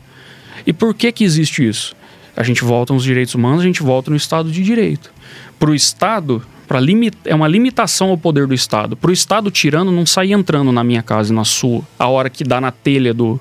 E 0.67 0.73
por 0.73 0.95
que 0.95 1.13
que 1.13 1.25
existe 1.25 1.67
isso? 1.67 1.95
A 2.37 2.43
gente 2.43 2.65
volta 2.65 2.93
nos 2.93 3.05
direitos 3.05 3.35
humanos, 3.35 3.61
a 3.61 3.65
gente 3.65 3.83
volta 3.83 4.11
no 4.11 4.17
Estado 4.17 4.51
de 4.51 4.63
Direito. 4.63 5.13
Para 5.59 5.71
o 5.71 5.75
Estado, 5.75 6.43
pra 6.67 6.81
limit... 6.81 7.17
é 7.25 7.35
uma 7.35 7.47
limitação 7.47 8.11
ao 8.11 8.19
poder 8.19 8.47
do 8.47 8.55
Estado. 8.55 8.97
Para 8.97 9.11
o 9.11 9.13
Estado, 9.13 9.51
tirano 9.51 9.93
não 9.93 10.07
sair 10.07 10.33
entrando 10.33 10.73
na 10.73 10.83
minha 10.83 11.03
casa 11.03 11.33
e 11.33 11.37
na 11.37 11.45
sua, 11.45 11.83
a 11.99 12.09
hora 12.09 12.31
que 12.31 12.43
dá 12.43 12.61
na 12.61 12.71
telha 12.71 13.13
do... 13.13 13.39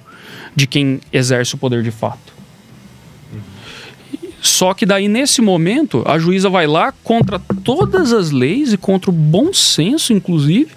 de 0.56 0.68
quem 0.68 1.00
exerce 1.12 1.56
o 1.56 1.58
poder 1.58 1.82
de 1.82 1.92
fato. 1.92 2.33
Só 4.44 4.74
que 4.74 4.86
daí, 4.86 5.08
nesse 5.08 5.42
momento, 5.42 6.04
a 6.06 6.20
juíza 6.20 6.50
vai 6.50 6.68
lá 6.68 6.92
contra 7.02 7.40
todas 7.40 8.12
as 8.12 8.30
leis 8.30 8.74
e 8.74 8.78
contra 8.78 9.10
o 9.10 9.14
bom 9.14 9.54
senso, 9.54 10.12
inclusive, 10.12 10.70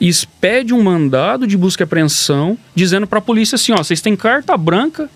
e 0.00 0.08
expede 0.08 0.72
um 0.72 0.82
mandado 0.82 1.46
de 1.46 1.54
busca 1.54 1.82
e 1.82 1.84
apreensão, 1.84 2.56
dizendo 2.74 3.06
para 3.06 3.18
a 3.18 3.22
polícia 3.22 3.56
assim: 3.56 3.72
ó, 3.72 3.76
vocês 3.76 4.00
têm 4.00 4.16
carta 4.16 4.56
branca 4.56 5.10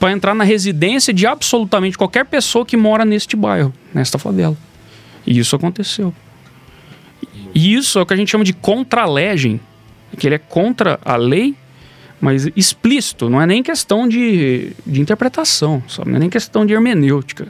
para 0.00 0.10
entrar 0.10 0.34
na 0.34 0.42
residência 0.42 1.12
de 1.12 1.26
absolutamente 1.26 1.98
qualquer 1.98 2.24
pessoa 2.24 2.64
que 2.64 2.78
mora 2.78 3.04
neste 3.04 3.36
bairro, 3.36 3.74
nesta 3.92 4.18
favela. 4.18 4.56
E 5.26 5.38
isso 5.38 5.54
aconteceu. 5.54 6.14
E 7.54 7.74
isso 7.74 7.98
é 7.98 8.02
o 8.02 8.06
que 8.06 8.14
a 8.14 8.16
gente 8.16 8.30
chama 8.30 8.42
de 8.42 8.54
contra-legem, 8.54 9.60
que 10.16 10.26
ele 10.26 10.36
é 10.36 10.38
contra 10.38 10.98
a 11.04 11.16
lei, 11.16 11.54
mas 12.22 12.48
explícito, 12.54 13.28
não 13.28 13.42
é 13.42 13.46
nem 13.48 13.64
questão 13.64 14.06
de, 14.06 14.70
de 14.86 15.00
interpretação, 15.00 15.82
sabe? 15.88 16.10
não 16.10 16.18
é 16.18 16.20
nem 16.20 16.30
questão 16.30 16.64
de 16.64 16.72
hermenêutica. 16.72 17.48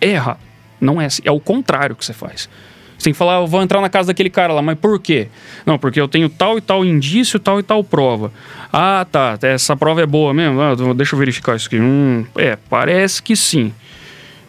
Erra, 0.00 0.38
não 0.80 0.98
é 0.98 1.04
assim, 1.04 1.20
é 1.22 1.30
o 1.30 1.38
contrário 1.38 1.94
que 1.94 2.02
você 2.02 2.14
faz. 2.14 2.48
Você 2.96 3.04
tem 3.04 3.12
que 3.12 3.18
falar, 3.18 3.34
eu 3.34 3.46
vou 3.46 3.62
entrar 3.62 3.82
na 3.82 3.90
casa 3.90 4.06
daquele 4.06 4.30
cara 4.30 4.54
lá, 4.54 4.62
mas 4.62 4.78
por 4.78 4.98
quê? 4.98 5.28
Não, 5.66 5.78
porque 5.78 6.00
eu 6.00 6.08
tenho 6.08 6.30
tal 6.30 6.56
e 6.56 6.62
tal 6.62 6.82
indício, 6.82 7.38
tal 7.38 7.60
e 7.60 7.62
tal 7.62 7.84
prova. 7.84 8.32
Ah, 8.72 9.06
tá, 9.12 9.38
essa 9.42 9.76
prova 9.76 10.00
é 10.00 10.06
boa 10.06 10.32
mesmo? 10.32 10.58
Ah, 10.62 10.74
deixa 10.96 11.14
eu 11.14 11.18
verificar 11.18 11.54
isso 11.54 11.66
aqui. 11.66 11.78
Hum, 11.78 12.24
é, 12.38 12.56
parece 12.70 13.22
que 13.22 13.36
sim. 13.36 13.74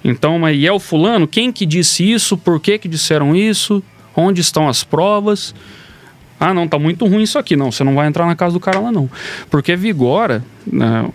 Então, 0.02 0.40
mas 0.40 0.58
e 0.58 0.66
é 0.66 0.72
o 0.72 0.80
fulano? 0.80 1.28
Quem 1.28 1.52
que 1.52 1.66
disse 1.66 2.10
isso? 2.10 2.38
Por 2.38 2.58
que 2.62 2.78
que 2.78 2.88
disseram 2.88 3.36
isso? 3.36 3.84
Onde 4.16 4.40
estão 4.40 4.70
as 4.70 4.82
provas? 4.82 5.54
Ah, 6.40 6.54
não, 6.54 6.68
tá 6.68 6.80
muito 6.80 7.06
ruim 7.06 7.24
isso 7.24 7.38
aqui. 7.38 7.56
Não, 7.56 7.72
você 7.72 7.84
não 7.84 7.96
vai 7.96 8.08
entrar 8.08 8.26
na 8.26 8.36
casa 8.36 8.54
do 8.54 8.60
cara 8.60 8.80
lá, 8.80 8.92
não. 8.92 9.10
Porque 9.50 9.76
vigora 9.76 10.44
né, 10.66 11.10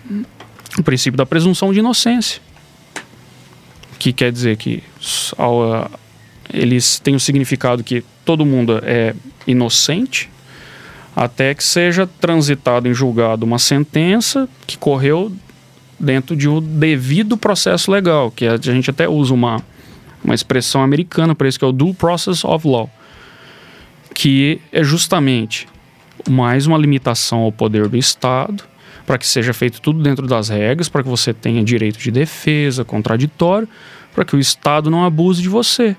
o 0.77 0.83
princípio 0.83 1.17
da 1.17 1.25
presunção 1.25 1.73
de 1.73 1.79
inocência. 1.79 2.41
Que 3.97 4.13
quer 4.13 4.31
dizer 4.31 4.57
que 4.57 4.83
ao, 5.37 5.89
eles 6.53 6.99
têm 6.99 7.15
o 7.15 7.19
significado 7.19 7.83
que 7.83 8.03
todo 8.23 8.45
mundo 8.45 8.79
é 8.83 9.15
inocente 9.47 10.29
até 11.15 11.53
que 11.53 11.63
seja 11.63 12.07
transitado 12.19 12.87
em 12.87 12.93
julgado 12.93 13.45
uma 13.45 13.57
sentença 13.57 14.49
que 14.67 14.77
correu 14.77 15.31
dentro 15.97 16.35
de 16.35 16.49
um 16.49 16.59
devido 16.59 17.37
processo 17.37 17.89
legal, 17.89 18.29
que 18.29 18.45
a 18.45 18.57
gente 18.57 18.89
até 18.89 19.07
usa 19.07 19.33
uma, 19.33 19.63
uma 20.21 20.35
expressão 20.35 20.81
americana 20.81 21.33
para 21.33 21.47
isso, 21.47 21.57
que 21.57 21.63
é 21.63 21.67
o 21.67 21.71
due 21.71 21.93
process 21.93 22.43
of 22.43 22.67
law, 22.67 22.89
que 24.15 24.61
é 24.71 24.81
justamente 24.81 25.67
mais 26.27 26.65
uma 26.65 26.77
limitação 26.77 27.39
ao 27.39 27.51
poder 27.51 27.87
do 27.89 27.97
Estado, 27.97 28.63
para 29.05 29.17
que 29.17 29.27
seja 29.27 29.53
feito 29.53 29.79
tudo 29.81 30.01
dentro 30.01 30.25
das 30.25 30.49
regras, 30.49 30.89
para 30.89 31.03
que 31.03 31.09
você 31.09 31.33
tenha 31.33 31.63
direito 31.63 31.99
de 31.99 32.09
defesa, 32.09 32.83
contraditório, 32.83 33.67
para 34.15 34.25
que 34.25 34.35
o 34.35 34.39
Estado 34.39 34.89
não 34.89 35.03
abuse 35.03 35.41
de 35.41 35.49
você. 35.49 35.95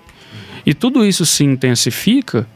E 0.64 0.74
tudo 0.74 1.04
isso 1.04 1.24
se 1.24 1.44
intensifica 1.44 2.48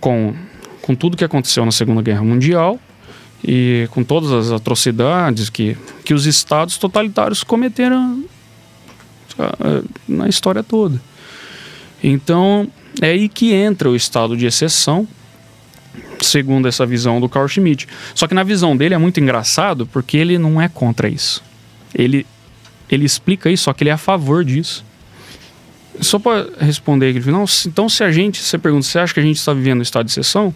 com, 0.00 0.34
com 0.82 0.94
tudo 0.94 1.16
que 1.16 1.24
aconteceu 1.24 1.64
na 1.64 1.72
Segunda 1.72 2.02
Guerra 2.02 2.24
Mundial 2.24 2.78
e 3.42 3.88
com 3.92 4.02
todas 4.02 4.32
as 4.32 4.50
atrocidades 4.50 5.48
que, 5.48 5.78
que 6.04 6.12
os 6.12 6.26
estados 6.26 6.76
totalitários 6.76 7.44
cometeram 7.44 8.24
ah, 9.38 9.82
na 10.06 10.28
história 10.28 10.64
toda. 10.64 11.00
Então, 12.02 12.68
é 13.00 13.08
aí 13.08 13.28
que 13.28 13.52
entra 13.52 13.90
o 13.90 13.96
estado 13.96 14.36
de 14.36 14.46
exceção, 14.46 15.06
segundo 16.20 16.68
essa 16.68 16.86
visão 16.86 17.20
do 17.20 17.28
Carl 17.28 17.48
Schmitt. 17.48 17.88
Só 18.14 18.26
que 18.26 18.34
na 18.34 18.42
visão 18.42 18.76
dele 18.76 18.94
é 18.94 18.98
muito 18.98 19.20
engraçado 19.20 19.86
porque 19.86 20.16
ele 20.16 20.38
não 20.38 20.60
é 20.60 20.68
contra 20.68 21.08
isso. 21.08 21.42
Ele, 21.94 22.26
ele 22.90 23.04
explica 23.04 23.50
isso, 23.50 23.64
só 23.64 23.72
que 23.72 23.82
ele 23.82 23.90
é 23.90 23.94
a 23.94 23.98
favor 23.98 24.44
disso. 24.44 24.84
Só 26.00 26.18
para 26.18 26.48
responder 26.58 27.10
aqui, 27.10 27.30
não, 27.30 27.44
então 27.66 27.88
se 27.88 28.02
a 28.02 28.10
gente, 28.10 28.42
você 28.42 28.58
pergunta, 28.58 28.84
você 28.84 28.98
acha 28.98 29.14
que 29.14 29.20
a 29.20 29.22
gente 29.22 29.36
está 29.36 29.52
vivendo 29.52 29.78
um 29.78 29.82
estado 29.82 30.06
de 30.06 30.10
exceção? 30.10 30.52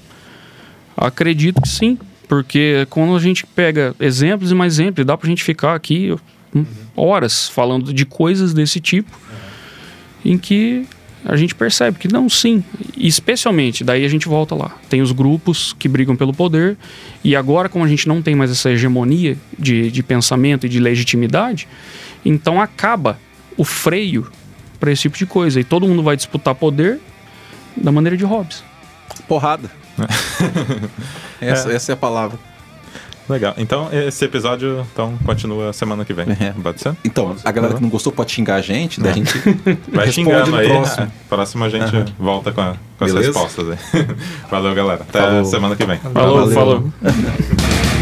Acredito 0.96 1.62
que 1.62 1.68
sim, 1.68 1.96
porque 2.26 2.86
quando 2.90 3.14
a 3.14 3.20
gente 3.20 3.46
pega 3.46 3.94
exemplos 4.00 4.50
e 4.50 4.54
mais 4.54 4.74
exemplos, 4.74 5.06
dá 5.06 5.16
para 5.16 5.28
a 5.28 5.30
gente 5.30 5.44
ficar 5.44 5.74
aqui 5.74 6.12
horas 6.96 7.48
falando 7.48 7.92
de 7.92 8.04
coisas 8.04 8.52
desse 8.52 8.80
tipo, 8.80 9.16
em 10.24 10.36
que 10.36 10.88
a 11.24 11.36
gente 11.36 11.54
percebe 11.54 11.98
que 11.98 12.10
não, 12.10 12.28
sim. 12.28 12.62
E 12.96 13.06
especialmente, 13.06 13.84
daí 13.84 14.04
a 14.04 14.08
gente 14.08 14.28
volta 14.28 14.54
lá. 14.54 14.76
Tem 14.88 15.02
os 15.02 15.12
grupos 15.12 15.74
que 15.78 15.88
brigam 15.88 16.16
pelo 16.16 16.32
poder, 16.32 16.76
e 17.22 17.34
agora, 17.34 17.68
como 17.68 17.84
a 17.84 17.88
gente 17.88 18.06
não 18.08 18.22
tem 18.22 18.34
mais 18.34 18.50
essa 18.50 18.70
hegemonia 18.70 19.36
de, 19.58 19.90
de 19.90 20.02
pensamento 20.02 20.66
e 20.66 20.68
de 20.68 20.78
legitimidade, 20.78 21.68
então 22.24 22.60
acaba 22.60 23.18
o 23.56 23.64
freio 23.64 24.30
para 24.78 24.92
esse 24.92 25.02
tipo 25.02 25.18
de 25.18 25.26
coisa. 25.26 25.60
E 25.60 25.64
todo 25.64 25.86
mundo 25.86 26.02
vai 26.02 26.16
disputar 26.16 26.54
poder 26.54 27.00
da 27.76 27.90
maneira 27.92 28.16
de 28.16 28.24
Hobbes. 28.24 28.62
Porrada. 29.26 29.70
essa, 31.40 31.70
é. 31.70 31.74
essa 31.74 31.92
é 31.92 31.94
a 31.94 31.96
palavra. 31.96 32.38
Legal. 33.28 33.54
Então, 33.58 33.88
esse 33.92 34.24
episódio 34.24 34.86
então, 34.92 35.16
continua 35.24 35.72
semana 35.72 36.04
que 36.04 36.12
vem. 36.14 36.26
É. 36.30 36.52
Pode 36.62 36.80
ser? 36.80 36.96
Então, 37.04 37.36
a 37.44 37.52
galera 37.52 37.74
que 37.74 37.82
não 37.82 37.88
gostou 37.90 38.12
pode 38.12 38.32
xingar 38.32 38.54
a 38.56 38.60
gente, 38.60 39.00
daí 39.00 39.12
a 39.12 39.14
gente 39.14 39.32
Vai 39.92 40.10
xingando 40.10 40.56
aí. 40.56 40.68
próximo. 40.68 41.04
É, 41.06 41.08
próximo 41.28 41.64
a 41.64 41.68
gente 41.68 41.94
Aham. 41.96 42.04
volta 42.18 42.52
com, 42.52 42.60
a- 42.60 42.76
com 42.98 43.04
as 43.04 43.12
respostas 43.12 43.66
aí. 43.70 44.06
Valeu, 44.50 44.74
galera. 44.74 45.02
Até 45.08 45.20
Falou. 45.20 45.44
semana 45.44 45.76
que 45.76 45.84
vem. 45.84 45.98
Falou, 45.98 46.38
Valeu. 46.38 46.54
falou. 46.54 46.84